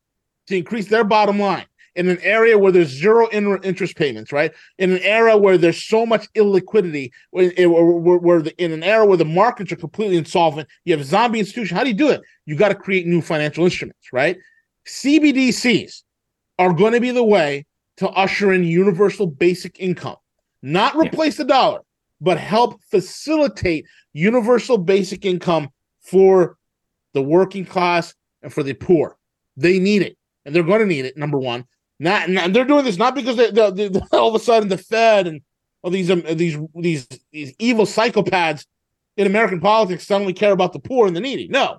to 0.49 0.57
increase 0.57 0.89
their 0.89 1.05
bottom 1.05 1.39
line 1.39 1.67
in 1.97 2.09
an 2.09 2.19
area 2.23 2.59
where 2.59 2.73
there's 2.73 2.89
zero 2.89 3.29
interest 3.31 3.97
payments, 3.97 4.33
right? 4.33 4.53
In 4.79 4.93
an 4.93 4.99
era 5.03 5.37
where 5.37 5.57
there's 5.57 5.85
so 5.85 6.05
much 6.05 6.31
illiquidity, 6.33 7.11
eh, 7.37 7.67
where, 7.67 7.85
where, 7.85 8.19
where 8.19 8.43
the, 8.43 8.57
in 8.63 8.73
an 8.73 8.83
era 8.83 9.07
where 9.07 9.17
the 9.17 9.25
markets 9.25 9.71
are 9.73 9.77
completely 9.77 10.17
insolvent, 10.17 10.69
you 10.85 10.97
have 10.97 11.05
zombie 11.05 11.39
institution. 11.39 11.77
How 11.77 11.85
do 11.85 11.91
you 11.91 11.97
do 11.97 12.11
it? 12.11 12.21
You 12.47 12.57
got 12.57 12.69
to 12.69 12.75
create 12.75 13.07
new 13.07 13.21
financial 13.21 13.65
instruments, 13.65 14.13
right? 14.13 14.39
CBDCs 14.87 16.03
are 16.59 16.73
going 16.73 16.93
to 16.93 17.01
be 17.01 17.11
the 17.11 17.25
way 17.25 17.67
to 17.99 18.09
usher 18.11 18.53
in 18.53 18.65
universal 18.65 19.27
basic 19.27 19.79
income, 19.79 20.17
not 20.63 20.97
replace 20.97 21.39
yeah. 21.39 21.45
the 21.45 21.49
dollar, 21.49 21.81
but 22.21 22.39
help 22.39 22.83
facilitate 22.91 23.87
universal 24.13 24.79
basic 24.79 25.25
income 25.25 25.69
for 26.01 26.57
the 27.13 27.23
working 27.23 27.65
class 27.65 28.15
and 28.43 28.53
for 28.53 28.63
the 28.63 28.75
poor. 28.75 29.17
They 29.57 29.79
need 29.79 30.03
it, 30.03 30.17
and 30.45 30.55
they're 30.55 30.65
going 30.65 30.81
to 30.81 30.87
need 30.87 31.05
it. 31.05 31.17
Number 31.17 31.39
one, 31.39 31.65
not, 31.99 32.29
not 32.29 32.53
they're 32.53 32.65
doing 32.65 32.85
this 32.85 32.97
not 32.97 33.15
because 33.15 33.37
they, 33.37 33.51
they, 33.51 33.71
they, 33.71 34.01
all 34.13 34.29
of 34.29 34.35
a 34.35 34.39
sudden 34.45 34.69
the 34.69 34.79
Fed 34.79 35.27
and 35.27 35.41
all 35.83 35.91
these 35.91 36.11
um, 36.11 36.23
these 36.35 36.59
these 36.75 37.07
these 37.33 37.55
evil 37.59 37.85
psychopaths 37.85 38.65
in 39.17 39.27
American 39.27 39.61
politics 39.61 40.07
suddenly 40.07 40.33
care 40.33 40.53
about 40.53 40.73
the 40.73 40.79
poor 40.79 41.07
and 41.07 41.15
the 41.15 41.21
needy. 41.21 41.47
No, 41.49 41.79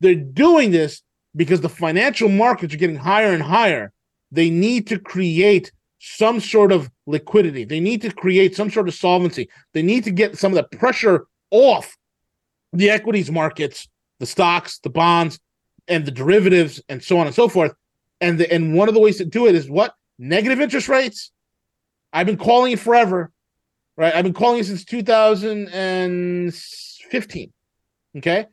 they're 0.00 0.14
doing 0.14 0.70
this 0.70 1.02
because 1.34 1.60
the 1.60 1.68
financial 1.68 2.28
markets 2.28 2.74
are 2.74 2.78
getting 2.78 2.96
higher 2.96 3.32
and 3.32 3.42
higher. 3.42 3.92
They 4.30 4.50
need 4.50 4.86
to 4.88 4.98
create 4.98 5.72
some 5.98 6.40
sort 6.40 6.72
of 6.72 6.90
liquidity. 7.06 7.64
They 7.64 7.80
need 7.80 8.02
to 8.02 8.12
create 8.12 8.54
some 8.54 8.70
sort 8.70 8.88
of 8.88 8.94
solvency. 8.94 9.48
They 9.72 9.82
need 9.82 10.04
to 10.04 10.10
get 10.10 10.38
some 10.38 10.52
of 10.52 10.56
the 10.56 10.76
pressure 10.76 11.26
off 11.50 11.96
the 12.72 12.90
equities 12.90 13.30
markets, 13.30 13.88
the 14.20 14.26
stocks, 14.26 14.78
the 14.80 14.90
bonds, 14.90 15.38
and 15.88 16.04
the 16.04 16.10
derivatives, 16.10 16.82
and 16.88 17.02
so 17.02 17.18
on 17.18 17.26
and 17.26 17.34
so 17.34 17.48
forth. 17.48 17.72
And 18.20 18.40
the, 18.40 18.52
and 18.52 18.74
one 18.74 18.88
of 18.88 18.94
the 18.94 19.00
ways 19.00 19.18
to 19.18 19.24
do 19.24 19.46
it 19.46 19.54
is 19.54 19.68
what 19.68 19.94
negative 20.18 20.60
interest 20.60 20.88
rates. 20.88 21.30
I've 22.12 22.26
been 22.26 22.38
calling 22.38 22.72
it 22.72 22.80
forever, 22.80 23.30
right? 23.96 24.12
I've 24.14 24.24
been 24.24 24.32
calling 24.32 24.60
it 24.60 24.66
since 24.66 24.84
2015. 24.84 27.52
Okay, 28.16 28.46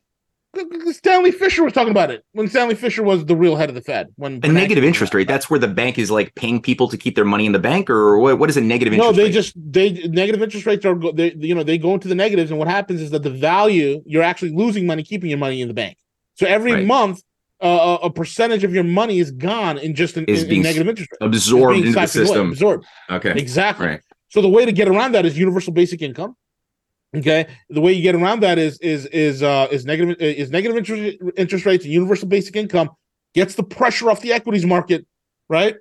Stanley 0.92 1.32
Fischer 1.32 1.64
was 1.64 1.74
talking 1.74 1.90
about 1.90 2.12
it 2.12 2.24
when 2.34 2.48
Stanley 2.48 2.76
Fischer 2.76 3.02
was 3.02 3.26
the 3.26 3.36
real 3.36 3.56
head 3.56 3.70
of 3.70 3.76
the 3.76 3.82
Fed. 3.82 4.10
When 4.18 4.40
a 4.44 4.48
negative 4.48 4.84
interest 4.84 5.14
rate, 5.14 5.28
that's 5.28 5.50
where 5.50 5.60
the 5.60 5.68
bank 5.68 5.98
is 5.98 6.12
like 6.12 6.36
paying 6.36 6.62
people 6.62 6.88
to 6.90 6.98
keep 6.98 7.16
their 7.16 7.26
money 7.26 7.48
in 7.48 7.54
the 7.54 7.60
bank, 7.60 7.90
or 7.90 8.20
what? 8.20 8.38
What 8.38 8.50
is 8.52 8.58
a 8.58 8.62
negative 8.62 8.94
interest? 8.94 9.12
No, 9.12 9.18
they 9.18 9.30
rate? 9.30 9.34
just 9.34 9.54
they 9.56 9.92
negative 10.08 10.44
interest 10.44 10.68
rates 10.68 10.86
are 10.86 10.96
they 11.14 11.34
you 11.40 11.56
know 11.56 11.64
they 11.64 11.80
go 11.80 11.96
into 11.96 12.08
the 12.08 12.16
negatives, 12.16 12.52
and 12.52 12.60
what 12.60 12.68
happens 12.68 13.02
is 13.02 13.10
that 13.12 13.24
the 13.24 13.32
value 13.32 14.04
you're 14.06 14.24
actually 14.24 14.52
losing 14.52 14.86
money 14.86 15.02
keeping 15.02 15.30
your 15.30 15.40
money 15.40 15.60
in 15.60 15.68
the 15.68 15.74
bank. 15.74 15.98
So 16.36 16.46
every 16.46 16.74
right. 16.74 16.86
month, 16.86 17.24
uh, 17.62 17.98
a 18.04 18.10
percentage 18.10 18.64
of 18.64 18.74
your 18.74 18.84
money 18.84 19.20
is 19.20 19.32
gone 19.32 19.78
in 19.78 19.96
just 19.96 20.18
an, 20.18 20.26
in, 20.26 20.36
in 20.36 20.62
negative 20.62 20.88
interest 20.88 21.12
rate. 21.12 21.26
absorbed 21.28 21.78
into 21.78 21.92
the 21.92 22.08
system. 22.08 22.50
Absorbed. 22.50 22.86
Okay, 23.10 23.34
exactly. 23.38 23.88
Right. 23.88 24.02
So 24.30 24.42
the 24.42 24.50
way 24.50 24.66
to 24.66 24.72
get 24.72 24.88
around 24.88 25.14
that 25.14 25.26
is 25.26 25.38
universal 25.38 25.74
basic 25.74 26.02
income. 26.02 26.36
Okay, 27.16 27.46
the 27.70 27.80
way 27.80 27.94
you 27.94 28.02
get 28.02 28.16
around 28.16 28.42
that 28.42 28.58
is 28.58 28.80
is 28.80 29.06
is 29.08 29.44
uh 29.44 29.68
is 29.72 29.86
negative 29.86 30.18
is 30.20 30.50
negative 30.50 30.78
interest 30.78 31.22
interest 31.38 31.66
rates 31.66 31.86
and 31.86 31.94
universal 31.94 32.28
basic 32.28 32.56
income 32.56 32.90
gets 33.34 33.56
the 33.56 33.64
pressure 33.64 34.10
off 34.10 34.22
the 34.22 34.34
equities 34.34 34.66
market, 34.66 35.06
right? 35.50 35.76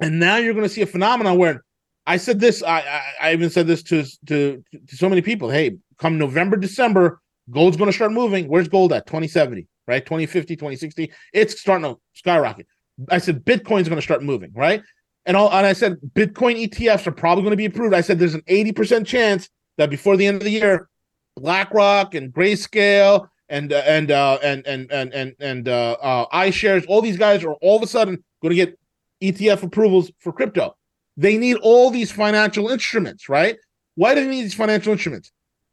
And 0.00 0.18
now 0.18 0.36
you're 0.36 0.54
going 0.54 0.64
to 0.64 0.68
see 0.68 0.82
a 0.82 0.86
phenomenon 0.86 1.38
where 1.38 1.64
I 2.06 2.16
said 2.16 2.40
this. 2.40 2.62
I, 2.62 2.80
I, 2.80 3.02
I 3.20 3.32
even 3.32 3.50
said 3.50 3.66
this 3.66 3.82
to, 3.84 4.04
to 4.26 4.62
to 4.88 4.96
so 4.96 5.08
many 5.08 5.22
people. 5.22 5.48
Hey, 5.48 5.76
come 5.98 6.18
November, 6.18 6.56
December, 6.56 7.20
gold's 7.50 7.76
going 7.76 7.88
to 7.88 7.94
start 7.94 8.12
moving. 8.12 8.48
Where's 8.48 8.68
gold 8.68 8.92
at? 8.92 9.06
2070, 9.06 9.68
right? 9.86 10.04
2050, 10.04 10.56
2060. 10.56 11.10
It's 11.32 11.60
starting 11.60 11.94
to 11.94 12.00
skyrocket. 12.14 12.66
I 13.08 13.18
said 13.18 13.44
Bitcoin's 13.44 13.88
going 13.88 13.96
to 13.96 14.02
start 14.02 14.22
moving, 14.22 14.52
right? 14.54 14.82
And 15.24 15.36
all 15.36 15.50
and 15.52 15.66
I 15.66 15.72
said 15.72 15.98
Bitcoin 16.14 16.68
ETFs 16.68 17.06
are 17.06 17.12
probably 17.12 17.42
going 17.42 17.52
to 17.52 17.56
be 17.56 17.66
approved. 17.66 17.94
I 17.94 18.00
said 18.00 18.18
there's 18.18 18.34
an 18.34 18.42
80% 18.42 19.06
chance 19.06 19.48
that 19.78 19.90
before 19.90 20.16
the 20.16 20.26
end 20.26 20.38
of 20.38 20.44
the 20.44 20.50
year, 20.50 20.88
BlackRock 21.36 22.14
and 22.14 22.32
Grayscale 22.32 23.28
and 23.48 23.72
uh, 23.72 23.82
and, 23.86 24.10
uh, 24.10 24.38
and 24.42 24.66
and 24.66 24.90
and 24.90 25.12
and 25.12 25.34
and 25.38 25.68
uh, 25.68 25.96
uh, 26.02 26.26
iShares, 26.36 26.84
all 26.88 27.02
these 27.02 27.16
guys 27.16 27.44
are 27.44 27.54
all 27.54 27.76
of 27.76 27.82
a 27.82 27.86
sudden 27.86 28.22
going 28.40 28.50
to 28.50 28.56
get 28.56 28.78
ETF 29.22 29.62
approvals 29.62 30.10
for 30.18 30.32
crypto. 30.32 30.76
They 31.16 31.36
need 31.36 31.56
all 31.62 31.90
these 31.90 32.10
financial 32.10 32.68
instruments, 32.68 33.28
right? 33.28 33.56
Why 33.94 34.14
do 34.14 34.22
they 34.22 34.30
need 34.30 34.42
these 34.42 34.54
financial 34.54 34.92
instruments? 34.92 35.30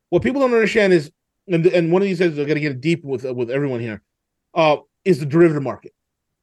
What 0.09 0.23
people 0.23 0.41
don't 0.41 0.53
understand 0.53 0.93
is, 0.93 1.11
and, 1.49 1.65
and 1.67 1.91
one 1.91 2.01
of 2.01 2.07
these 2.07 2.19
says 2.19 2.37
I 2.37 2.45
got 2.45 2.53
to 2.53 2.59
get 2.59 2.79
deep 2.81 3.03
with 3.03 3.23
with 3.23 3.49
everyone 3.49 3.79
here, 3.79 4.01
uh, 4.53 4.77
is 5.05 5.19
the 5.19 5.25
derivative 5.25 5.63
market. 5.63 5.93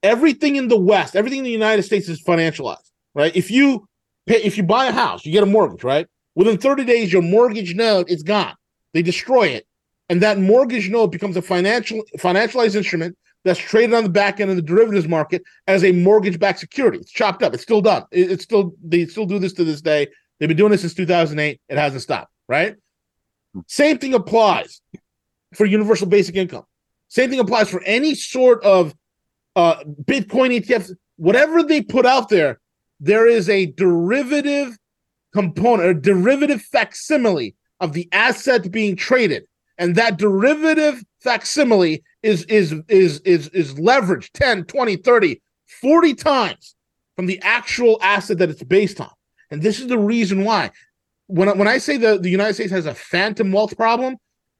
Everything 0.03 0.57
in 0.57 0.69
the 0.69 0.77
West, 0.77 1.17
everything 1.17 1.39
in 1.39 1.45
the 1.45 1.51
United 1.51 1.83
States 1.83 2.09
is 2.09 2.23
financialized, 2.23 2.91
right? 3.15 3.35
If 3.35 3.51
you 3.51 3.89
pay, 4.27 4.43
if 4.43 4.57
you 4.57 4.63
buy 4.63 4.87
a 4.87 4.93
house, 4.93 5.25
you 5.25 5.33
get 5.33 5.43
a 5.43 5.47
mortgage, 5.47 5.85
right? 5.85 6.07
Within 6.35 6.59
30 6.59 6.85
days, 6.85 7.13
your 7.13 7.23
mortgage 7.23 7.75
note 7.75 8.11
is 8.11 8.23
gone. 8.23 8.55
They 8.93 9.03
destroy 9.03 9.49
it. 9.49 9.67
And 10.09 10.21
that 10.23 10.39
mortgage 10.39 10.89
note 10.89 11.09
becomes 11.09 11.37
a 11.37 11.43
financial 11.43 12.03
financialized 12.19 12.77
instrument 12.77 13.17
that's 13.45 13.59
traded 13.59 13.95
on 13.95 14.03
the 14.03 14.11
back 14.11 14.41
end 14.41 14.51
of 14.51 14.57
the 14.57 14.63
derivatives 14.63 15.09
market 15.09 15.43
as 15.67 15.85
a 15.85 15.93
mortgage-backed 15.93 16.59
security. 16.59 16.99
It's 16.99 17.11
chopped 17.11 17.43
up. 17.43 17.55
It's 17.55 17.63
still 17.63 17.81
done. 17.81 18.05
It's 18.11 18.45
still 18.45 18.75
they 18.85 19.07
still 19.07 19.27
do 19.27 19.39
this 19.39 19.53
to 19.55 19.65
this 19.65 19.81
day. 19.81 20.09
They've 20.39 20.49
been 20.49 20.57
doing 20.57 20.73
this 20.73 20.83
since 20.83 20.95
2008. 20.95 21.61
It 21.69 21.79
hasn't 21.79 22.03
stopped. 22.03 22.31
Right. 22.49 22.77
Same 23.67 23.99
thing 23.99 24.15
applies 24.15 24.81
for 25.55 25.67
universal 25.67 26.07
basic 26.07 26.37
income. 26.37 26.65
Same 27.09 27.31
thing 27.31 27.41
applies 27.41 27.71
for 27.71 27.83
any 27.85 28.15
sort 28.15 28.63
of 28.65 28.95
uh, 29.55 29.83
Bitcoin 30.05 30.61
ETFs, 30.61 30.95
whatever 31.17 31.63
they 31.63 31.83
put 31.83 32.07
out 32.07 32.29
there. 32.29 32.61
There 32.99 33.27
is 33.27 33.49
a 33.49 33.67
derivative 33.67 34.77
component 35.33 35.89
or 35.89 35.95
derivative 35.95 36.63
facsimile 36.63 37.55
of 37.81 37.93
the 37.93 38.09
asset 38.13 38.71
being 38.71 38.97
traded 38.97 39.47
and 39.79 39.95
that 39.97 40.17
derivative 40.17 41.03
facsimile 41.21 42.03
is 42.23 42.45
is 42.45 42.75
is 42.89 43.21
is 43.21 43.49
is 43.49 43.75
leveraged 43.75 44.31
10 44.33 44.65
20 44.65 44.97
30 44.97 45.43
40 45.81 46.15
times 46.15 46.75
from 47.15 47.27
the 47.27 47.41
actual 47.43 47.99
asset 48.03 48.39
that 48.39 48.51
it's 48.51 48.63
based 48.63 49.01
on 49.01 49.11
and 49.51 49.63
this 49.63 49.81
is 49.81 49.89
the 49.89 49.99
reason 49.99 50.45
why 50.45 50.71
when 51.27 51.49
I, 51.49 51.53
when 51.53 51.69
I 51.69 51.79
say 51.79 51.97
the 51.97 52.19
the 52.19 52.31
United 52.31 52.55
States 52.55 52.71
has 52.73 52.87
a 52.87 52.95
phantom 52.95 53.53
wealth 53.53 53.77
problem 53.77 54.17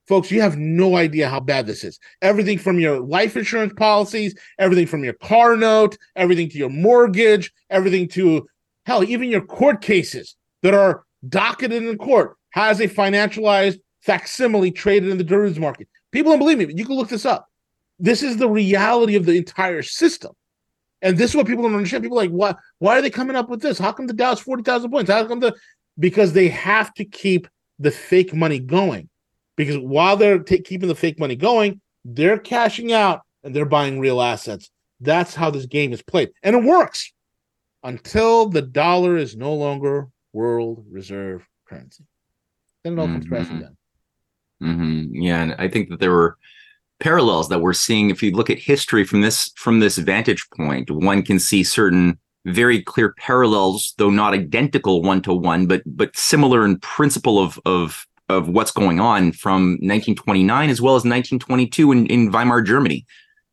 folks 0.09 0.31
you 0.31 0.41
have 0.41 0.57
no 0.57 0.97
idea 0.97 1.29
how 1.29 1.41
bad 1.41 1.67
this 1.67 1.85
is 1.85 1.99
everything 2.23 2.59
from 2.59 2.79
your 2.79 3.01
life 3.01 3.37
insurance 3.37 3.73
policies 3.77 4.35
everything 4.59 4.87
from 4.87 5.03
your 5.03 5.15
car 5.15 5.57
note 5.57 5.97
everything 6.15 6.49
to 6.49 6.59
your 6.59 6.71
mortgage 6.71 7.53
everything 7.71 8.07
to 8.09 8.47
hell 8.85 9.03
even 9.03 9.29
your 9.29 9.41
court 9.41 9.81
cases 9.81 10.37
that 10.63 10.75
are 10.75 11.05
docketed 11.29 11.83
in 11.83 11.99
court 11.99 12.37
has 12.51 12.81
a 12.81 12.89
financialized 12.89 13.79
facsimile 14.07 14.71
traded 14.71 15.11
in 15.11 15.19
the 15.19 15.25
derivatives 15.25 15.59
market. 15.59 15.89
People 16.13 16.33
don't 16.33 16.39
believe 16.39 16.59
me, 16.59 16.65
but 16.65 16.79
you 16.79 16.87
can 16.87 16.97
look 16.97 17.09
this 17.09 17.27
up. 17.27 17.49
This 17.99 18.23
is 18.23 18.37
the 18.37 18.49
reality 18.49 19.17
of 19.17 19.27
the 19.27 19.37
entire 19.37 19.83
system. 19.83 20.33
And 21.03 21.19
this 21.19 21.31
is 21.31 21.37
what 21.37 21.47
people 21.47 21.65
don't 21.65 21.75
understand. 21.75 22.03
People 22.03 22.17
like, 22.17 22.31
why, 22.31 22.55
why 22.79 22.99
are 22.99 23.03
they 23.03 23.11
coming 23.11 23.37
up 23.37 23.51
with 23.51 23.61
this? 23.61 23.79
How 23.79 23.93
come 23.93 24.07
the 24.07 24.15
Dow's 24.15 24.41
40,000 24.41 24.91
points? 24.91 25.11
How 25.11 25.27
come 25.27 25.41
the 25.41 25.55
because 25.99 26.33
they 26.33 26.49
have 26.49 26.93
to 26.95 27.05
keep 27.05 27.49
the 27.79 27.91
fake 27.91 28.35
money 28.35 28.59
going. 28.59 29.09
Because 29.57 29.79
while 29.79 30.17
they're 30.17 30.39
t- 30.39 30.61
keeping 30.61 30.89
the 30.89 30.95
fake 30.95 31.19
money 31.19 31.37
going, 31.37 31.81
they're 32.05 32.39
cashing 32.39 32.93
out 32.93 33.23
and 33.43 33.55
they're 33.55 33.65
buying 33.65 33.99
real 33.99 34.21
assets. 34.21 34.71
That's 35.01 35.35
how 35.35 35.51
this 35.51 35.67
game 35.67 35.93
is 35.93 36.03
played. 36.03 36.31
And 36.43 36.57
it 36.57 36.63
works 36.63 37.13
until 37.83 38.49
the 38.49 38.63
dollar 38.63 39.17
is 39.17 39.37
no 39.37 39.55
longer 39.55 40.09
world 40.33 40.85
reserve 40.91 41.47
currency. 41.69 42.05
Then 42.85 42.95
it 42.95 42.99
all 43.01 43.07
comes 43.07 43.27
crashing 43.27 43.61
down. 43.61 43.77
Mm-hmm. 44.63 45.23
Yeah, 45.23 45.43
and 45.43 45.55
I 45.59 45.69
think 45.69 45.91
that 45.91 46.01
there 46.01 46.13
were 46.13 46.39
parallels 47.01 47.49
that 47.49 47.61
we're 47.61 47.73
seeing. 47.73 48.11
If 48.11 48.23
you 48.23 48.31
look 48.33 48.51
at 48.51 48.59
history 48.59 49.05
from 49.05 49.21
this 49.21 49.51
from 49.57 49.81
this 49.81 49.99
vantage 49.99 50.49
point, 50.57 50.91
one 50.91 51.23
can 51.23 51.39
see 51.39 51.63
certain 51.63 52.19
very 52.47 52.81
clear 52.81 53.13
parallels, 53.19 53.95
though 53.99 54.11
not 54.11 54.33
identical 54.33 55.03
one 55.03 55.21
to 55.23 55.35
one, 55.35 55.67
but 55.67 55.83
but 55.85 56.17
similar 56.17 56.65
in 56.65 56.79
principle 56.79 57.39
of 57.39 57.61
of 57.67 58.07
of 58.29 58.49
what's 58.49 58.73
going 58.73 58.99
on 58.99 59.33
from 59.33 59.73
1929 59.83 60.71
as 60.71 60.81
well 60.81 60.97
as 60.97 61.05
1922 61.05 61.93
in, 61.93 62.07
in 62.07 62.31
Weimar 62.31 62.63
Germany. 62.63 63.07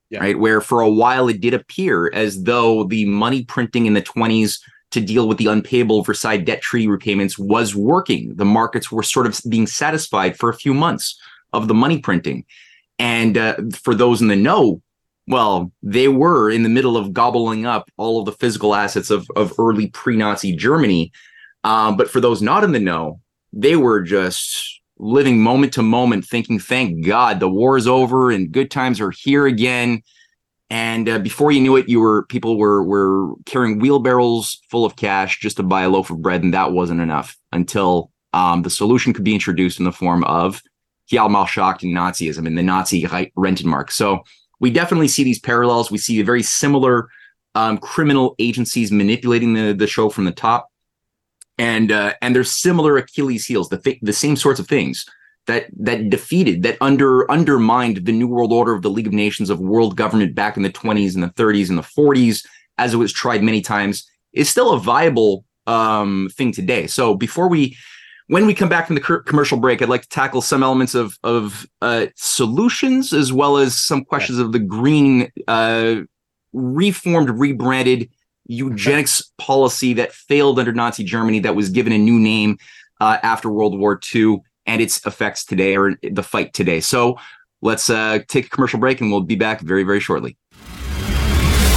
Yeah. 0.10 0.20
Right, 0.20 0.38
where 0.38 0.62
for 0.62 0.82
a 0.82 0.89
while 0.89 1.28
it 1.28 1.41
did 1.41 1.56
appear 1.56 2.12
as 2.14 2.44
though 2.44 2.84
the 2.84 3.06
money 3.06 3.46
printing 3.46 3.88
in 3.88 3.96
the 3.96 4.02
20s 4.02 4.60
to 4.91 5.02
deal 5.02 5.28
with 5.28 5.39
the 5.39 5.48
unpayable 5.48 6.04
Versailles 6.04 6.38
debt 6.38 6.62
treaty 6.62 6.88
repayments 6.88 7.39
was 7.39 7.76
working. 7.76 8.36
The 8.36 8.46
markets 8.46 8.91
were 8.91 9.02
sort 9.02 9.26
of 9.26 9.41
being 9.50 9.66
satisfied 9.66 10.38
for 10.38 10.50
a 10.50 10.56
few 10.56 10.72
months 10.72 11.20
of 11.52 11.68
the 11.68 11.74
money 11.74 11.98
printing. 11.98 12.46
And 13.00 13.39
uh, 13.39 13.56
for 13.82 13.96
those 13.96 14.22
in 14.22 14.28
the 14.28 14.36
know, 14.36 14.83
well, 15.28 15.71
they 15.82 16.07
were 16.07 16.49
in 16.49 16.63
the 16.63 16.69
middle 16.69 16.97
of 16.97 17.13
gobbling 17.13 17.65
up 17.65 17.89
all 17.97 18.19
of 18.19 18.26
the 18.26 18.34
physical 18.34 18.76
assets 18.76 19.09
of, 19.09 19.28
of 19.36 19.53
early 19.57 19.88
pre 19.88 20.17
Nazi 20.17 20.55
Germany. 20.55 21.11
Um, 21.63 21.95
but 21.95 22.09
for 22.09 22.19
those 22.19 22.41
not 22.41 22.63
in 22.63 22.74
the 22.74 22.80
know, 22.80 23.21
they 23.53 23.76
were 23.76 24.01
just 24.01 24.82
living 24.97 25.41
moment 25.41 25.74
to 25.74 25.82
moment, 25.82 26.26
thinking, 26.26 26.59
thank 26.59 27.05
God 27.05 27.39
the 27.39 27.49
war 27.49 27.78
is 27.78 27.88
over 27.88 28.32
and 28.32 28.51
good 28.51 28.69
times 28.69 28.99
are 28.99 29.11
here 29.11 29.45
again. 29.47 30.01
And 30.69 31.07
uh, 31.07 31.19
before 31.19 31.51
you 31.51 31.61
knew 31.61 31.76
it, 31.76 31.88
you 31.88 31.99
were 31.99 32.26
people 32.28 32.57
were 32.57 32.84
were 32.84 33.36
carrying 33.45 33.80
wheelbarrows 33.80 34.59
full 34.69 34.86
of 34.86 34.95
cash 34.95 35.39
just 35.39 35.57
to 35.57 35.63
buy 35.63 35.84
a 35.84 35.89
loaf 35.89 36.09
of 36.09 36.21
bread, 36.21 36.41
and 36.41 36.53
that 36.53 36.71
wasn't 36.71 36.99
enough 36.99 37.38
until 37.51 38.11
um, 38.34 38.63
the 38.63 38.69
solution 38.71 39.13
could 39.13 39.24
be 39.24 39.36
introduced 39.36 39.78
in 39.78 39.86
the 39.86 39.91
form 39.91 40.24
of 40.24 40.61
Hjalmar 41.11 41.47
Schacht 41.47 41.84
and 41.84 41.95
Nazism 41.95 42.47
and 42.47 42.57
the 42.57 42.63
Nazi 42.63 43.03
Rentenmark. 43.03 43.91
So 43.91 44.24
we 44.64 44.72
definitely 44.72 45.09
see 45.09 45.26
these 45.26 45.39
parallels. 45.39 45.91
We 45.91 45.97
see 45.97 46.22
very 46.22 46.41
similar 46.41 47.09
um, 47.53 47.78
criminal 47.78 48.34
agencies 48.39 48.93
manipulating 48.93 49.53
the, 49.53 49.74
the 49.74 49.88
show 49.88 50.07
from 50.09 50.24
the 50.24 50.32
top. 50.32 50.70
And 51.57 51.91
uh, 51.91 52.14
and 52.22 52.34
there's 52.34 52.49
similar 52.49 52.97
Achilles 52.97 53.45
heels, 53.45 53.68
the 53.68 53.78
th- 53.78 53.99
the 54.01 54.14
same 54.14 54.38
sorts 54.38 54.61
of 54.61 54.68
things 54.68 55.05
that 55.47 55.66
that 55.78 56.09
defeated, 56.09 56.64
that 56.64 56.78
under 56.80 57.30
undermined 57.30 58.05
the 58.05 58.14
New 58.14 58.30
World 58.30 58.53
Order 58.53 58.74
of 58.74 58.84
the 58.84 58.89
League 58.89 59.05
of 59.05 59.11
Nations 59.11 59.49
of 59.49 59.59
world 59.59 59.97
government 59.97 60.34
back 60.34 60.55
in 60.55 60.64
the 60.64 60.72
20s 60.72 61.14
and 61.14 61.24
the 61.24 61.34
30s 61.41 61.68
and 61.68 61.78
the 61.78 61.84
40s, 61.84 62.45
as 62.78 62.93
it 62.93 62.97
was 62.97 63.11
tried 63.11 63.43
many 63.43 63.59
times, 63.59 64.09
is 64.32 64.49
still 64.49 64.72
a 64.72 64.80
viable 64.80 65.43
um, 65.68 66.30
thing 66.38 66.53
today. 66.53 66.88
So 66.88 67.16
before 67.16 67.49
we 67.49 67.76
when 68.28 68.45
we 68.45 68.53
come 68.53 68.69
back 68.69 68.88
from 68.88 68.95
the 68.95 69.21
commercial 69.26 69.57
break, 69.57 69.82
I'd 69.82 69.89
like 69.89 70.03
to 70.03 70.09
tackle 70.09 70.41
some 70.41 70.63
elements 70.63 70.95
of 70.95 71.17
of 71.24 71.67
uh, 71.82 72.07
solutions 72.15 73.13
as 73.13 73.34
well 73.34 73.57
as 73.57 73.78
some 73.78 74.05
questions 74.05 74.39
of 74.39 74.51
the 74.51 74.59
green, 74.59 75.32
uh, 75.47 76.01
reformed, 76.53 77.30
rebranded 77.30 78.09
eugenics 78.45 79.32
policy 79.38 79.93
that 79.93 80.11
failed 80.11 80.59
under 80.59 80.74
Nazi 80.74 81.03
Germany, 81.03 81.39
that 81.39 81.55
was 81.55 81.69
given 81.69 81.93
a 81.93 81.97
new 81.97 82.19
name 82.19 82.57
uh, 82.99 83.17
after 83.24 83.49
World 83.49 83.78
War 83.78 83.99
II, 84.13 84.41
and 84.65 84.82
its 84.82 85.05
effects 85.05 85.45
today 85.45 85.76
or 85.76 85.95
the 86.01 86.24
fight 86.24 86.53
today. 86.53 86.80
So 86.80 87.17
let's 87.61 87.89
uh, 87.89 88.19
take 88.28 88.47
a 88.47 88.49
commercial 88.49 88.80
break, 88.80 89.01
and 89.01 89.11
we'll 89.11 89.21
be 89.21 89.36
back 89.36 89.61
very, 89.61 89.84
very 89.84 89.99
shortly. 89.99 90.38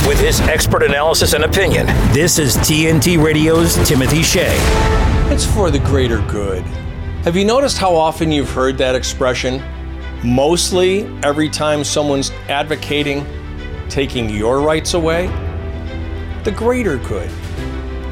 With 0.07 0.21
his 0.21 0.41
expert 0.43 0.85
analysis 0.85 1.33
and 1.33 1.43
opinion, 1.43 1.87
this 2.13 2.39
is 2.39 2.57
TNT 2.59 3.21
Radio's 3.21 3.75
Timothy 3.89 4.23
Shea. 4.23 5.16
It's 5.29 5.45
for 5.45 5.73
the 5.73 5.81
greater 5.81 6.21
good. 6.29 6.63
Have 7.25 7.35
you 7.35 7.45
noticed 7.45 7.79
how 7.79 7.95
often 7.95 8.31
you've 8.31 8.51
heard 8.51 8.79
that 8.79 8.95
expression? 8.95 9.61
Mostly 10.25 11.05
every 11.25 11.51
time 11.51 11.83
someone's 11.83 12.31
advocating 12.49 13.27
taking 13.91 14.31
your 14.31 14.61
rights 14.61 14.95
away? 14.95 15.27
The 16.45 16.53
greater 16.53 16.99
good. 16.99 17.29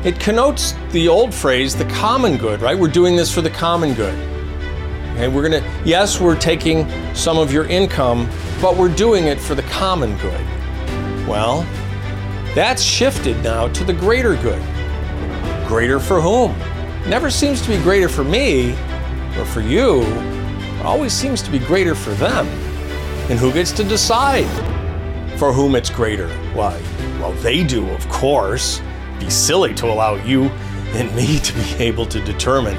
It 0.04 0.18
connotes 0.18 0.74
the 0.90 1.06
old 1.06 1.32
phrase, 1.32 1.76
the 1.76 1.84
common 1.86 2.36
good, 2.36 2.60
right? 2.60 2.76
We're 2.76 2.88
doing 2.88 3.14
this 3.14 3.32
for 3.32 3.40
the 3.42 3.50
common 3.50 3.94
good. 3.94 4.14
And 5.16 5.32
we're 5.32 5.48
going 5.48 5.62
to, 5.62 5.82
yes, 5.84 6.20
we're 6.20 6.38
taking 6.38 6.90
some 7.14 7.38
of 7.38 7.52
your 7.52 7.66
income, 7.66 8.28
but 8.60 8.76
we're 8.76 8.94
doing 8.94 9.26
it 9.26 9.40
for 9.40 9.54
the 9.54 9.62
common 9.62 10.18
good. 10.18 10.46
Well, 11.28 11.62
that's 12.54 12.82
shifted 12.82 13.40
now 13.44 13.68
to 13.68 13.84
the 13.84 13.94
greater 13.94 14.34
good. 14.34 14.62
Greater 15.68 16.00
for 16.00 16.20
whom? 16.20 16.54
Never 17.06 17.30
seems 17.30 17.60
to 17.62 17.68
be 17.68 17.78
greater 17.82 18.08
for 18.08 18.24
me 18.24 18.72
or 19.38 19.44
for 19.44 19.60
you, 19.60 20.02
always 20.82 21.12
seems 21.12 21.42
to 21.42 21.50
be 21.50 21.58
greater 21.58 21.94
for 21.94 22.10
them. 22.12 22.46
And 23.30 23.38
who 23.38 23.52
gets 23.52 23.72
to 23.72 23.84
decide 23.84 24.48
for 25.38 25.52
whom 25.52 25.74
it's 25.74 25.90
greater? 25.90 26.28
Why? 26.54 26.80
Well, 27.18 27.32
they 27.34 27.64
do, 27.64 27.88
of 27.90 28.08
course. 28.08 28.80
Be 29.18 29.30
silly 29.30 29.74
to 29.74 29.86
allow 29.86 30.14
you 30.14 30.44
and 30.94 31.14
me 31.14 31.38
to 31.40 31.52
be 31.54 31.74
able 31.78 32.06
to 32.06 32.20
determine 32.20 32.76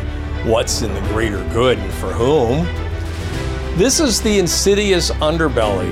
what's 0.47 0.81
in 0.81 0.93
the 0.93 1.01
greater 1.09 1.43
good 1.51 1.77
and 1.77 1.93
for 1.93 2.13
whom. 2.13 2.65
This 3.77 3.99
is 3.99 4.21
the 4.21 4.39
insidious 4.39 5.11
underbelly 5.11 5.91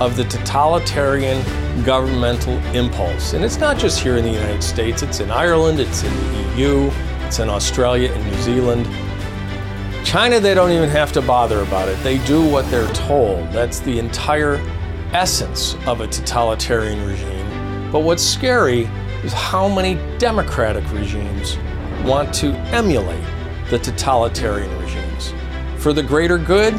of 0.00 0.16
the 0.16 0.24
totalitarian 0.24 1.42
governmental 1.84 2.54
impulse. 2.74 3.32
And 3.32 3.44
it's 3.44 3.58
not 3.58 3.78
just 3.78 4.00
here 4.00 4.16
in 4.16 4.24
the 4.24 4.30
United 4.30 4.62
States, 4.62 5.02
it's 5.02 5.20
in 5.20 5.30
Ireland, 5.30 5.80
it's 5.80 6.02
in 6.02 6.12
the 6.12 6.56
EU, 6.56 6.90
in 7.38 7.48
Australia 7.48 8.12
and 8.12 8.24
New 8.24 8.42
Zealand. 8.42 8.86
China, 10.04 10.40
they 10.40 10.54
don't 10.54 10.70
even 10.70 10.88
have 10.88 11.12
to 11.12 11.22
bother 11.22 11.60
about 11.60 11.88
it. 11.88 11.96
They 12.02 12.18
do 12.26 12.46
what 12.46 12.68
they're 12.70 12.92
told. 12.92 13.50
That's 13.52 13.80
the 13.80 13.98
entire 13.98 14.56
essence 15.12 15.74
of 15.86 16.00
a 16.00 16.06
totalitarian 16.06 17.06
regime. 17.06 17.90
But 17.92 18.00
what's 18.00 18.22
scary 18.22 18.88
is 19.22 19.32
how 19.32 19.68
many 19.68 19.94
democratic 20.18 20.84
regimes 20.92 21.56
want 22.04 22.34
to 22.34 22.52
emulate 22.72 23.24
the 23.70 23.78
totalitarian 23.78 24.70
regimes. 24.80 25.32
For 25.76 25.92
the 25.92 26.02
greater 26.02 26.38
good, 26.38 26.74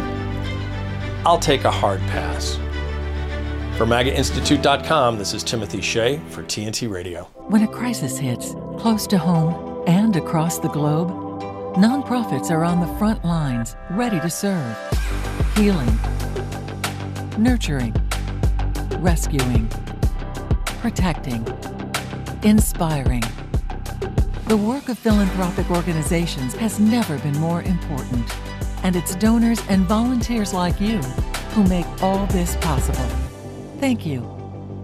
I'll 1.25 1.39
take 1.39 1.63
a 1.63 1.71
hard 1.71 1.99
pass. 2.01 2.55
For 3.77 3.85
MAGAInstitute.com, 3.85 5.17
this 5.17 5.33
is 5.33 5.43
Timothy 5.43 5.81
Shea 5.81 6.19
for 6.29 6.43
TNT 6.43 6.89
Radio. 6.89 7.23
When 7.47 7.63
a 7.63 7.67
crisis 7.67 8.17
hits, 8.17 8.53
close 8.77 9.07
to 9.07 9.17
home, 9.17 9.72
and 9.87 10.15
across 10.15 10.59
the 10.59 10.69
globe, 10.69 11.09
nonprofits 11.75 12.51
are 12.51 12.63
on 12.63 12.79
the 12.79 12.97
front 12.97 13.23
lines, 13.25 13.75
ready 13.91 14.19
to 14.19 14.29
serve, 14.29 14.77
healing, 15.55 15.97
nurturing, 17.37 17.93
rescuing, 18.99 19.67
protecting, 20.79 21.45
inspiring. 22.43 23.23
The 24.47 24.57
work 24.57 24.89
of 24.89 24.97
philanthropic 24.97 25.69
organizations 25.71 26.53
has 26.55 26.79
never 26.79 27.17
been 27.19 27.37
more 27.39 27.61
important, 27.63 28.25
and 28.83 28.95
it's 28.95 29.15
donors 29.15 29.61
and 29.69 29.85
volunteers 29.85 30.53
like 30.53 30.79
you 30.79 30.97
who 31.53 31.63
make 31.65 31.85
all 32.01 32.25
this 32.27 32.55
possible. 32.57 33.09
Thank 33.79 34.05
you. 34.05 34.21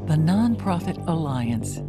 The 0.08 0.16
Nonprofit 0.16 1.08
Alliance. 1.08 1.82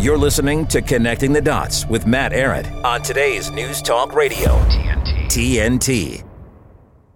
You're 0.00 0.16
listening 0.16 0.66
to 0.68 0.80
Connecting 0.80 1.34
the 1.34 1.42
Dots 1.42 1.84
with 1.84 2.06
Matt 2.06 2.32
Ehret 2.32 2.82
on 2.82 3.02
today's 3.02 3.50
News 3.50 3.82
Talk 3.82 4.14
Radio, 4.14 4.56
TNT. 4.64 5.26
TNT. 5.26 6.24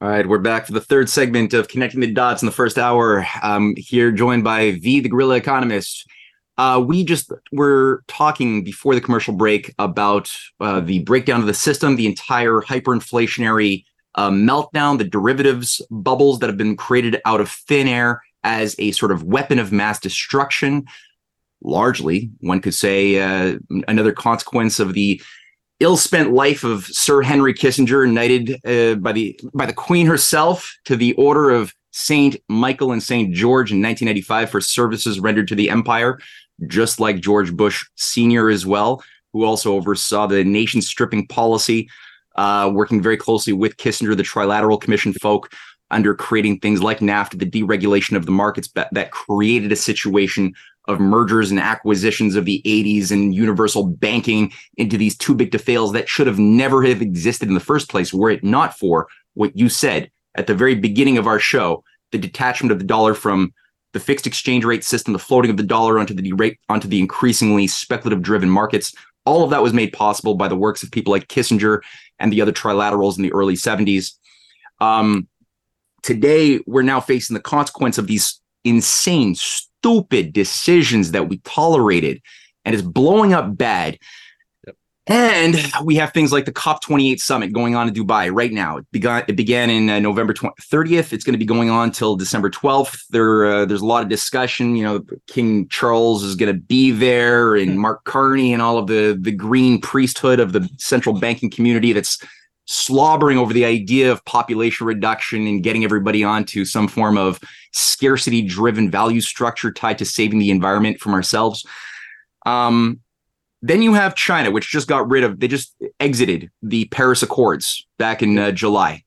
All 0.02 0.08
right, 0.10 0.28
we're 0.28 0.36
back 0.36 0.66
for 0.66 0.72
the 0.72 0.82
third 0.82 1.08
segment 1.08 1.54
of 1.54 1.68
Connecting 1.68 2.00
the 2.00 2.12
Dots 2.12 2.42
in 2.42 2.46
the 2.46 2.52
first 2.52 2.76
hour. 2.76 3.24
Um, 3.42 3.72
here 3.78 4.12
joined 4.12 4.44
by 4.44 4.72
V, 4.72 5.00
the 5.00 5.08
Guerrilla 5.08 5.36
Economist. 5.36 6.06
Uh, 6.58 6.84
we 6.86 7.04
just 7.04 7.32
were 7.52 8.04
talking 8.06 8.62
before 8.62 8.94
the 8.94 9.00
commercial 9.00 9.32
break 9.32 9.72
about 9.78 10.30
uh, 10.60 10.80
the 10.80 10.98
breakdown 11.04 11.40
of 11.40 11.46
the 11.46 11.54
system, 11.54 11.96
the 11.96 12.06
entire 12.06 12.60
hyperinflationary 12.60 13.86
uh, 14.16 14.28
meltdown, 14.28 14.98
the 14.98 15.04
derivatives 15.04 15.80
bubbles 15.90 16.38
that 16.40 16.50
have 16.50 16.58
been 16.58 16.76
created 16.76 17.18
out 17.24 17.40
of 17.40 17.48
thin 17.48 17.88
air 17.88 18.22
as 18.42 18.76
a 18.78 18.90
sort 18.90 19.10
of 19.10 19.22
weapon 19.22 19.58
of 19.58 19.72
mass 19.72 19.98
destruction 19.98 20.84
largely, 21.64 22.30
one 22.40 22.60
could 22.60 22.74
say, 22.74 23.20
uh, 23.20 23.58
another 23.88 24.12
consequence 24.12 24.78
of 24.78 24.92
the 24.92 25.20
ill-spent 25.80 26.32
life 26.32 26.62
of 26.62 26.86
Sir 26.86 27.22
Henry 27.22 27.52
Kissinger, 27.52 28.10
knighted 28.10 28.60
uh, 28.64 28.94
by 28.96 29.12
the 29.12 29.38
by 29.54 29.66
the 29.66 29.72
Queen 29.72 30.06
herself 30.06 30.72
to 30.84 30.96
the 30.96 31.14
Order 31.14 31.50
of 31.50 31.74
Saint 31.92 32.36
Michael 32.48 32.92
and 32.92 33.02
Saint 33.02 33.34
George 33.34 33.70
in 33.72 33.82
1995 33.82 34.50
for 34.50 34.60
services 34.60 35.20
rendered 35.20 35.48
to 35.48 35.54
the 35.54 35.70
Empire, 35.70 36.18
just 36.66 37.00
like 37.00 37.20
George 37.20 37.52
Bush 37.52 37.84
Sr. 37.96 38.50
as 38.50 38.64
well, 38.64 39.02
who 39.32 39.44
also 39.44 39.74
oversaw 39.74 40.26
the 40.26 40.44
nation 40.44 40.80
stripping 40.80 41.26
policy, 41.26 41.88
uh, 42.36 42.70
working 42.72 43.02
very 43.02 43.16
closely 43.16 43.52
with 43.52 43.76
Kissinger, 43.76 44.16
the 44.16 44.22
Trilateral 44.22 44.80
Commission 44.80 45.12
folk. 45.12 45.52
under 45.90 46.14
creating 46.14 46.58
things 46.58 46.82
like 46.82 46.98
NAFTA, 46.98 47.38
the 47.38 47.46
deregulation 47.46 48.16
of 48.16 48.24
the 48.26 48.32
markets 48.32 48.68
that 48.90 49.10
created 49.12 49.70
a 49.70 49.76
situation 49.76 50.52
of 50.86 51.00
mergers 51.00 51.50
and 51.50 51.60
acquisitions 51.60 52.36
of 52.36 52.44
the 52.44 52.62
80s 52.64 53.10
and 53.10 53.34
universal 53.34 53.86
banking 53.86 54.52
into 54.76 54.98
these 54.98 55.16
too 55.16 55.34
big 55.34 55.52
to 55.52 55.58
fails 55.58 55.92
that 55.92 56.08
should 56.08 56.26
have 56.26 56.38
never 56.38 56.82
have 56.82 57.00
existed 57.00 57.48
in 57.48 57.54
the 57.54 57.60
first 57.60 57.88
place 57.88 58.12
were 58.12 58.30
it 58.30 58.44
not 58.44 58.78
for 58.78 59.08
what 59.34 59.56
you 59.56 59.68
said 59.68 60.10
at 60.34 60.46
the 60.46 60.54
very 60.54 60.74
beginning 60.74 61.18
of 61.18 61.26
our 61.26 61.38
show 61.38 61.82
the 62.12 62.18
detachment 62.18 62.72
of 62.72 62.78
the 62.78 62.84
dollar 62.84 63.14
from 63.14 63.52
the 63.92 64.00
fixed 64.00 64.26
exchange 64.26 64.64
rate 64.64 64.84
system 64.84 65.12
the 65.12 65.18
floating 65.18 65.50
of 65.50 65.56
the 65.56 65.62
dollar 65.62 65.98
onto 65.98 66.14
the 66.14 66.32
rate 66.34 66.58
onto 66.68 66.88
the 66.88 66.98
increasingly 66.98 67.66
speculative 67.66 68.22
driven 68.22 68.50
markets. 68.50 68.94
All 69.24 69.42
of 69.42 69.50
that 69.50 69.62
was 69.62 69.72
made 69.72 69.92
possible 69.92 70.34
by 70.34 70.48
the 70.48 70.56
works 70.56 70.82
of 70.82 70.90
people 70.90 71.12
like 71.12 71.28
kissinger 71.28 71.80
and 72.18 72.32
the 72.32 72.40
other 72.40 72.52
trilaterals 72.52 73.16
in 73.16 73.22
the 73.22 73.32
early 73.32 73.54
70s 73.54 74.12
um, 74.80 75.28
today 76.02 76.60
we're 76.66 76.82
now 76.82 77.00
facing 77.00 77.34
the 77.34 77.40
consequence 77.40 77.98
of 77.98 78.06
these 78.06 78.40
insane 78.64 79.34
stupid 79.34 80.32
decisions 80.32 81.10
that 81.12 81.28
we 81.28 81.38
tolerated 81.38 82.20
and 82.64 82.74
it's 82.74 82.82
blowing 82.82 83.32
up 83.32 83.56
bad. 83.56 83.98
Yep. 84.66 84.76
And 85.06 85.72
we 85.84 85.96
have 85.96 86.12
things 86.12 86.32
like 86.32 86.46
the 86.46 86.52
COP28 86.52 87.20
summit 87.20 87.52
going 87.52 87.76
on 87.76 87.88
in 87.88 87.94
Dubai 87.94 88.34
right 88.34 88.52
now. 88.52 88.78
It 88.78 88.86
began, 88.90 89.24
it 89.28 89.36
began 89.36 89.68
in 89.68 89.90
uh, 89.90 90.00
November 90.00 90.32
20, 90.32 90.54
30th. 90.60 91.12
It's 91.12 91.24
going 91.24 91.34
to 91.34 91.38
be 91.38 91.44
going 91.44 91.68
on 91.68 91.90
till 91.90 92.16
December 92.16 92.48
12th. 92.48 93.02
There, 93.10 93.44
uh, 93.44 93.64
there's 93.66 93.82
a 93.82 93.86
lot 93.86 94.02
of 94.02 94.08
discussion. 94.08 94.76
You 94.76 94.84
know, 94.84 95.04
King 95.26 95.68
Charles 95.68 96.22
is 96.22 96.36
going 96.36 96.52
to 96.52 96.58
be 96.58 96.90
there, 96.90 97.54
and 97.54 97.72
hmm. 97.72 97.78
Mark 97.78 98.04
Carney, 98.04 98.54
and 98.54 98.62
all 98.62 98.78
of 98.78 98.86
the 98.86 99.18
the 99.20 99.32
green 99.32 99.80
priesthood 99.80 100.40
of 100.40 100.52
the 100.52 100.68
central 100.78 101.18
banking 101.18 101.50
community 101.50 101.92
that's 101.92 102.18
slobbering 102.66 103.38
over 103.38 103.52
the 103.52 103.64
idea 103.64 104.10
of 104.10 104.24
population 104.24 104.86
reduction 104.86 105.46
and 105.46 105.62
getting 105.62 105.84
everybody 105.84 106.24
onto 106.24 106.64
some 106.64 106.88
form 106.88 107.18
of 107.18 107.40
scarcity 107.72 108.42
driven 108.42 108.90
value 108.90 109.20
structure 109.20 109.70
tied 109.70 109.98
to 109.98 110.04
saving 110.04 110.38
the 110.38 110.50
environment 110.50 111.00
from 111.00 111.12
ourselves. 111.14 111.64
Um, 112.46 113.00
then 113.62 113.80
you 113.80 113.94
have 113.94 114.14
China, 114.14 114.50
which 114.50 114.70
just 114.70 114.88
got 114.88 115.08
rid 115.08 115.24
of, 115.24 115.40
they 115.40 115.48
just 115.48 115.74
exited 115.98 116.50
the 116.62 116.84
Paris 116.86 117.22
Accords 117.22 117.86
back 117.98 118.22
in 118.22 118.38
uh, 118.38 118.50
July. 118.50 119.02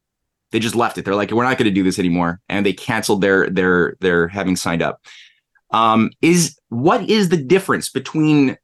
They 0.51 0.59
just 0.59 0.75
left 0.75 0.97
it. 0.97 1.05
They're 1.05 1.15
like, 1.15 1.31
we're 1.31 1.43
not 1.43 1.57
going 1.57 1.69
to 1.69 1.75
do 1.75 1.83
this 1.83 1.99
anymore, 1.99 2.39
and 2.47 2.65
they 2.65 2.73
canceled 2.73 3.21
their 3.21 3.49
their 3.49 3.97
their 3.99 4.29
having 4.29 4.55
signed 4.55 4.81
up. 4.81 5.01
Um, 5.71 6.11
is 6.21 6.57
what 6.69 7.07
is 7.09 7.27
the 7.27 7.37
difference 7.37 7.89
between 7.89 8.57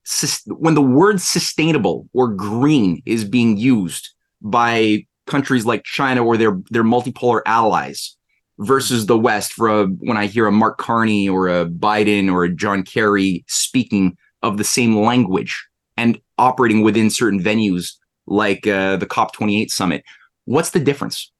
when 0.48 0.76
the 0.76 0.82
word 0.82 1.20
sustainable 1.20 2.08
or 2.14 2.30
green 2.30 3.04
is 3.06 3.26
being 3.26 3.58
used 3.58 4.13
by 4.44 5.06
countries 5.26 5.66
like 5.66 5.84
China 5.84 6.24
or 6.24 6.38
their 6.38 6.60
their 6.70 6.84
multipolar 6.84 7.42
allies 7.46 8.16
versus 8.60 9.06
the 9.06 9.18
West. 9.18 9.54
For 9.54 9.68
a, 9.68 9.86
when 9.86 10.18
I 10.18 10.28
hear 10.28 10.46
a 10.46 10.52
Mark 10.52 10.78
Carney 10.78 11.28
or 11.28 11.48
a 11.48 11.66
Biden 11.66 12.32
or 12.32 12.44
a 12.44 12.54
John 12.54 12.84
Kerry 12.84 13.44
speaking 13.48 14.18
of 14.42 14.58
the 14.58 14.64
same 14.64 14.98
language 14.98 15.66
and 15.98 16.20
operating 16.38 16.82
within 16.82 17.10
certain 17.10 17.42
venues 17.42 17.94
like 18.28 18.68
uh, 18.68 18.98
the 18.98 19.06
COP28 19.06 19.70
summit, 19.70 20.04
what's 20.46 20.72
the 20.72 20.80
difference? 20.80 21.32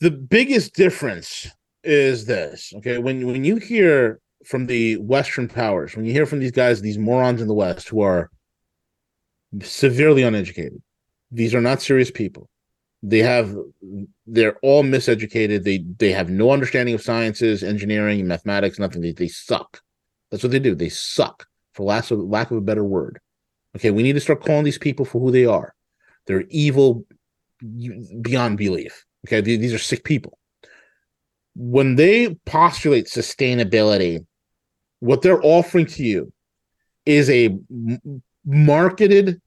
The 0.00 0.10
biggest 0.10 0.74
difference 0.74 1.46
is 1.84 2.26
this. 2.26 2.72
Okay, 2.76 2.98
when 2.98 3.26
when 3.26 3.44
you 3.44 3.56
hear 3.56 4.20
from 4.46 4.66
the 4.66 4.96
Western 4.96 5.48
powers, 5.48 5.96
when 5.96 6.04
you 6.04 6.12
hear 6.12 6.26
from 6.26 6.38
these 6.38 6.52
guys, 6.52 6.80
these 6.80 6.98
morons 6.98 7.40
in 7.40 7.48
the 7.48 7.54
West 7.54 7.88
who 7.88 8.00
are 8.00 8.30
severely 9.62 10.22
uneducated, 10.22 10.80
these 11.30 11.54
are 11.54 11.60
not 11.60 11.82
serious 11.82 12.10
people. 12.10 12.48
They 13.02 13.20
have 13.20 13.54
they're 14.26 14.56
all 14.62 14.82
miseducated. 14.82 15.64
They 15.64 15.84
they 15.98 16.12
have 16.12 16.28
no 16.28 16.50
understanding 16.50 16.94
of 16.94 17.02
sciences, 17.02 17.62
engineering, 17.62 18.26
mathematics, 18.26 18.78
nothing. 18.78 19.00
They 19.00 19.12
they 19.12 19.28
suck. 19.28 19.80
That's 20.30 20.42
what 20.42 20.52
they 20.52 20.58
do. 20.58 20.74
They 20.74 20.90
suck, 20.90 21.46
for 21.74 21.84
lack 21.84 22.10
of 22.10 22.18
lack 22.18 22.50
of 22.50 22.58
a 22.58 22.62
better 22.62 22.84
word. 22.84 23.20
Okay, 23.76 23.90
we 23.90 24.02
need 24.02 24.14
to 24.14 24.20
start 24.20 24.44
calling 24.44 24.64
these 24.64 24.78
people 24.78 25.04
for 25.04 25.20
who 25.20 25.30
they 25.30 25.46
are. 25.46 25.74
They're 26.26 26.44
evil 26.50 27.06
beyond 27.60 28.58
belief. 28.58 29.04
Okay, 29.26 29.40
these 29.40 29.72
are 29.72 29.78
sick 29.78 30.04
people. 30.04 30.38
When 31.54 31.96
they 31.96 32.34
postulate 32.46 33.06
sustainability, 33.06 34.24
what 35.00 35.22
they're 35.22 35.44
offering 35.44 35.86
to 35.86 36.02
you 36.02 36.32
is 37.06 37.30
a 37.30 37.56
marketed 38.44 39.40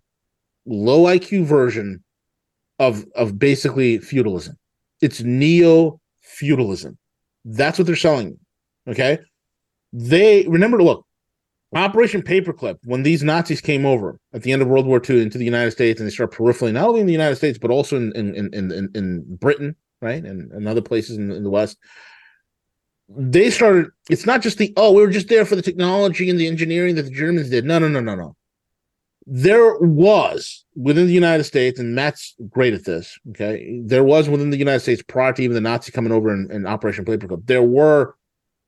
low 0.65 1.03
IQ 1.03 1.45
version 1.45 2.03
of 2.79 3.05
of 3.15 3.37
basically 3.39 3.99
feudalism. 3.99 4.57
It's 5.01 5.21
neo 5.21 5.99
feudalism. 6.21 6.97
That's 7.45 7.77
what 7.77 7.87
they're 7.87 7.95
selling. 7.95 8.37
Okay. 8.87 9.19
They 9.91 10.45
remember 10.47 10.77
to 10.77 10.83
look, 10.83 11.05
Operation 11.75 12.21
Paperclip, 12.21 12.77
when 12.85 13.03
these 13.03 13.23
Nazis 13.23 13.61
came 13.61 13.85
over 13.85 14.19
at 14.33 14.43
the 14.43 14.51
end 14.51 14.61
of 14.61 14.67
World 14.67 14.87
War 14.87 15.01
II 15.07 15.21
into 15.21 15.37
the 15.37 15.45
United 15.45 15.71
States 15.71 15.99
and 15.99 16.07
they 16.07 16.13
start 16.13 16.33
peripherally, 16.33 16.73
not 16.73 16.87
only 16.87 17.01
in 17.01 17.07
the 17.07 17.13
United 17.13 17.35
States, 17.35 17.57
but 17.57 17.71
also 17.71 17.97
in 17.97 18.11
in 18.13 18.35
in 18.35 18.71
in, 18.71 18.89
in 18.95 19.35
Britain, 19.35 19.75
right? 20.01 20.23
And, 20.23 20.51
and 20.51 20.67
other 20.67 20.81
places 20.81 21.17
in, 21.17 21.31
in 21.31 21.43
the 21.43 21.49
West. 21.49 21.77
They 23.09 23.49
started, 23.49 23.87
it's 24.09 24.25
not 24.25 24.41
just 24.41 24.57
the, 24.57 24.73
oh, 24.77 24.93
we 24.93 25.01
were 25.01 25.09
just 25.09 25.27
there 25.27 25.45
for 25.45 25.57
the 25.57 25.61
technology 25.61 26.29
and 26.29 26.39
the 26.39 26.47
engineering 26.47 26.95
that 26.95 27.03
the 27.03 27.11
Germans 27.11 27.49
did. 27.49 27.65
No, 27.65 27.77
no, 27.77 27.89
no, 27.89 27.99
no, 27.99 28.15
no 28.15 28.35
there 29.25 29.77
was 29.79 30.65
within 30.75 31.07
the 31.07 31.13
United 31.13 31.45
States, 31.45 31.79
and 31.79 31.95
Matt's 31.95 32.35
great 32.49 32.73
at 32.73 32.85
this. 32.85 33.17
Okay, 33.29 33.81
there 33.83 34.03
was 34.03 34.29
within 34.29 34.49
the 34.49 34.57
United 34.57 34.81
States 34.81 35.01
prior 35.01 35.33
to 35.33 35.41
even 35.41 35.55
the 35.55 35.61
Nazi 35.61 35.91
coming 35.91 36.11
over 36.11 36.33
in, 36.33 36.49
in 36.51 36.65
Operation 36.65 37.05
Paperclip, 37.05 37.45
there 37.45 37.63
were 37.63 38.15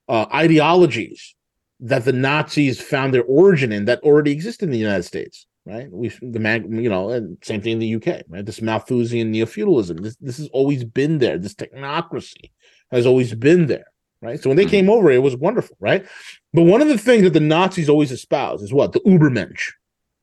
uh, 0.07 0.25
ideologies 0.33 1.35
that 1.81 2.05
the 2.05 2.13
Nazis 2.13 2.79
found 2.81 3.13
their 3.13 3.23
origin 3.23 3.71
in 3.71 3.85
that 3.85 3.99
already 4.01 4.31
exist 4.31 4.63
in 4.63 4.71
the 4.71 4.77
United 4.77 5.03
States. 5.03 5.45
Right, 5.65 5.91
we 5.91 6.09
the 6.21 6.39
mag, 6.39 6.71
you 6.71 6.89
know, 6.89 7.09
and 7.09 7.39
same 7.41 7.59
thing 7.59 7.73
in 7.73 7.79
the 7.79 7.95
UK. 7.95 8.21
Right, 8.29 8.45
this 8.45 8.61
Malthusian 8.61 9.31
neo 9.31 9.47
feudalism. 9.47 9.97
This 9.97 10.15
this 10.17 10.37
has 10.37 10.47
always 10.49 10.83
been 10.83 11.17
there. 11.17 11.39
This 11.39 11.55
technocracy 11.55 12.51
has 12.91 13.07
always 13.07 13.33
been 13.33 13.65
there. 13.65 13.85
Right, 14.21 14.41
so 14.41 14.49
when 14.49 14.57
they 14.57 14.63
mm-hmm. 14.63 14.71
came 14.71 14.89
over, 14.91 15.11
it 15.11 15.23
was 15.23 15.35
wonderful. 15.35 15.75
Right, 15.79 16.05
but 16.53 16.63
one 16.63 16.83
of 16.83 16.87
the 16.87 16.99
things 16.99 17.23
that 17.23 17.33
the 17.33 17.39
Nazis 17.39 17.89
always 17.89 18.11
espouse 18.11 18.61
is 18.61 18.71
what 18.71 18.91
the 18.91 18.99
Ubermensch 19.01 19.71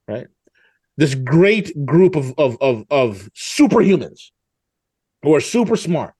right? 0.08 0.26
This 0.96 1.14
great 1.14 1.86
group 1.86 2.16
of 2.16 2.34
of 2.38 2.56
of, 2.60 2.84
of 2.90 3.30
superhumans 3.34 4.30
who 5.22 5.34
are 5.34 5.40
super 5.40 5.76
smart 5.76 6.14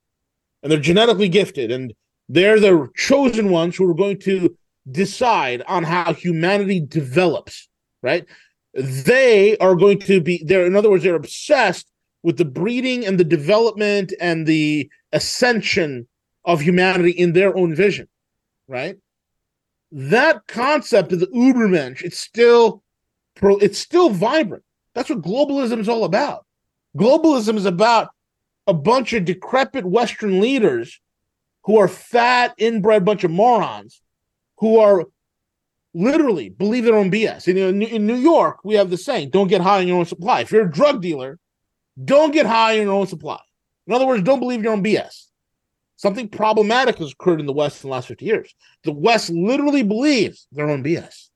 and 0.63 0.71
they're 0.71 0.81
genetically 0.81 1.29
gifted 1.29 1.71
and 1.71 1.93
they're 2.29 2.61
the 2.61 2.89
chosen 2.97 3.51
ones 3.51 3.77
who 3.77 3.89
are 3.91 3.95
going 3.95 4.19
to 4.21 4.57
decide 4.91 5.63
on 5.67 5.85
how 5.85 6.13
humanity 6.13 6.81
develops, 6.81 7.69
right? 8.03 8.27
They 8.75 9.57
are 9.59 9.75
going 9.75 9.99
to 10.01 10.21
be 10.21 10.43
there. 10.45 10.65
In 10.65 10.77
other 10.77 10.91
words, 10.91 11.05
they're 11.05 11.15
obsessed 11.15 11.87
with 12.23 12.39
the 12.39 12.45
breeding 12.45 13.05
and 13.05 13.19
the 13.19 13.25
development 13.25 14.13
and 14.21 14.47
the 14.47 14.89
ascension 15.13 16.07
of 16.45 16.61
humanity 16.61 17.11
in 17.11 17.33
their 17.33 17.57
own 17.57 17.75
vision, 17.75 18.09
right? 18.69 18.97
That 19.91 20.47
concept 20.47 21.13
of 21.13 21.21
the 21.21 21.27
Ubermensch, 21.27 22.03
it's 22.03 22.19
still 22.19 22.82
it's 23.41 23.79
still 23.79 24.11
vibrant. 24.11 24.65
That's 24.95 25.11
what 25.11 25.23
globalism 25.23 25.79
is 25.79 25.89
all 25.89 26.05
about. 26.05 26.45
Globalism 26.97 27.57
is 27.57 27.65
about 27.65 28.11
a 28.67 28.75
bunch 28.75 29.13
of 29.13 29.25
decrepit 29.25 29.85
Western 29.85 30.41
leaders 30.41 31.01
who 31.65 31.79
are 31.79 31.89
fat, 31.89 32.55
inbred 32.59 33.05
bunch 33.05 33.25
of 33.25 33.31
morons 33.31 34.01
who 34.59 34.79
are 34.79 35.05
literally 35.95 36.49
believe 36.49 36.85
their 36.85 36.97
own 36.97 37.11
BS. 37.11 37.49
In, 37.49 37.83
in 37.83 38.07
New 38.07 38.17
York, 38.17 38.59
we 38.65 38.75
have 38.75 38.91
the 38.91 38.97
saying, 38.97 39.31
don't 39.31 39.49
get 39.49 39.61
high 39.61 39.81
on 39.81 39.89
your 39.89 39.99
own 39.99 40.07
supply. 40.07 40.41
If 40.41 40.53
you're 40.53 40.67
a 40.67 40.71
drug 40.71 41.03
dealer, 41.03 41.39
don't 42.03 42.33
get 42.33 42.47
high 42.47 42.79
on 42.79 42.87
your 42.87 42.95
own 42.95 43.07
supply. 43.07 43.41
In 43.87 43.93
other 43.93 44.07
words, 44.07 44.23
don't 44.23 44.41
believe 44.41 44.63
your 44.63 44.73
own 44.73 44.85
BS. 44.85 45.27
Something 45.97 46.29
problematic 46.29 46.99
has 46.99 47.13
occurred 47.13 47.41
in 47.41 47.47
the 47.47 47.53
West 47.53 47.85
in 47.85 47.91
the 47.91 47.95
last 47.95 48.09
50 48.09 48.25
years. 48.25 48.55
The 48.85 48.93
West 48.93 49.31
literally 49.31 49.83
believes 49.83 50.47
their 50.51 50.69
own 50.69 50.83
BS. 50.83 51.29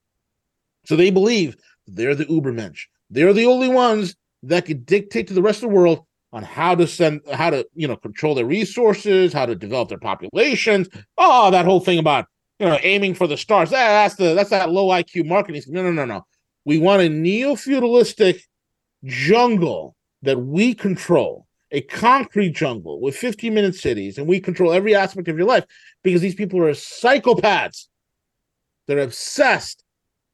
So 0.86 0.96
they 0.96 1.10
believe 1.10 1.56
they're 1.86 2.14
the 2.14 2.26
Ubermensch. 2.26 2.82
They're 3.10 3.32
the 3.32 3.46
only 3.46 3.68
ones 3.68 4.16
that 4.42 4.66
can 4.66 4.82
dictate 4.84 5.28
to 5.28 5.34
the 5.34 5.42
rest 5.42 5.62
of 5.62 5.70
the 5.70 5.74
world 5.76 6.04
on 6.32 6.42
how 6.42 6.74
to 6.74 6.86
send, 6.86 7.20
how 7.32 7.50
to 7.50 7.66
you 7.74 7.88
know 7.88 7.96
control 7.96 8.34
their 8.34 8.44
resources, 8.44 9.32
how 9.32 9.46
to 9.46 9.54
develop 9.54 9.88
their 9.88 9.98
populations. 9.98 10.88
Oh, 11.16 11.50
that 11.50 11.64
whole 11.64 11.80
thing 11.80 11.98
about 11.98 12.26
you 12.58 12.66
know 12.66 12.78
aiming 12.82 13.14
for 13.14 13.26
the 13.26 13.36
stars. 13.36 13.70
That, 13.70 13.88
that's 13.88 14.16
the 14.16 14.34
that's 14.34 14.50
that 14.50 14.70
low 14.70 14.88
IQ 14.88 15.26
marketing. 15.26 15.62
No, 15.68 15.82
no, 15.82 15.92
no, 15.92 16.04
no. 16.04 16.26
We 16.64 16.78
want 16.78 17.02
a 17.02 17.08
neo 17.08 17.54
feudalistic 17.54 18.42
jungle 19.04 19.94
that 20.22 20.38
we 20.38 20.74
control, 20.74 21.46
a 21.70 21.80
concrete 21.82 22.50
jungle 22.50 23.00
with 23.00 23.16
15 23.16 23.54
minute 23.54 23.76
cities, 23.76 24.18
and 24.18 24.26
we 24.26 24.40
control 24.40 24.72
every 24.72 24.94
aspect 24.94 25.28
of 25.28 25.38
your 25.38 25.46
life 25.46 25.64
because 26.02 26.20
these 26.20 26.34
people 26.34 26.60
are 26.60 26.70
psychopaths. 26.72 27.86
They're 28.86 28.98
obsessed 28.98 29.84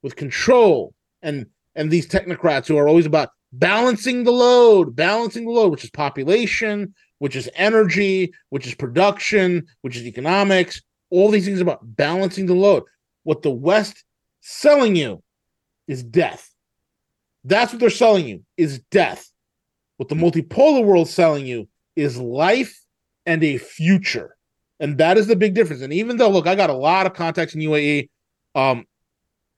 with 0.02 0.16
control 0.16 0.94
and 1.22 1.46
and 1.74 1.90
these 1.90 2.06
technocrats 2.06 2.66
who 2.66 2.76
are 2.76 2.88
always 2.88 3.06
about 3.06 3.30
balancing 3.52 4.24
the 4.24 4.32
load, 4.32 4.94
balancing 4.96 5.44
the 5.44 5.50
load, 5.50 5.70
which 5.70 5.84
is 5.84 5.90
population, 5.90 6.94
which 7.18 7.36
is 7.36 7.48
energy, 7.54 8.32
which 8.50 8.66
is 8.66 8.74
production, 8.74 9.66
which 9.82 9.96
is 9.96 10.04
economics. 10.04 10.82
All 11.10 11.30
these 11.30 11.44
things 11.44 11.60
about 11.60 11.80
balancing 11.82 12.46
the 12.46 12.54
load. 12.54 12.84
What 13.22 13.42
the 13.42 13.50
West 13.50 14.04
selling 14.40 14.96
you 14.96 15.22
is 15.86 16.02
death. 16.02 16.50
That's 17.44 17.72
what 17.72 17.80
they're 17.80 17.90
selling 17.90 18.26
you 18.26 18.44
is 18.56 18.80
death. 18.90 19.30
What 19.96 20.08
the 20.08 20.14
multipolar 20.14 20.84
world 20.84 21.08
selling 21.08 21.46
you 21.46 21.68
is 21.96 22.16
life 22.16 22.76
and 23.26 23.42
a 23.44 23.58
future. 23.58 24.36
And 24.80 24.98
that 24.98 25.16
is 25.16 25.26
the 25.26 25.36
big 25.36 25.54
difference. 25.54 25.82
And 25.82 25.92
even 25.92 26.16
though, 26.16 26.30
look, 26.30 26.46
I 26.46 26.54
got 26.54 26.70
a 26.70 26.74
lot 26.74 27.06
of 27.06 27.14
contacts 27.14 27.54
in 27.54 27.60
UAE. 27.60 28.08
Um, 28.54 28.84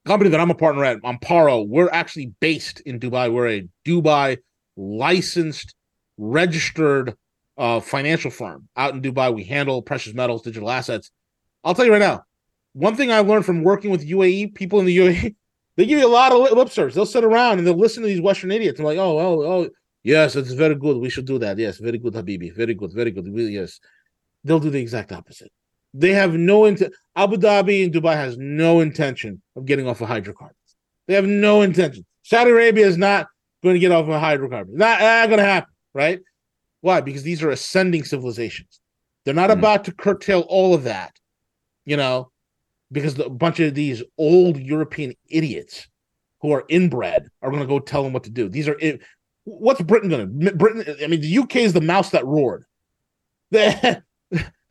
company 0.04 0.30
that 0.30 0.40
I'm 0.40 0.50
a 0.50 0.54
partner 0.54 0.84
at, 0.84 1.02
Amparo, 1.02 1.66
we're 1.66 1.90
actually 1.90 2.32
based 2.40 2.80
in 2.80 3.00
Dubai. 3.00 3.32
We're 3.32 3.48
a 3.48 3.68
Dubai 3.86 4.38
licensed, 4.76 5.74
registered 6.18 7.16
uh, 7.56 7.80
financial 7.80 8.30
firm 8.30 8.68
out 8.76 8.94
in 8.94 9.02
Dubai. 9.02 9.34
We 9.34 9.44
handle 9.44 9.82
precious 9.82 10.14
metals, 10.14 10.42
digital 10.42 10.70
assets. 10.70 11.10
I'll 11.62 11.74
tell 11.74 11.84
you 11.84 11.92
right 11.92 11.98
now, 11.98 12.24
one 12.74 12.96
thing 12.96 13.10
I 13.10 13.20
learned 13.20 13.46
from 13.46 13.62
working 13.62 13.90
with 13.90 14.06
UAE 14.06 14.54
people 14.54 14.80
in 14.80 14.86
the 14.86 14.96
UAE, 14.96 15.34
they 15.76 15.86
give 15.86 15.98
you 15.98 16.06
a 16.06 16.08
lot 16.08 16.32
of 16.32 16.56
lip 16.56 16.68
service. 16.68 16.94
They'll 16.94 17.06
sit 17.06 17.24
around 17.24 17.58
and 17.58 17.66
they'll 17.66 17.78
listen 17.78 18.02
to 18.02 18.08
these 18.08 18.20
Western 18.20 18.50
idiots. 18.52 18.78
I'm 18.78 18.84
like, 18.84 18.98
oh, 18.98 19.18
oh, 19.18 19.42
oh, 19.42 19.70
yes, 20.02 20.36
it's 20.36 20.52
very 20.52 20.74
good. 20.74 20.98
We 20.98 21.10
should 21.10 21.24
do 21.24 21.38
that. 21.38 21.58
Yes, 21.58 21.78
very 21.78 21.98
good, 21.98 22.14
Habibi. 22.14 22.54
Very 22.54 22.74
good, 22.74 22.92
very 22.92 23.10
good. 23.10 23.26
Yes. 23.26 23.80
They'll 24.42 24.60
do 24.60 24.70
the 24.70 24.80
exact 24.80 25.12
opposite. 25.12 25.50
They 25.94 26.12
have 26.12 26.34
no 26.34 26.64
intent. 26.64 26.92
Abu 27.14 27.36
Dhabi 27.36 27.84
and 27.84 27.94
Dubai 27.94 28.14
has 28.14 28.36
no 28.36 28.80
intention 28.80 29.40
of 29.54 29.64
getting 29.64 29.86
off 29.86 30.00
of 30.00 30.08
hydrocarbons. 30.08 30.56
They 31.06 31.14
have 31.14 31.26
no 31.26 31.62
intention. 31.62 32.04
Saudi 32.24 32.50
Arabia 32.50 32.86
is 32.86 32.98
not 32.98 33.28
going 33.62 33.74
to 33.74 33.78
get 33.78 33.92
off 33.92 34.08
of 34.08 34.20
hydrocarbons. 34.20 34.76
Not, 34.76 35.00
not 35.00 35.28
going 35.28 35.38
to 35.38 35.44
happen, 35.44 35.72
right? 35.94 36.20
Why? 36.80 37.00
Because 37.00 37.22
these 37.22 37.42
are 37.42 37.50
ascending 37.50 38.04
civilizations. 38.04 38.80
They're 39.24 39.34
not 39.34 39.50
mm 39.50 39.54
about 39.58 39.84
to 39.84 39.92
curtail 39.92 40.40
all 40.48 40.74
of 40.74 40.84
that, 40.84 41.18
you 41.84 41.96
know, 41.96 42.30
because 42.90 43.18
a 43.18 43.30
bunch 43.30 43.60
of 43.60 43.74
these 43.74 44.02
old 44.18 44.58
European 44.58 45.14
idiots 45.28 45.88
who 46.40 46.52
are 46.52 46.64
inbred 46.68 47.28
are 47.40 47.50
going 47.50 47.62
to 47.62 47.68
go 47.68 47.78
tell 47.78 48.02
them 48.02 48.12
what 48.12 48.24
to 48.24 48.30
do. 48.30 48.48
These 48.48 48.68
are 48.68 48.76
what's 49.44 49.80
Britain 49.80 50.10
going 50.10 50.40
to? 50.40 50.52
Britain. 50.54 50.96
I 51.02 51.06
mean, 51.06 51.20
the 51.20 51.38
UK 51.38 51.56
is 51.56 51.72
the 51.72 51.80
mouse 51.80 52.10
that 52.10 52.26
roared. 52.26 52.64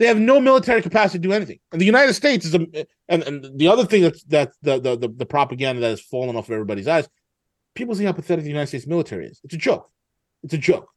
they 0.04 0.08
have 0.08 0.20
no 0.20 0.41
military 0.41 0.82
capacity 0.82 1.18
to 1.18 1.28
do 1.28 1.32
anything. 1.32 1.60
And 1.72 1.80
the 1.80 1.86
United 1.86 2.14
States 2.14 2.45
is 2.45 2.54
a, 2.54 2.68
and, 3.08 3.24
and 3.24 3.58
the 3.58 3.70
other 3.70 3.86
thing 3.86 4.01
that's 4.01 4.22
that's 4.24 4.58
the, 4.62 4.78
the 4.78 4.97
the 4.97 5.08
the 5.08 5.26
propaganda 5.26 5.80
that 5.80 5.91
has 5.91 6.01
fallen 6.01 6.36
off 6.36 6.49
of 6.49 6.51
everybody's 6.51 6.89
eyes. 6.89 7.08
People 7.74 7.95
see 7.95 8.04
how 8.04 8.12
pathetic 8.12 8.43
the 8.43 8.49
United 8.49 8.68
States 8.68 8.86
military 8.86 9.28
is. 9.28 9.39
It's 9.45 9.54
a 9.54 9.58
joke. 9.58 9.89
It's 10.43 10.54
a 10.54 10.58
joke. 10.58 10.89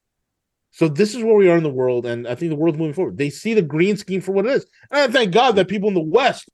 So 0.73 0.89
this 0.89 1.15
is 1.15 1.23
where 1.23 1.37
we 1.37 1.49
are 1.49 1.57
in 1.57 1.63
the 1.63 1.71
world, 1.71 2.05
and 2.05 2.27
I 2.27 2.35
think 2.35 2.51
the 2.51 2.57
world's 2.57 2.79
moving 2.79 2.95
forward. 2.95 3.17
They 3.17 3.31
see 3.31 3.55
the 3.55 3.63
green 3.63 3.97
scheme 3.97 4.21
for 4.21 4.33
what 4.33 4.45
it 4.45 4.53
is, 4.53 4.67
and 4.91 5.03
I 5.03 5.13
thank 5.13 5.33
God 5.33 5.53
that 5.53 5.69
people 5.69 5.89
in 5.89 5.95
the 5.95 6.01
West 6.01 6.51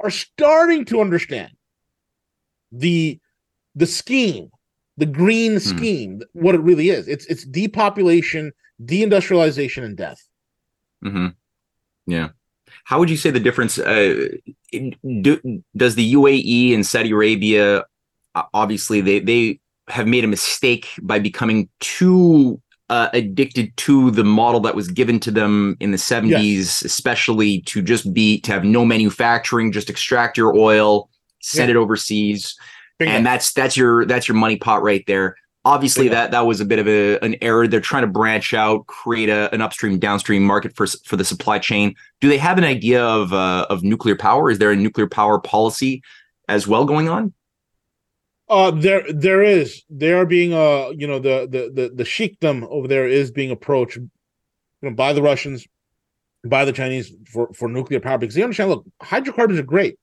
are 0.00 0.10
starting 0.10 0.84
to 0.86 1.00
understand 1.00 1.52
the 2.70 3.18
the 3.74 3.86
scheme, 3.86 4.50
the 4.98 5.06
green 5.06 5.52
hmm. 5.52 5.58
scheme, 5.58 6.20
what 6.34 6.54
it 6.54 6.60
really 6.60 6.90
is. 6.90 7.08
It's 7.08 7.24
it's 7.26 7.44
depopulation, 7.44 8.52
deindustrialization, 8.84 9.84
and 9.84 9.96
death. 9.96 10.20
Mm-hmm. 11.02 11.28
Yeah. 12.06 12.30
How 12.84 12.98
would 12.98 13.08
you 13.08 13.16
say 13.16 13.30
the 13.30 13.40
difference? 13.40 13.78
Uh, 13.78 14.28
do, 14.72 15.62
does 15.76 15.94
the 15.94 16.14
UAE 16.14 16.74
and 16.74 16.86
Saudi 16.86 17.10
Arabia 17.10 17.84
obviously 18.52 19.00
they 19.00 19.20
they 19.20 19.60
have 19.88 20.06
made 20.06 20.24
a 20.24 20.28
mistake 20.28 20.88
by 21.02 21.18
becoming 21.18 21.68
too 21.80 22.60
uh, 22.90 23.08
addicted 23.12 23.74
to 23.76 24.10
the 24.10 24.24
model 24.24 24.60
that 24.60 24.74
was 24.74 24.88
given 24.88 25.18
to 25.18 25.30
them 25.30 25.76
in 25.80 25.90
the 25.90 25.96
70s 25.96 26.30
yes. 26.30 26.82
especially 26.82 27.60
to 27.62 27.80
just 27.82 28.12
be 28.12 28.40
to 28.40 28.52
have 28.52 28.64
no 28.64 28.84
manufacturing 28.84 29.72
just 29.72 29.88
extract 29.88 30.36
your 30.36 30.56
oil 30.56 31.08
send 31.40 31.68
yeah. 31.68 31.76
it 31.76 31.78
overseas 31.78 32.56
Bingo. 32.98 33.12
and 33.12 33.26
that's 33.26 33.52
that's 33.52 33.76
your 33.76 34.04
that's 34.06 34.28
your 34.28 34.36
money 34.36 34.56
pot 34.56 34.82
right 34.82 35.04
there 35.06 35.36
obviously 35.64 36.08
that 36.08 36.30
that 36.30 36.46
was 36.46 36.60
a 36.60 36.64
bit 36.64 36.78
of 36.78 36.86
a, 36.86 37.18
an 37.20 37.36
error. 37.40 37.66
They're 37.66 37.80
trying 37.80 38.02
to 38.02 38.08
branch 38.08 38.54
out 38.54 38.86
create 38.86 39.28
a, 39.28 39.52
an 39.54 39.60
upstream 39.60 39.98
downstream 39.98 40.44
market 40.44 40.74
for 40.76 40.86
for 41.04 41.16
the 41.16 41.24
supply 41.24 41.58
chain. 41.58 41.94
Do 42.20 42.28
they 42.28 42.38
have 42.38 42.58
an 42.58 42.64
idea 42.64 43.02
of 43.02 43.32
uh, 43.32 43.66
of 43.70 43.82
nuclear 43.82 44.16
power? 44.16 44.50
Is 44.50 44.58
there 44.58 44.70
a 44.70 44.76
nuclear 44.76 45.08
power 45.08 45.38
policy 45.38 46.02
as 46.48 46.66
well 46.66 46.84
going 46.84 47.08
on? 47.08 47.32
Uh 48.48 48.70
there 48.70 49.04
there 49.10 49.42
is. 49.42 49.82
They 49.88 50.12
are 50.12 50.26
being 50.26 50.52
uh 50.52 50.90
you 50.90 51.06
know 51.06 51.18
the 51.18 51.48
the 51.50 51.70
the, 51.72 51.88
the 51.94 52.04
sheikdom 52.04 52.66
over 52.68 52.86
there 52.86 53.08
is 53.08 53.30
being 53.30 53.50
approached 53.50 53.96
you 53.96 54.10
know 54.82 54.90
by 54.90 55.14
the 55.14 55.22
russians 55.22 55.66
by 56.44 56.66
the 56.66 56.72
chinese 56.72 57.10
for 57.30 57.50
for 57.54 57.68
nuclear 57.68 58.00
power. 58.00 58.18
Because 58.18 58.34
they 58.34 58.42
understand 58.42 58.68
look 58.68 58.84
hydrocarbons 59.00 59.58
are 59.58 59.62
great 59.62 59.98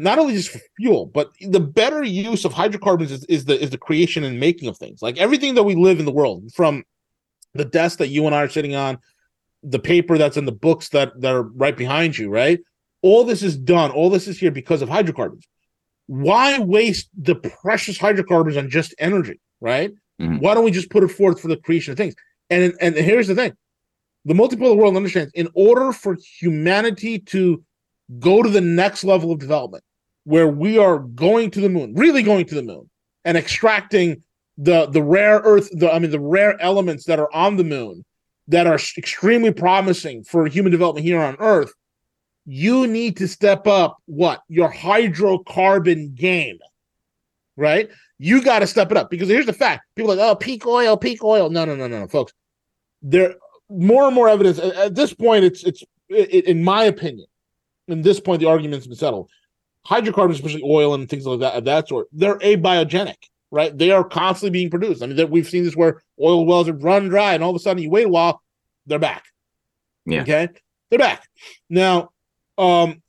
not 0.00 0.18
only 0.18 0.34
just 0.34 0.48
for 0.48 0.60
fuel, 0.78 1.06
but 1.06 1.30
the 1.40 1.60
better 1.60 2.02
use 2.02 2.46
of 2.46 2.54
hydrocarbons 2.54 3.12
is, 3.12 3.24
is 3.24 3.44
the 3.44 3.60
is 3.60 3.70
the 3.70 3.78
creation 3.78 4.24
and 4.24 4.40
making 4.40 4.66
of 4.68 4.78
things. 4.78 5.02
Like 5.02 5.18
everything 5.18 5.54
that 5.54 5.62
we 5.62 5.74
live 5.74 6.00
in 6.00 6.06
the 6.06 6.12
world, 6.12 6.50
from 6.54 6.84
the 7.52 7.66
desk 7.66 7.98
that 7.98 8.08
you 8.08 8.24
and 8.26 8.34
I 8.34 8.42
are 8.42 8.48
sitting 8.48 8.74
on, 8.74 8.98
the 9.62 9.78
paper 9.78 10.16
that's 10.16 10.38
in 10.38 10.46
the 10.46 10.52
books 10.52 10.88
that 10.90 11.20
that 11.20 11.34
are 11.34 11.42
right 11.42 11.76
behind 11.76 12.16
you, 12.16 12.30
right? 12.30 12.60
All 13.02 13.24
this 13.24 13.42
is 13.42 13.58
done. 13.58 13.90
All 13.90 14.08
this 14.08 14.26
is 14.26 14.38
here 14.38 14.50
because 14.50 14.80
of 14.80 14.88
hydrocarbons. 14.88 15.46
Why 16.06 16.58
waste 16.58 17.10
the 17.16 17.34
precious 17.34 17.98
hydrocarbons 17.98 18.56
on 18.56 18.70
just 18.70 18.94
energy, 18.98 19.38
right? 19.60 19.92
Mm-hmm. 20.20 20.38
Why 20.38 20.54
don't 20.54 20.64
we 20.64 20.70
just 20.70 20.90
put 20.90 21.04
it 21.04 21.08
forth 21.08 21.40
for 21.40 21.48
the 21.48 21.58
creation 21.58 21.92
of 21.92 21.98
things? 21.98 22.14
And 22.48 22.72
and 22.80 22.94
here's 22.94 23.28
the 23.28 23.34
thing: 23.34 23.52
the 24.24 24.34
multipolar 24.34 24.78
world 24.78 24.96
understands 24.96 25.30
in 25.34 25.48
order 25.54 25.92
for 25.92 26.16
humanity 26.40 27.18
to 27.18 27.62
go 28.18 28.42
to 28.42 28.48
the 28.48 28.62
next 28.62 29.04
level 29.04 29.30
of 29.30 29.38
development 29.38 29.84
where 30.30 30.46
we 30.46 30.78
are 30.78 31.00
going 31.00 31.50
to 31.50 31.60
the 31.60 31.68
moon, 31.68 31.92
really 31.94 32.22
going 32.22 32.46
to 32.46 32.54
the 32.54 32.62
moon, 32.62 32.88
and 33.24 33.36
extracting 33.36 34.22
the 34.56 34.86
the 34.86 35.02
rare 35.02 35.40
earth, 35.44 35.68
the 35.72 35.92
I 35.92 35.98
mean 35.98 36.12
the 36.12 36.20
rare 36.20 36.60
elements 36.62 37.04
that 37.06 37.18
are 37.18 37.32
on 37.34 37.56
the 37.56 37.64
moon 37.64 38.04
that 38.46 38.68
are 38.68 38.78
extremely 38.96 39.52
promising 39.52 40.22
for 40.22 40.46
human 40.46 40.70
development 40.70 41.04
here 41.04 41.20
on 41.20 41.36
Earth, 41.40 41.72
you 42.46 42.86
need 42.86 43.16
to 43.16 43.26
step 43.26 43.66
up 43.66 43.98
what 44.06 44.42
your 44.48 44.72
hydrocarbon 44.72 46.14
game, 46.14 46.58
right? 47.56 47.90
You 48.18 48.40
got 48.40 48.60
to 48.60 48.68
step 48.68 48.92
it 48.92 48.96
up 48.96 49.10
because 49.10 49.28
here's 49.28 49.46
the 49.46 49.52
fact: 49.52 49.82
people 49.96 50.12
are 50.12 50.14
like, 50.14 50.30
oh, 50.30 50.36
peak 50.36 50.64
oil, 50.64 50.96
peak 50.96 51.24
oil. 51.24 51.50
No, 51.50 51.64
no, 51.64 51.74
no, 51.74 51.88
no, 51.88 52.06
folks. 52.06 52.32
There 53.02 53.34
more 53.68 54.06
and 54.06 54.14
more 54.14 54.28
evidence 54.28 54.60
at, 54.60 54.74
at 54.76 54.94
this 54.94 55.12
point. 55.12 55.44
It's 55.44 55.64
it's 55.64 55.82
it, 56.08 56.44
in 56.44 56.62
my 56.62 56.84
opinion, 56.84 57.26
in 57.88 58.02
this 58.02 58.20
point, 58.20 58.40
the 58.40 58.48
argument's 58.48 58.86
been 58.86 58.94
settled 58.94 59.28
hydrocarbons, 59.90 60.38
especially 60.38 60.62
oil 60.64 60.94
and 60.94 61.08
things 61.08 61.26
like 61.26 61.40
that 61.40 61.54
of 61.54 61.64
that 61.64 61.88
sort, 61.88 62.06
they're 62.12 62.38
abiogenic, 62.38 63.16
right? 63.50 63.76
They 63.76 63.90
are 63.90 64.04
constantly 64.04 64.50
being 64.50 64.70
produced. 64.70 65.02
I 65.02 65.06
mean, 65.06 65.30
we've 65.30 65.48
seen 65.48 65.64
this 65.64 65.74
where 65.74 66.00
oil 66.20 66.46
wells 66.46 66.68
have 66.68 66.84
run 66.84 67.08
dry, 67.08 67.34
and 67.34 67.42
all 67.42 67.50
of 67.50 67.56
a 67.56 67.58
sudden 67.58 67.82
you 67.82 67.90
wait 67.90 68.06
a 68.06 68.08
while, 68.08 68.40
they're 68.86 69.00
back. 69.00 69.24
Yeah. 70.06 70.22
Okay, 70.22 70.48
they're 70.88 70.98
back 70.98 71.28
now. 71.68 72.10
Um, 72.56 73.02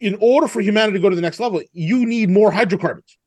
in 0.00 0.16
order 0.20 0.46
for 0.46 0.60
humanity 0.60 0.98
to 0.98 1.02
go 1.02 1.08
to 1.10 1.16
the 1.16 1.22
next 1.22 1.40
level, 1.40 1.62
you 1.72 2.06
need 2.06 2.30
more 2.30 2.52
hydrocarbons, 2.52 3.18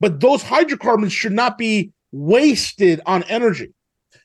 but 0.00 0.20
those 0.20 0.42
hydrocarbons 0.42 1.12
should 1.12 1.32
not 1.32 1.58
be 1.58 1.92
wasted 2.12 3.00
on 3.04 3.24
energy. 3.24 3.72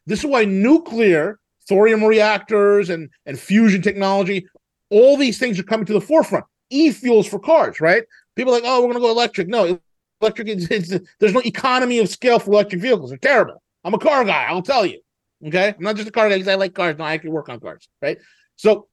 This 0.05 0.20
is 0.20 0.26
why 0.26 0.45
nuclear, 0.45 1.39
thorium 1.68 2.03
reactors, 2.03 2.89
and 2.89 3.10
and 3.26 3.38
fusion 3.38 3.82
technology, 3.82 4.47
all 4.89 5.18
these 5.18 5.39
things 5.39 5.60
are 5.60 5.64
coming 5.64 5.86
to 5.88 5.93
the 5.93 6.01
forefront 6.01 6.45
e-fuels 6.70 7.28
for 7.28 7.39
cars, 7.39 7.80
right? 7.82 8.03
People 8.36 8.53
like, 8.53 8.63
oh, 8.65 8.82
we're 8.82 8.93
gonna 8.93 8.99
go 8.99 9.11
electric. 9.11 9.47
No, 9.47 9.80
electric 10.22 10.47
is 10.47 10.99
there's 11.20 11.34
no 11.34 11.41
economy 11.41 11.99
of 11.99 12.09
scale 12.09 12.39
for 12.39 12.51
electric 12.51 12.82
vehicles. 12.82 13.09
They're 13.09 13.18
terrible. 13.18 13.61
I'm 13.84 13.93
a 13.93 13.99
car 13.99 14.26
guy, 14.26 14.45
I'll 14.49 14.61
tell 14.61 14.86
you. 14.86 14.99
Okay. 15.45 15.70
I'm 15.70 15.84
not 15.84 15.95
just 15.95 16.07
a 16.07 16.11
car 16.11 16.30
guy 16.30 16.36
because 16.36 16.47
I 16.47 16.55
like 16.55 16.74
cars. 16.74 16.97
No, 16.97 17.03
I 17.05 17.13
actually 17.13 17.30
work 17.32 17.49
on 17.49 17.59
cars, 17.59 17.88
right? 18.01 18.18
So 18.55 18.88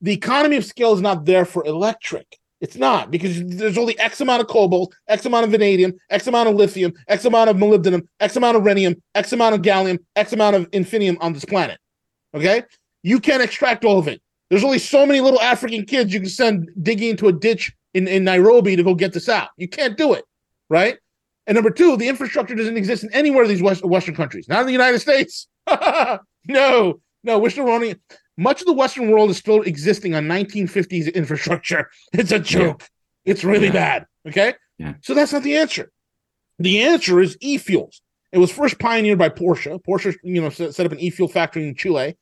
the 0.00 0.12
economy 0.12 0.56
of 0.56 0.64
scale 0.64 0.94
is 0.94 1.00
not 1.00 1.24
there 1.24 1.44
for 1.44 1.64
electric. 1.66 2.38
It's 2.60 2.76
not 2.76 3.10
because 3.10 3.44
there's 3.44 3.76
only 3.76 3.98
X 3.98 4.20
amount 4.20 4.40
of 4.40 4.46
cobalt, 4.46 4.94
X 5.08 5.26
amount 5.26 5.44
of 5.44 5.50
vanadium, 5.50 5.94
X 6.10 6.28
amount 6.28 6.48
of 6.48 6.54
lithium, 6.54 6.92
X 7.08 7.24
amount 7.24 7.50
of 7.50 7.56
molybdenum, 7.56 8.06
X 8.20 8.36
amount 8.36 8.56
of 8.56 8.62
rhenium, 8.62 9.00
X 9.14 9.32
amount 9.32 9.54
of 9.56 9.62
gallium, 9.62 9.98
X 10.14 10.32
amount 10.32 10.56
of 10.56 10.70
infinium 10.70 11.16
on 11.20 11.32
this 11.32 11.44
planet. 11.44 11.78
Okay. 12.34 12.62
You 13.02 13.18
can't 13.18 13.42
extract 13.42 13.84
all 13.84 13.98
of 13.98 14.06
it. 14.06 14.22
There's 14.52 14.64
only 14.64 14.80
so 14.80 15.06
many 15.06 15.22
little 15.22 15.40
African 15.40 15.86
kids 15.86 16.12
you 16.12 16.20
can 16.20 16.28
send 16.28 16.68
digging 16.82 17.08
into 17.08 17.26
a 17.26 17.32
ditch 17.32 17.72
in, 17.94 18.06
in 18.06 18.22
Nairobi 18.22 18.76
to 18.76 18.82
go 18.82 18.94
get 18.94 19.14
this 19.14 19.26
out. 19.26 19.48
You 19.56 19.66
can't 19.66 19.96
do 19.96 20.12
it, 20.12 20.26
right? 20.68 20.98
And 21.46 21.54
number 21.54 21.70
two, 21.70 21.96
the 21.96 22.06
infrastructure 22.06 22.54
doesn't 22.54 22.76
exist 22.76 23.02
in 23.02 23.10
anywhere 23.14 23.44
of 23.44 23.48
these 23.48 23.62
West, 23.62 23.82
Western 23.82 24.14
countries, 24.14 24.50
not 24.50 24.60
in 24.60 24.66
the 24.66 24.72
United 24.72 24.98
States. 24.98 25.48
no, 26.46 27.00
no, 27.24 27.38
we're 27.38 27.48
still 27.48 27.64
running. 27.64 27.98
Much 28.36 28.60
of 28.60 28.66
the 28.66 28.74
Western 28.74 29.10
world 29.10 29.30
is 29.30 29.38
still 29.38 29.62
existing 29.62 30.14
on 30.14 30.24
1950s 30.24 31.14
infrastructure. 31.14 31.88
It's 32.12 32.30
a 32.30 32.38
joke. 32.38 32.82
Yeah. 33.24 33.32
It's 33.32 33.44
really 33.44 33.68
yeah. 33.68 33.72
bad. 33.72 34.06
Okay. 34.28 34.52
Yeah. 34.76 34.94
So 35.00 35.14
that's 35.14 35.32
not 35.32 35.44
the 35.44 35.56
answer. 35.56 35.90
The 36.58 36.82
answer 36.82 37.22
is 37.22 37.38
e-fuels. 37.40 38.02
It 38.32 38.38
was 38.38 38.52
first 38.52 38.78
pioneered 38.78 39.18
by 39.18 39.30
Porsche. 39.30 39.82
Porsche, 39.82 40.14
you 40.22 40.42
know, 40.42 40.50
set 40.50 40.78
up 40.84 40.92
an 40.92 41.00
e-fuel 41.00 41.28
factory 41.28 41.66
in 41.66 41.74
Chile 41.74 42.18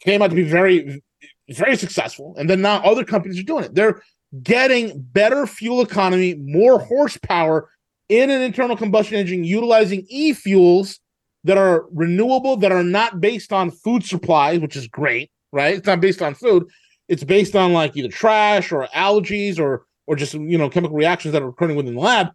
came 0.00 0.22
out 0.22 0.30
to 0.30 0.36
be 0.36 0.42
very, 0.42 1.02
very 1.56 1.76
successful. 1.76 2.34
And 2.36 2.50
then 2.50 2.60
now 2.60 2.82
other 2.82 3.04
companies 3.04 3.38
are 3.38 3.44
doing 3.44 3.64
it. 3.64 3.74
They're 3.74 4.02
getting 4.42 5.00
better 5.00 5.46
fuel 5.46 5.80
economy, 5.80 6.34
more 6.34 6.78
horsepower 6.78 7.70
in 8.08 8.30
an 8.30 8.42
internal 8.42 8.76
combustion 8.76 9.16
engine, 9.16 9.44
utilizing 9.44 10.04
e 10.08 10.32
fuels 10.32 11.00
that 11.44 11.56
are 11.56 11.86
renewable, 11.92 12.56
that 12.58 12.72
are 12.72 12.84
not 12.84 13.20
based 13.20 13.52
on 13.52 13.70
food 13.70 14.04
supplies, 14.04 14.60
which 14.60 14.76
is 14.76 14.88
great, 14.88 15.30
right? 15.52 15.76
It's 15.76 15.86
not 15.86 16.00
based 16.00 16.20
on 16.20 16.34
food. 16.34 16.66
It's 17.08 17.24
based 17.24 17.56
on 17.56 17.72
like 17.72 17.96
either 17.96 18.08
trash 18.08 18.70
or 18.72 18.88
algae 18.92 19.58
or 19.58 19.86
or 20.06 20.16
just 20.16 20.34
you 20.34 20.58
know 20.58 20.68
chemical 20.68 20.96
reactions 20.96 21.32
that 21.32 21.42
are 21.42 21.48
occurring 21.48 21.76
within 21.76 21.94
the 21.94 22.00
lab. 22.00 22.28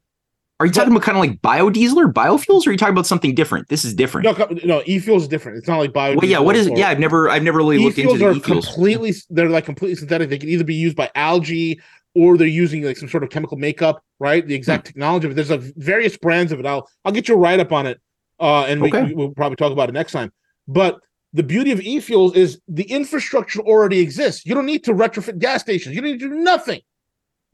Are 0.64 0.66
you 0.66 0.72
talking 0.72 0.93
about 0.93 1.03
kind 1.03 1.18
of 1.18 1.20
like 1.20 1.41
biodiesel 1.41 1.97
or 1.97 2.07
biofuels, 2.07 2.66
or 2.66 2.70
are 2.70 2.72
you 2.72 2.78
talking 2.78 2.93
about 2.93 3.05
something 3.05 3.36
different? 3.36 3.68
This 3.68 3.84
is 3.84 3.93
different. 3.93 4.24
No, 4.24 4.47
no, 4.64 4.82
e-fuels 4.86 5.24
is 5.24 5.28
different. 5.28 5.57
It's 5.57 5.68
not 5.68 5.78
like 5.78 5.91
biodiesel. 5.91 6.22
Well, 6.22 6.26
yeah, 6.26 6.39
what 6.39 6.55
is 6.55 6.68
it? 6.68 6.78
Yeah, 6.78 6.88
I've 6.88 6.99
never, 6.99 7.30
I've 7.30 7.43
never 7.43 7.57
really 7.57 7.80
looked 7.80 7.97
into 7.97 8.18
the 8.18 8.28
are 8.28 8.32
e-fuels. 8.32 8.66
completely. 8.66 9.14
They're 9.30 9.49
like 9.49 9.66
completely 9.66 9.95
synthetic. 9.95 10.30
They 10.30 10.38
can 10.38 10.47
either 10.47 10.64
be 10.64 10.74
used 10.74 10.95
by 10.95 11.11
algae 11.16 11.82
or 12.16 12.38
they're 12.38 12.47
using 12.47 12.82
like 12.82 12.95
some 12.95 13.09
sort 13.09 13.26
of 13.26 13.30
chemical 13.30 13.57
makeup, 13.57 14.01
right? 14.20 14.47
The 14.47 14.55
exact 14.55 14.88
hmm. 14.88 14.91
technology. 14.91 15.28
But 15.28 15.36
there's 15.36 15.49
like 15.49 15.64
various 15.76 16.16
brands 16.16 16.53
of 16.53 16.61
it. 16.61 16.66
I'll, 16.66 16.89
I'll 17.03 17.11
get 17.11 17.28
you 17.28 17.36
a 17.36 17.38
write 17.38 17.59
up 17.59 17.74
on 17.74 17.86
it, 17.86 17.99
uh, 18.39 18.64
and 18.64 18.82
okay. 18.84 19.03
we, 19.03 19.16
we'll 19.16 19.32
probably 19.32 19.57
talk 19.57 19.74
about 19.74 19.89
it 19.89 19.91
next 19.91 20.14
time. 20.14 20.32
But 20.70 20.97
the 21.34 21.43
beauty 21.43 21.74
of 21.74 21.82
e-fuels 21.82 22.36
is 22.36 22.61
the 22.70 22.84
infrastructure 22.84 23.59
already 23.59 23.99
exists. 23.99 24.45
You 24.45 24.55
don't 24.55 24.66
need 24.66 24.86
to 24.86 24.93
retrofit 24.93 25.39
gas 25.39 25.59
stations. 25.59 25.93
You 25.93 25.99
don't 25.99 26.11
need 26.11 26.22
to 26.22 26.30
do 26.30 26.36
nothing. 26.36 26.80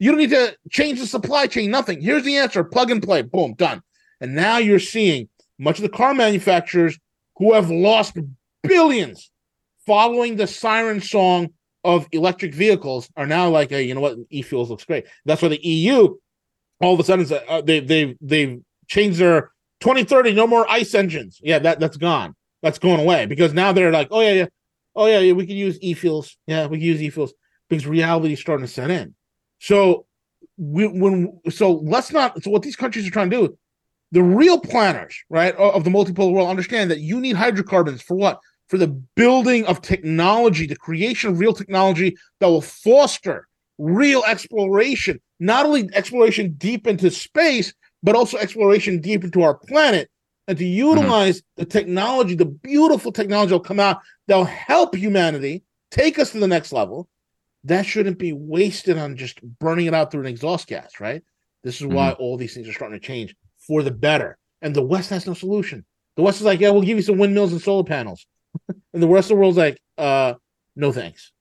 You 0.00 0.10
don't 0.10 0.18
need 0.18 0.30
to 0.30 0.56
change 0.70 0.98
the 0.98 1.06
supply 1.06 1.46
chain, 1.46 1.70
nothing. 1.70 2.00
Here's 2.00 2.24
the 2.24 2.38
answer 2.38 2.64
plug 2.64 2.90
and 2.90 3.02
play, 3.02 3.22
boom, 3.22 3.54
done. 3.54 3.82
And 4.20 4.34
now 4.34 4.58
you're 4.58 4.80
seeing 4.80 5.28
much 5.58 5.78
of 5.78 5.82
the 5.82 5.88
car 5.88 6.14
manufacturers 6.14 6.98
who 7.36 7.52
have 7.52 7.70
lost 7.70 8.16
billions 8.62 9.30
following 9.86 10.36
the 10.36 10.46
siren 10.46 11.00
song 11.00 11.50
of 11.84 12.08
electric 12.12 12.54
vehicles 12.54 13.08
are 13.16 13.26
now 13.26 13.48
like, 13.48 13.70
hey, 13.70 13.82
you 13.82 13.94
know 13.94 14.00
what? 14.00 14.16
E 14.30 14.42
fuels 14.42 14.70
looks 14.70 14.84
great. 14.84 15.06
That's 15.24 15.42
why 15.42 15.48
the 15.48 15.64
EU 15.64 16.16
all 16.80 16.94
of 16.94 17.00
a 17.00 17.04
sudden 17.04 17.26
uh, 17.48 17.60
they, 17.60 17.80
they've, 17.80 18.16
they've 18.20 18.60
changed 18.88 19.18
their 19.18 19.52
2030, 19.80 20.32
no 20.32 20.46
more 20.46 20.68
ICE 20.70 20.94
engines. 20.94 21.38
Yeah, 21.42 21.58
that, 21.60 21.78
that's 21.78 21.96
gone. 21.96 22.34
That's 22.62 22.78
going 22.78 23.00
away 23.00 23.26
because 23.26 23.54
now 23.54 23.72
they're 23.72 23.92
like, 23.92 24.08
oh, 24.10 24.20
yeah, 24.20 24.32
yeah. 24.32 24.46
Oh, 24.96 25.06
yeah, 25.06 25.20
yeah, 25.20 25.32
we 25.32 25.46
can 25.46 25.56
use 25.56 25.78
e 25.80 25.94
fuels. 25.94 26.36
Yeah, 26.46 26.66
we 26.66 26.78
can 26.78 26.86
use 26.86 27.00
e 27.00 27.10
fuels 27.10 27.32
because 27.68 27.86
reality 27.86 28.32
is 28.32 28.40
starting 28.40 28.66
to 28.66 28.72
set 28.72 28.90
in. 28.90 29.14
So 29.60 30.06
we, 30.60 30.86
when 30.86 31.40
so 31.48 31.72
let's 31.72 32.12
not 32.12 32.42
so 32.42 32.50
what 32.50 32.62
these 32.62 32.76
countries 32.76 33.06
are 33.06 33.10
trying 33.10 33.30
to 33.30 33.48
do 33.48 33.58
the 34.12 34.22
real 34.22 34.58
planners 34.58 35.16
right 35.30 35.54
of 35.56 35.84
the 35.84 35.90
multipolar 35.90 36.32
world 36.32 36.50
understand 36.50 36.90
that 36.90 37.00
you 37.00 37.20
need 37.20 37.36
hydrocarbons 37.36 38.02
for 38.02 38.14
what 38.14 38.40
for 38.68 38.76
the 38.76 38.88
building 38.88 39.64
of 39.66 39.80
technology 39.80 40.66
the 40.66 40.76
creation 40.76 41.30
of 41.30 41.38
real 41.38 41.54
technology 41.54 42.16
that 42.40 42.46
will 42.46 42.60
foster 42.60 43.48
real 43.78 44.22
exploration 44.26 45.18
not 45.38 45.64
only 45.64 45.88
exploration 45.94 46.52
deep 46.58 46.86
into 46.86 47.10
space 47.10 47.72
but 48.02 48.14
also 48.14 48.36
exploration 48.36 49.00
deep 49.00 49.24
into 49.24 49.42
our 49.42 49.54
planet 49.54 50.10
and 50.46 50.58
to 50.58 50.64
mm-hmm. 50.64 50.74
utilize 50.74 51.40
mm-hmm. 51.40 51.62
the 51.62 51.66
technology 51.66 52.34
the 52.34 52.44
beautiful 52.44 53.12
technology 53.12 53.52
will 53.52 53.60
come 53.60 53.80
out 53.80 53.98
that'll 54.26 54.44
help 54.44 54.94
humanity 54.94 55.62
take 55.90 56.18
us 56.18 56.32
to 56.32 56.38
the 56.38 56.48
next 56.48 56.72
level 56.72 57.08
that 57.64 57.86
shouldn't 57.86 58.18
be 58.18 58.32
wasted 58.32 58.98
on 58.98 59.16
just 59.16 59.40
burning 59.58 59.86
it 59.86 59.94
out 59.94 60.10
through 60.10 60.22
an 60.22 60.26
exhaust 60.26 60.66
gas, 60.66 61.00
right? 61.00 61.22
This 61.62 61.76
is 61.76 61.86
mm-hmm. 61.86 61.96
why 61.96 62.12
all 62.12 62.36
these 62.36 62.54
things 62.54 62.68
are 62.68 62.72
starting 62.72 62.98
to 62.98 63.06
change 63.06 63.34
for 63.66 63.82
the 63.82 63.90
better. 63.90 64.38
And 64.62 64.74
the 64.74 64.82
West 64.82 65.10
has 65.10 65.26
no 65.26 65.34
solution. 65.34 65.84
The 66.16 66.22
West 66.22 66.40
is 66.40 66.44
like, 66.44 66.60
yeah, 66.60 66.70
we'll 66.70 66.82
give 66.82 66.96
you 66.96 67.02
some 67.02 67.18
windmills 67.18 67.52
and 67.52 67.60
solar 67.60 67.84
panels. 67.84 68.26
and 68.68 69.02
the 69.02 69.08
rest 69.08 69.30
of 69.30 69.36
the 69.36 69.40
world's 69.40 69.58
like, 69.58 69.78
uh, 69.98 70.34
no 70.76 70.92
thanks. 70.92 71.32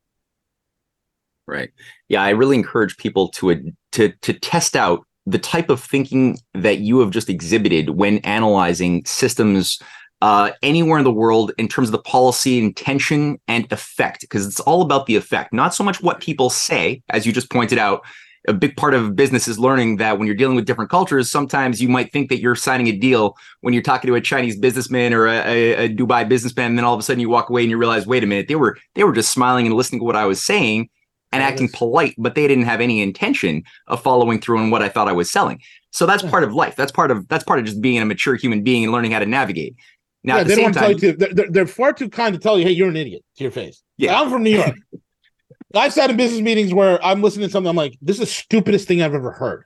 Right. 1.47 1.71
Yeah, 2.07 2.21
I 2.21 2.29
really 2.29 2.55
encourage 2.55 2.97
people 2.97 3.29
to 3.29 3.73
to 3.93 4.13
to 4.21 4.33
test 4.33 4.75
out 4.75 5.05
the 5.25 5.39
type 5.39 5.69
of 5.69 5.81
thinking 5.81 6.37
that 6.53 6.79
you 6.79 6.99
have 6.99 7.09
just 7.09 7.29
exhibited 7.29 7.91
when 7.91 8.19
analyzing 8.19 9.03
systems 9.05 9.79
uh, 10.21 10.51
anywhere 10.61 10.97
in 10.97 11.03
the 11.03 11.11
world 11.11 11.51
in 11.57 11.67
terms 11.67 11.87
of 11.87 11.91
the 11.93 12.01
policy 12.01 12.59
intention 12.59 13.39
and 13.47 13.71
effect, 13.71 14.21
because 14.21 14.45
it's 14.45 14.59
all 14.61 14.81
about 14.81 15.05
the 15.05 15.15
effect, 15.15 15.53
not 15.53 15.73
so 15.73 15.83
much 15.83 16.01
what 16.01 16.19
people 16.19 16.49
say, 16.49 17.01
as 17.09 17.25
you 17.25 17.31
just 17.31 17.49
pointed 17.51 17.77
out. 17.77 18.01
A 18.47 18.53
big 18.53 18.77
part 18.77 18.93
of 18.93 19.17
business 19.17 19.49
is 19.49 19.59
learning 19.59 19.97
that 19.97 20.17
when 20.17 20.25
you're 20.25 20.35
dealing 20.35 20.55
with 20.55 20.65
different 20.65 20.89
cultures, 20.89 21.29
sometimes 21.29 21.81
you 21.81 21.89
might 21.89 22.11
think 22.13 22.29
that 22.29 22.39
you're 22.39 22.55
signing 22.55 22.87
a 22.87 22.93
deal 22.93 23.35
when 23.61 23.73
you're 23.73 23.83
talking 23.83 24.07
to 24.07 24.15
a 24.15 24.21
Chinese 24.21 24.57
businessman 24.57 25.13
or 25.13 25.27
a, 25.27 25.39
a, 25.45 25.85
a 25.85 25.89
Dubai 25.89 26.27
businessman, 26.27 26.67
and 26.71 26.77
then 26.77 26.85
all 26.85 26.93
of 26.93 26.99
a 26.99 27.03
sudden 27.03 27.19
you 27.19 27.29
walk 27.29 27.49
away 27.49 27.63
and 27.63 27.69
you 27.69 27.77
realize, 27.77 28.07
wait 28.07 28.23
a 28.23 28.27
minute, 28.27 28.47
they 28.47 28.55
were 28.55 28.77
they 28.95 29.03
were 29.03 29.11
just 29.11 29.31
smiling 29.31 29.65
and 29.67 29.75
listening 29.75 29.99
to 29.99 30.05
what 30.05 30.15
I 30.15 30.25
was 30.25 30.41
saying 30.41 30.89
and 31.31 31.43
acting 31.43 31.69
polite, 31.69 32.15
but 32.17 32.35
they 32.35 32.47
didn't 32.47 32.63
have 32.63 32.81
any 32.81 33.01
intention 33.01 33.61
of 33.87 34.01
following 34.01 34.39
through 34.39 34.59
on 34.59 34.71
what 34.71 34.81
I 34.81 34.89
thought 34.89 35.07
I 35.07 35.11
was 35.11 35.29
selling. 35.29 35.61
So 35.91 36.05
that's 36.05 36.23
part 36.23 36.43
of 36.43 36.53
life. 36.53 36.75
That's 36.75 36.91
part 36.91 37.11
of 37.11 37.27
that's 37.27 37.43
part 37.43 37.59
of 37.59 37.65
just 37.65 37.81
being 37.81 38.01
a 38.01 38.05
mature 38.05 38.35
human 38.35 38.63
being 38.63 38.83
and 38.83 38.93
learning 38.93 39.11
how 39.11 39.19
to 39.19 39.25
navigate. 39.25 39.75
Now, 40.23 40.37
yeah, 40.37 40.43
they 40.43 40.55
don't 40.55 40.73
time, 40.73 40.81
tell 40.81 40.91
you 40.91 40.99
to, 40.99 41.33
they're, 41.33 41.49
they're, 41.49 41.67
far 41.67 41.93
too 41.93 42.09
kind 42.09 42.33
to 42.33 42.39
tell 42.39 42.59
you, 42.59 42.65
hey, 42.65 42.71
you're 42.71 42.89
an 42.89 42.97
idiot 42.97 43.23
to 43.37 43.43
your 43.43 43.51
face. 43.51 43.83
Yeah. 43.97 44.19
I'm 44.19 44.29
from 44.29 44.43
New 44.43 44.51
York. 44.51 44.75
I've 45.75 45.93
sat 45.93 46.09
in 46.09 46.17
business 46.17 46.41
meetings 46.41 46.73
where 46.73 47.03
I'm 47.03 47.21
listening 47.21 47.47
to 47.47 47.51
something, 47.51 47.69
I'm 47.69 47.75
like, 47.75 47.97
this 48.01 48.15
is 48.15 48.21
the 48.21 48.25
stupidest 48.25 48.87
thing 48.87 49.01
I've 49.01 49.13
ever 49.13 49.31
heard. 49.31 49.65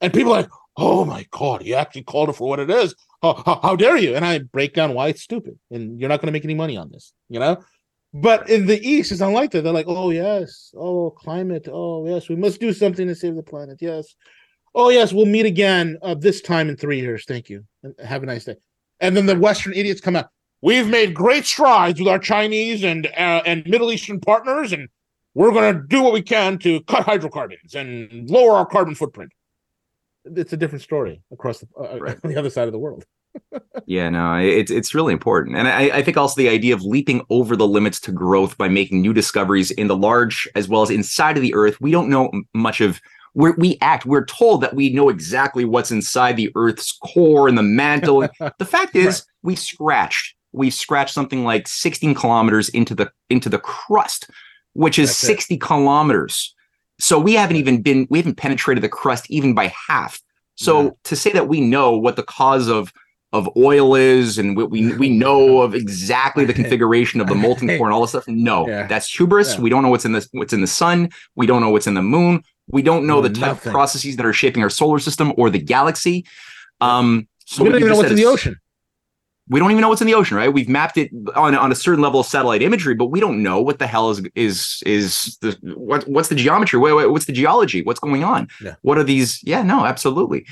And 0.00 0.12
people 0.12 0.32
are 0.32 0.42
like, 0.42 0.50
oh 0.76 1.04
my 1.04 1.24
God, 1.30 1.64
you 1.64 1.74
actually 1.74 2.02
called 2.02 2.28
it 2.28 2.34
for 2.34 2.48
what 2.48 2.58
it 2.58 2.68
is. 2.68 2.94
How, 3.22 3.42
how, 3.46 3.60
how 3.62 3.76
dare 3.76 3.96
you? 3.96 4.14
And 4.14 4.24
I 4.24 4.40
break 4.40 4.74
down 4.74 4.92
why 4.92 5.08
it's 5.08 5.22
stupid. 5.22 5.58
And 5.70 5.98
you're 5.98 6.08
not 6.08 6.20
going 6.20 6.26
to 6.26 6.32
make 6.32 6.44
any 6.44 6.54
money 6.54 6.76
on 6.76 6.90
this, 6.90 7.12
you 7.28 7.38
know? 7.38 7.62
But 8.12 8.50
in 8.50 8.66
the 8.66 8.80
East, 8.86 9.12
it's 9.12 9.20
unlike 9.20 9.52
that. 9.52 9.62
They're 9.62 9.72
like, 9.72 9.88
oh, 9.88 10.10
yes. 10.10 10.72
Oh, 10.76 11.10
climate. 11.10 11.68
Oh, 11.70 12.06
yes. 12.06 12.28
We 12.28 12.36
must 12.36 12.60
do 12.60 12.72
something 12.72 13.06
to 13.06 13.14
save 13.14 13.36
the 13.36 13.42
planet. 13.42 13.78
Yes. 13.80 14.14
Oh, 14.74 14.90
yes. 14.90 15.12
We'll 15.12 15.26
meet 15.26 15.46
again 15.46 15.98
uh, 16.02 16.14
this 16.14 16.40
time 16.40 16.68
in 16.68 16.76
three 16.76 17.00
years. 17.00 17.24
Thank 17.26 17.48
you. 17.48 17.64
And 17.82 17.94
have 18.02 18.22
a 18.22 18.26
nice 18.26 18.44
day 18.44 18.56
and 19.00 19.16
then 19.16 19.26
the 19.26 19.38
Western 19.38 19.74
idiots 19.74 20.00
come 20.00 20.16
out. 20.16 20.28
We've 20.62 20.88
made 20.88 21.14
great 21.14 21.44
strides 21.44 22.00
with 22.00 22.08
our 22.08 22.18
Chinese 22.18 22.82
and 22.82 23.06
uh, 23.06 23.42
and 23.44 23.64
Middle 23.66 23.92
Eastern 23.92 24.20
partners, 24.20 24.72
and 24.72 24.88
we're 25.34 25.52
going 25.52 25.74
to 25.74 25.86
do 25.86 26.02
what 26.02 26.12
we 26.12 26.22
can 26.22 26.58
to 26.58 26.80
cut 26.84 27.04
hydrocarbons 27.04 27.74
and 27.74 28.28
lower 28.30 28.52
our 28.52 28.66
carbon 28.66 28.94
footprint. 28.94 29.32
It's 30.24 30.52
a 30.52 30.56
different 30.56 30.82
story 30.82 31.22
across 31.30 31.60
the, 31.60 31.68
uh, 31.78 31.98
right. 31.98 32.20
the 32.24 32.36
other 32.36 32.50
side 32.50 32.66
of 32.66 32.72
the 32.72 32.78
world. 32.78 33.04
yeah, 33.86 34.08
no, 34.08 34.36
it's 34.36 34.70
it's 34.70 34.94
really 34.94 35.12
important, 35.12 35.56
and 35.56 35.68
I, 35.68 35.98
I 35.98 36.02
think 36.02 36.16
also 36.16 36.36
the 36.36 36.48
idea 36.48 36.74
of 36.74 36.82
leaping 36.82 37.20
over 37.28 37.54
the 37.54 37.68
limits 37.68 38.00
to 38.00 38.12
growth 38.12 38.56
by 38.56 38.68
making 38.68 39.02
new 39.02 39.12
discoveries 39.12 39.70
in 39.72 39.88
the 39.88 39.96
large 39.96 40.48
as 40.54 40.68
well 40.68 40.80
as 40.80 40.90
inside 40.90 41.36
of 41.36 41.42
the 41.42 41.54
Earth. 41.54 41.78
We 41.80 41.90
don't 41.90 42.08
know 42.08 42.30
much 42.54 42.80
of 42.80 43.00
we're, 43.36 43.54
we 43.56 43.76
act, 43.82 44.06
we're 44.06 44.24
told 44.24 44.62
that 44.62 44.74
we 44.74 44.88
know 44.88 45.10
exactly 45.10 45.66
what's 45.66 45.90
inside 45.90 46.36
the 46.36 46.50
Earth's 46.54 46.90
core 46.90 47.48
and 47.48 47.56
the 47.56 47.62
mantle. 47.62 48.26
the 48.58 48.64
fact 48.64 48.96
is, 48.96 49.06
right. 49.06 49.22
we 49.42 49.54
scratched. 49.54 50.34
We 50.52 50.70
scratched 50.70 51.12
something 51.12 51.44
like 51.44 51.68
16 51.68 52.14
kilometers 52.14 52.70
into 52.70 52.94
the 52.94 53.12
into 53.28 53.50
the 53.50 53.58
crust, 53.58 54.30
which 54.72 54.98
is 54.98 55.10
That's 55.10 55.18
60 55.18 55.54
it. 55.54 55.60
kilometers. 55.60 56.54
So 56.98 57.18
we 57.18 57.34
haven't 57.34 57.56
even 57.56 57.82
been 57.82 58.06
we 58.08 58.18
haven't 58.18 58.36
penetrated 58.36 58.82
the 58.82 58.88
crust 58.88 59.30
even 59.30 59.54
by 59.54 59.70
half. 59.86 60.18
So 60.54 60.84
yeah. 60.84 60.90
to 61.04 61.16
say 61.16 61.30
that 61.32 61.46
we 61.46 61.60
know 61.60 61.94
what 61.94 62.16
the 62.16 62.22
cause 62.22 62.68
of 62.68 62.90
of 63.34 63.50
oil 63.54 63.94
is 63.94 64.38
and 64.38 64.56
what 64.56 64.70
we 64.70 64.94
we 64.94 65.10
know 65.10 65.60
of 65.60 65.74
exactly 65.74 66.46
the 66.46 66.54
configuration 66.60 67.20
of 67.20 67.26
the 67.26 67.34
molten 67.34 67.68
core 67.76 67.86
and 67.86 67.92
all 67.92 68.00
this 68.00 68.10
stuff. 68.10 68.26
No, 68.26 68.66
yeah. 68.66 68.86
that's 68.86 69.14
hubris. 69.14 69.56
Yeah. 69.56 69.60
We 69.60 69.68
don't 69.68 69.82
know 69.82 69.90
what's 69.90 70.06
in 70.06 70.12
the 70.12 70.26
what's 70.32 70.54
in 70.54 70.62
the 70.62 70.66
sun. 70.66 71.10
We 71.34 71.46
don't 71.46 71.60
know 71.60 71.68
what's 71.68 71.86
in 71.86 71.92
the 71.92 72.02
moon. 72.02 72.42
We 72.68 72.82
don't 72.82 73.06
know 73.06 73.20
the 73.20 73.28
type 73.28 73.40
Nothing. 73.40 73.70
of 73.70 73.72
processes 73.74 74.16
that 74.16 74.26
are 74.26 74.32
shaping 74.32 74.62
our 74.62 74.70
solar 74.70 74.98
system 74.98 75.32
or 75.36 75.50
the 75.50 75.58
galaxy. 75.58 76.26
Um, 76.80 77.28
so 77.44 77.62
we 77.62 77.70
don't 77.70 77.78
even 77.78 77.90
know 77.90 77.96
what's 77.96 78.10
in 78.10 78.16
the 78.16 78.26
ocean. 78.26 78.60
We 79.48 79.60
don't 79.60 79.70
even 79.70 79.80
know 79.80 79.88
what's 79.88 80.00
in 80.00 80.08
the 80.08 80.14
ocean, 80.14 80.36
right? 80.36 80.52
We've 80.52 80.68
mapped 80.68 80.96
it 80.96 81.10
on, 81.36 81.54
on 81.54 81.70
a 81.70 81.74
certain 81.76 82.02
level 82.02 82.18
of 82.18 82.26
satellite 82.26 82.62
imagery, 82.62 82.94
but 82.94 83.06
we 83.06 83.20
don't 83.20 83.44
know 83.44 83.62
what 83.62 83.78
the 83.78 83.86
hell 83.86 84.10
is 84.10 84.22
is 84.34 84.82
is 84.84 85.38
the 85.40 85.56
what 85.76 86.06
what's 86.08 86.28
the 86.28 86.34
geometry? 86.34 86.80
What, 86.80 87.12
what's 87.12 87.26
the 87.26 87.32
geology? 87.32 87.82
What's 87.84 88.00
going 88.00 88.24
on? 88.24 88.48
Yeah. 88.60 88.74
What 88.82 88.98
are 88.98 89.04
these? 89.04 89.40
Yeah, 89.44 89.62
no, 89.62 89.86
absolutely. 89.86 90.44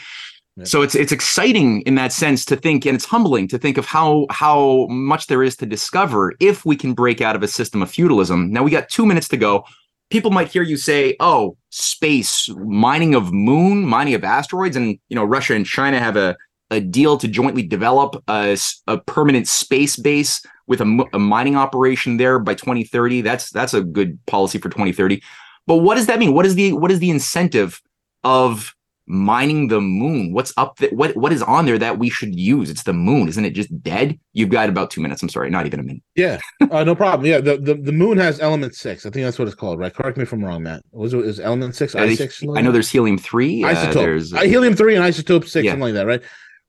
Yeah. 0.57 0.65
So 0.65 0.83
it's 0.83 0.95
it's 0.95 1.11
exciting 1.11 1.81
in 1.81 1.97
that 1.97 2.13
sense 2.13 2.45
to 2.45 2.55
think, 2.55 2.87
and 2.87 2.95
it's 2.95 3.05
humbling 3.05 3.49
to 3.49 3.59
think 3.59 3.79
of 3.79 3.87
how 3.87 4.27
how 4.31 4.87
much 4.87 5.27
there 5.27 5.43
is 5.43 5.57
to 5.57 5.67
discover 5.67 6.33
if 6.39 6.65
we 6.65 6.77
can 6.77 6.95
break 6.95 7.21
out 7.21 7.35
of 7.35 7.43
a 7.43 7.49
system 7.49 7.83
of 7.83 7.91
feudalism. 7.91 8.53
Now 8.53 8.63
we 8.63 8.71
got 8.71 8.89
two 8.89 9.07
minutes 9.07 9.27
to 9.29 9.37
go 9.37 9.65
people 10.11 10.31
might 10.31 10.49
hear 10.49 10.63
you 10.63 10.77
say, 10.77 11.17
"Oh, 11.21 11.57
space 11.75 12.49
mining 12.51 13.15
of 13.15 13.33
moon, 13.33 13.85
mining 13.85 14.15
of 14.15 14.25
asteroids," 14.25 14.77
and 14.77 14.99
you 15.09 15.17
know, 15.17 15.25
Russia 15.25 15.55
and 15.55 15.67
China 15.67 15.99
have 15.99 16.17
a 16.17 16.37
a 16.71 16.81
deal 16.81 17.17
to 17.19 17.29
jointly 17.29 17.63
develop 17.63 18.23
a, 18.29 18.57
a 18.87 18.99
permanent 18.99 19.47
space 19.47 19.97
base 19.97 20.43
with 20.67 20.81
a, 20.81 21.05
a 21.13 21.19
mining 21.19 21.57
operation 21.57 22.17
there 22.17 22.39
by 22.39 22.55
2030. 22.55 23.21
That's 23.21 23.51
that's 23.51 23.75
a 23.75 23.83
good 23.83 24.19
policy 24.27 24.59
for 24.59 24.69
2030. 24.69 25.23
But 25.67 25.77
what 25.77 25.97
does 25.97 26.07
that 26.07 26.19
mean? 26.19 26.35
What 26.35 26.47
is 26.47 26.55
the 26.55 26.73
what 26.73 26.91
is 26.91 26.99
the 26.99 27.11
incentive 27.11 27.81
of 28.23 28.75
mining 29.07 29.69
the 29.69 29.81
moon. 29.81 30.33
What's 30.33 30.53
up? 30.57 30.79
Th- 30.79 30.93
what 30.93 31.17
what 31.17 31.33
is 31.33 31.43
on 31.43 31.67
there 31.67 31.79
that 31.79 31.99
we 31.99 32.09
should 32.11 32.35
use? 32.35 32.71
It's 32.71 32.85
the 32.85 32.93
moon, 32.93 33.29
isn't 33.29 33.45
it? 33.45 33.51
Just 33.51 33.83
dead. 33.83 34.19
You've 34.33 34.49
got 34.49 34.69
about 34.69 34.91
two 34.91 35.01
minutes. 35.03 35.23
I'm 35.23 35.29
sorry, 35.29 35.51
not 35.51 35.67
even 35.67 35.81
a 35.81 35.83
minute. 35.83 36.03
Yeah, 36.17 36.39
uh, 36.71 36.85
no 36.85 36.95
problem. 36.95 37.27
Yeah, 37.27 37.41
the, 37.41 37.57
the 37.59 37.75
the 37.75 37.93
moon 37.93 38.17
has 38.19 38.41
element 38.41 38.75
six. 38.75 39.05
I 39.07 39.11
think 39.11 39.25
that's 39.25 39.39
what 39.39 39.47
it's 39.49 39.55
called, 39.55 39.79
right? 39.79 39.93
Correct 39.95 40.17
me 40.17 40.23
if 40.23 40.33
I'm 40.33 40.45
wrong, 40.45 40.63
Matt. 40.63 40.83
Was 40.93 41.13
it 41.15 41.21
is 41.25 41.39
element 41.41 41.75
six? 41.77 41.95
I, 41.95 42.05
I 42.05 42.15
six. 42.15 42.43
I 42.55 42.61
know 42.63 42.73
there's 42.73 42.91
helium 42.91 43.19
three. 43.19 43.63
uh, 43.65 43.75
isotope. 43.75 43.93
there's 43.95 44.33
Uh, 44.33 44.41
helium 44.43 44.75
three 44.75 44.97
and 44.97 45.05
isotope 45.05 45.47
six, 45.47 45.65
Yeah. 45.65 45.73
something 45.73 45.85
like 45.85 45.95
that, 45.95 46.07
right? 46.07 46.23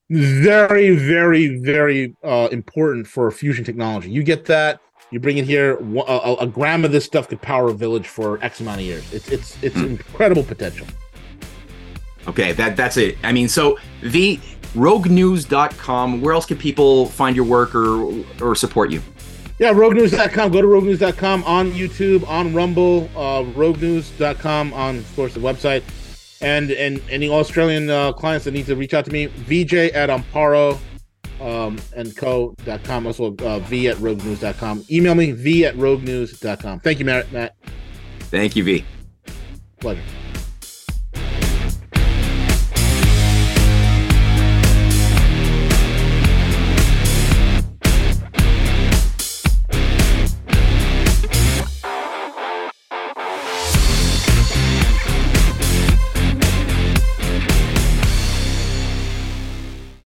Very, 0.09 0.95
very, 0.95 1.57
very 1.63 2.15
uh, 2.23 2.47
important 2.51 3.07
for 3.07 3.31
fusion 3.31 3.65
technology. 3.65 4.11
You 4.11 4.21
get 4.23 4.45
that, 4.45 4.79
you 5.09 5.19
bring 5.19 5.37
it 5.39 5.45
here. 5.45 5.77
A, 6.07 6.35
a- 6.41 6.47
gram 6.47 6.85
of 6.85 6.91
this 6.91 7.05
stuff 7.05 7.27
could 7.27 7.41
power 7.41 7.69
a 7.69 7.73
village 7.73 8.07
for 8.07 8.37
X 8.43 8.59
amount 8.59 8.81
of 8.81 8.85
years. 8.85 9.11
It's 9.13 9.29
it's 9.29 9.57
it's 9.63 9.75
Hmm. 9.75 9.85
incredible 9.85 10.43
potential. 10.43 10.85
Okay, 12.27 12.51
that 12.53 12.75
that's 12.75 12.97
it. 12.97 13.17
I 13.23 13.31
mean, 13.31 13.47
so 13.47 13.77
the 14.01 14.37
roguenews.com, 14.73 16.21
where 16.21 16.33
else 16.33 16.45
can 16.45 16.57
people 16.57 17.07
find 17.07 17.35
your 17.35 17.45
work 17.45 17.75
or 17.75 18.23
or 18.41 18.55
support 18.55 18.91
you? 18.91 19.01
Yeah, 19.59 19.71
roguenews.com. 19.73 20.51
Go 20.51 20.61
to 20.61 20.67
roguenews.com 20.67 21.43
on 21.45 21.71
YouTube, 21.71 22.27
on 22.27 22.53
Rumble, 22.53 23.09
uh, 23.15 23.43
roguenews.com 23.53 24.73
on, 24.73 24.97
of 24.97 25.15
course, 25.15 25.33
the 25.33 25.39
website. 25.39 25.83
And 26.41 26.71
and 26.71 27.01
any 27.09 27.29
Australian 27.29 27.89
uh, 27.89 28.11
clients 28.11 28.45
that 28.45 28.51
need 28.51 28.65
to 28.65 28.75
reach 28.75 28.93
out 28.93 29.05
to 29.05 29.11
me, 29.11 29.27
VJ 29.27 29.93
at 29.93 30.09
Amparo 30.09 30.77
um, 31.39 31.77
and 31.95 32.15
co.com. 32.15 33.07
Also, 33.07 33.35
uh, 33.37 33.59
V 33.59 33.87
at 33.87 33.97
roguenews.com. 33.97 34.85
Email 34.91 35.15
me, 35.15 35.31
V 35.31 35.65
at 35.65 35.75
roguenews.com. 35.75 36.81
Thank 36.81 36.99
you, 36.99 37.05
Matt. 37.05 37.31
Matt. 37.31 37.55
Thank 38.19 38.55
you, 38.55 38.63
V. 38.63 38.85
Pleasure. 39.79 40.01